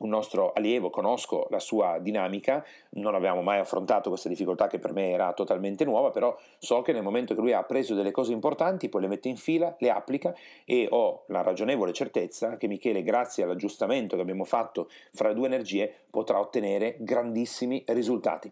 un 0.00 0.08
nostro 0.08 0.52
allievo, 0.52 0.90
conosco 0.90 1.46
la 1.50 1.58
sua 1.58 1.98
dinamica, 1.98 2.64
non 2.90 3.14
avevamo 3.14 3.42
mai 3.42 3.58
affrontato 3.58 4.08
questa 4.08 4.28
difficoltà 4.28 4.66
che 4.66 4.78
per 4.78 4.92
me 4.92 5.10
era 5.10 5.32
totalmente 5.32 5.84
nuova, 5.84 6.10
però 6.10 6.36
so 6.58 6.82
che 6.82 6.92
nel 6.92 7.02
momento 7.02 7.34
che 7.34 7.40
lui 7.40 7.52
ha 7.52 7.62
preso 7.62 7.94
delle 7.94 8.10
cose 8.10 8.32
importanti, 8.32 8.88
poi 8.88 9.02
le 9.02 9.08
mette 9.08 9.28
in 9.28 9.36
fila, 9.36 9.74
le 9.78 9.90
applica 9.90 10.34
e 10.64 10.86
ho 10.90 11.24
la 11.26 11.42
ragionevole 11.42 11.92
certezza 11.92 12.56
che 12.56 12.66
Michele, 12.66 13.02
grazie 13.02 13.44
all'aggiustamento 13.44 14.16
che 14.16 14.22
abbiamo 14.22 14.44
fatto 14.44 14.88
fra 15.12 15.28
le 15.28 15.34
due 15.34 15.46
energie, 15.46 15.92
potrà 16.10 16.38
ottenere 16.38 16.96
grandissimi 16.98 17.82
risultati. 17.88 18.50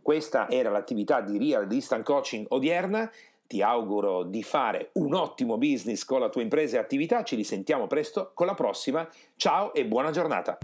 Questa 0.00 0.48
era 0.48 0.70
l'attività 0.70 1.20
di 1.20 1.36
Real 1.36 1.66
Distant 1.66 2.04
Coaching 2.04 2.46
odierna 2.50 3.10
ti 3.46 3.62
auguro 3.62 4.24
di 4.24 4.42
fare 4.42 4.90
un 4.94 5.14
ottimo 5.14 5.58
business 5.58 6.04
con 6.04 6.18
la 6.20 6.28
tua 6.28 6.42
impresa 6.42 6.76
e 6.76 6.80
attività. 6.80 7.22
Ci 7.22 7.36
risentiamo 7.36 7.86
presto 7.86 8.32
con 8.34 8.46
la 8.46 8.54
prossima. 8.54 9.08
Ciao 9.36 9.72
e 9.72 9.86
buona 9.86 10.10
giornata. 10.10 10.58